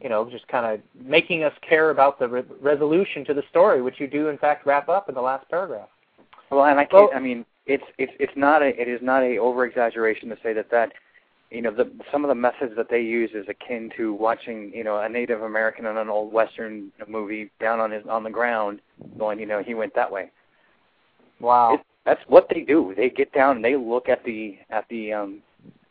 you 0.00 0.08
know 0.08 0.28
just 0.30 0.46
kind 0.48 0.66
of 0.66 0.80
making 1.06 1.44
us 1.44 1.52
care 1.66 1.90
about 1.90 2.18
the 2.18 2.28
re- 2.28 2.42
resolution 2.60 3.24
to 3.26 3.34
the 3.34 3.42
story, 3.50 3.82
which 3.82 4.00
you 4.00 4.06
do 4.06 4.28
in 4.28 4.38
fact 4.38 4.66
wrap 4.66 4.88
up 4.88 5.08
in 5.08 5.14
the 5.14 5.20
last 5.20 5.48
paragraph. 5.48 5.88
Well, 6.50 6.64
and 6.64 6.78
I 6.78 6.84
can't. 6.84 7.10
Well, 7.10 7.10
I 7.14 7.20
mean, 7.20 7.44
it's 7.66 7.84
it's 7.98 8.12
it's 8.18 8.32
not 8.36 8.62
a 8.62 8.80
it 8.80 8.88
is 8.88 9.00
not 9.02 9.22
a 9.22 9.38
over 9.38 9.66
exaggeration 9.66 10.28
to 10.30 10.36
say 10.42 10.52
that 10.54 10.70
that 10.70 10.92
you 11.50 11.62
know, 11.62 11.70
the, 11.70 11.90
some 12.12 12.24
of 12.24 12.28
the 12.28 12.34
methods 12.34 12.74
that 12.76 12.90
they 12.90 13.00
use 13.00 13.30
is 13.32 13.46
akin 13.48 13.90
to 13.96 14.12
watching, 14.12 14.70
you 14.74 14.84
know, 14.84 14.98
a 14.98 15.08
Native 15.08 15.42
American 15.42 15.86
in 15.86 15.96
an 15.96 16.08
old 16.08 16.32
Western 16.32 16.92
movie 17.08 17.50
down 17.58 17.80
on 17.80 17.90
his 17.90 18.04
on 18.06 18.22
the 18.22 18.30
ground, 18.30 18.80
going, 19.18 19.38
you 19.38 19.46
know, 19.46 19.62
he 19.62 19.74
went 19.74 19.94
that 19.94 20.12
way. 20.12 20.30
Wow, 21.40 21.74
it, 21.74 21.80
that's 22.04 22.20
what 22.26 22.48
they 22.52 22.60
do. 22.60 22.92
They 22.96 23.08
get 23.08 23.32
down 23.32 23.56
and 23.56 23.64
they 23.64 23.76
look 23.76 24.08
at 24.08 24.24
the 24.24 24.58
at 24.68 24.84
the 24.90 25.12
um 25.12 25.42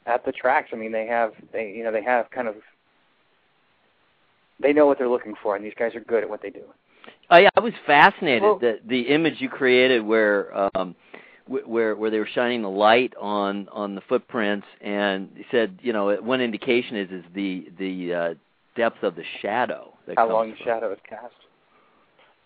at 0.05 0.23
the 0.25 0.31
tracks. 0.31 0.69
I 0.73 0.75
mean, 0.75 0.91
they 0.91 1.07
have 1.07 1.33
they 1.51 1.71
you 1.71 1.83
know 1.83 1.91
they 1.91 2.03
have 2.03 2.29
kind 2.29 2.47
of 2.47 2.55
they 4.59 4.73
know 4.73 4.85
what 4.85 4.97
they're 4.97 5.09
looking 5.09 5.35
for, 5.41 5.55
and 5.55 5.63
these 5.63 5.73
guys 5.77 5.95
are 5.95 6.01
good 6.01 6.23
at 6.23 6.29
what 6.29 6.41
they 6.41 6.49
do. 6.49 6.63
Yeah, 7.31 7.49
I 7.55 7.59
was 7.59 7.73
fascinated 7.85 8.43
well, 8.43 8.59
that 8.59 8.87
the 8.87 9.01
image 9.01 9.35
you 9.39 9.49
created 9.49 10.05
where. 10.05 10.69
um 10.77 10.95
where 11.47 11.95
where 11.95 12.09
they 12.09 12.19
were 12.19 12.27
shining 12.27 12.61
the 12.61 12.69
light 12.69 13.13
on 13.19 13.67
on 13.71 13.95
the 13.95 14.01
footprints, 14.01 14.67
and 14.81 15.29
he 15.35 15.45
said, 15.49 15.79
you 15.81 15.93
know, 15.93 16.13
one 16.15 16.41
indication 16.41 16.97
is 16.97 17.09
is 17.09 17.23
the 17.33 17.67
the 17.79 18.13
uh, 18.13 18.33
depth 18.75 19.03
of 19.03 19.15
the 19.15 19.23
shadow. 19.41 19.93
That 20.07 20.17
How 20.17 20.29
long 20.29 20.51
the 20.51 20.57
shadow 20.57 20.91
is 20.91 20.99
cast. 21.07 21.33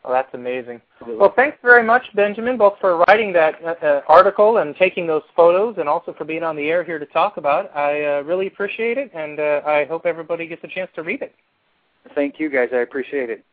Oh, 0.03 0.11
that's 0.11 0.33
amazing. 0.33 0.81
Well, 1.05 1.31
thanks 1.35 1.57
very 1.61 1.83
much, 1.83 2.03
Benjamin, 2.15 2.57
both 2.57 2.73
for 2.81 3.03
writing 3.07 3.31
that 3.33 3.63
uh, 3.63 3.85
uh, 3.85 4.01
article 4.07 4.57
and 4.57 4.75
taking 4.75 5.05
those 5.05 5.21
photos, 5.35 5.75
and 5.77 5.87
also 5.87 6.13
for 6.17 6.25
being 6.25 6.41
on 6.41 6.55
the 6.55 6.69
air 6.69 6.83
here 6.83 6.97
to 6.97 7.05
talk 7.05 7.37
about. 7.37 7.65
It. 7.65 7.71
I 7.75 8.05
uh, 8.05 8.21
really 8.23 8.47
appreciate 8.47 8.97
it, 8.97 9.11
and 9.13 9.39
uh, 9.39 9.61
I 9.63 9.85
hope 9.85 10.07
everybody 10.07 10.47
gets 10.47 10.63
a 10.63 10.67
chance 10.67 10.89
to 10.95 11.03
read 11.03 11.21
it. 11.21 11.35
Thank 12.15 12.39
you, 12.39 12.49
guys. 12.49 12.69
I 12.73 12.77
appreciate 12.77 13.29
it. 13.29 13.43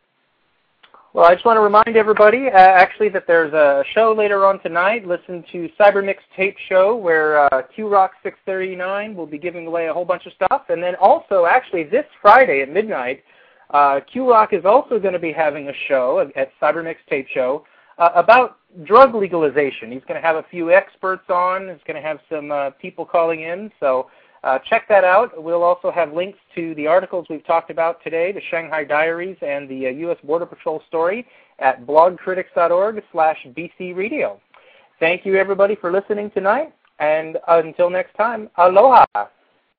Well, 1.14 1.24
I 1.24 1.34
just 1.34 1.46
want 1.46 1.56
to 1.56 1.62
remind 1.62 1.96
everybody, 1.96 2.48
uh, 2.48 2.56
actually, 2.56 3.08
that 3.10 3.26
there's 3.26 3.52
a 3.54 3.82
show 3.94 4.12
later 4.12 4.44
on 4.44 4.60
tonight. 4.60 5.06
Listen 5.06 5.42
to 5.52 5.68
CyberMix 5.80 6.16
Tape 6.36 6.56
Show, 6.68 6.96
where 6.96 7.40
uh, 7.46 7.62
QRock 7.76 8.10
639 8.22 9.14
will 9.14 9.26
be 9.26 9.38
giving 9.38 9.66
away 9.66 9.88
a 9.88 9.92
whole 9.92 10.04
bunch 10.04 10.26
of 10.26 10.32
stuff. 10.34 10.64
And 10.68 10.82
then 10.82 10.94
also, 10.96 11.46
actually, 11.46 11.84
this 11.84 12.04
Friday 12.20 12.60
at 12.60 12.70
midnight, 12.70 13.24
uh, 13.70 14.00
QRock 14.14 14.52
is 14.52 14.66
also 14.66 14.98
going 14.98 15.14
to 15.14 15.18
be 15.18 15.32
having 15.32 15.68
a 15.68 15.72
show 15.88 16.30
at 16.36 16.50
CyberMix 16.60 16.96
Tape 17.08 17.26
Show 17.32 17.64
uh, 17.96 18.10
about 18.14 18.58
drug 18.84 19.14
legalization. 19.14 19.90
He's 19.90 20.04
going 20.06 20.20
to 20.20 20.26
have 20.26 20.36
a 20.36 20.44
few 20.50 20.70
experts 20.70 21.28
on. 21.30 21.68
He's 21.68 21.82
going 21.86 22.00
to 22.00 22.06
have 22.06 22.18
some 22.30 22.52
uh, 22.52 22.70
people 22.70 23.04
calling 23.04 23.40
in. 23.42 23.72
So 23.80 24.10
uh, 24.44 24.58
check 24.60 24.88
that 24.88 25.04
out. 25.04 25.42
We'll 25.42 25.62
also 25.62 25.90
have 25.90 26.12
links 26.12 26.38
to 26.54 26.74
the 26.74 26.86
articles 26.86 27.26
we've 27.28 27.44
talked 27.46 27.70
about 27.70 28.02
today, 28.02 28.32
the 28.32 28.40
Shanghai 28.50 28.84
Diaries 28.84 29.36
and 29.42 29.68
the 29.68 29.86
uh, 29.86 29.90
U.S. 29.90 30.18
Border 30.22 30.46
Patrol 30.46 30.82
story 30.86 31.26
at 31.58 31.86
blogcritics.org 31.86 33.02
slash 33.12 33.46
bcradio. 33.56 34.38
Thank 35.00 35.24
you, 35.24 35.36
everybody, 35.36 35.76
for 35.76 35.92
listening 35.92 36.30
tonight. 36.30 36.72
And 36.98 37.38
until 37.48 37.90
next 37.90 38.14
time, 38.14 38.50
aloha. 38.56 39.04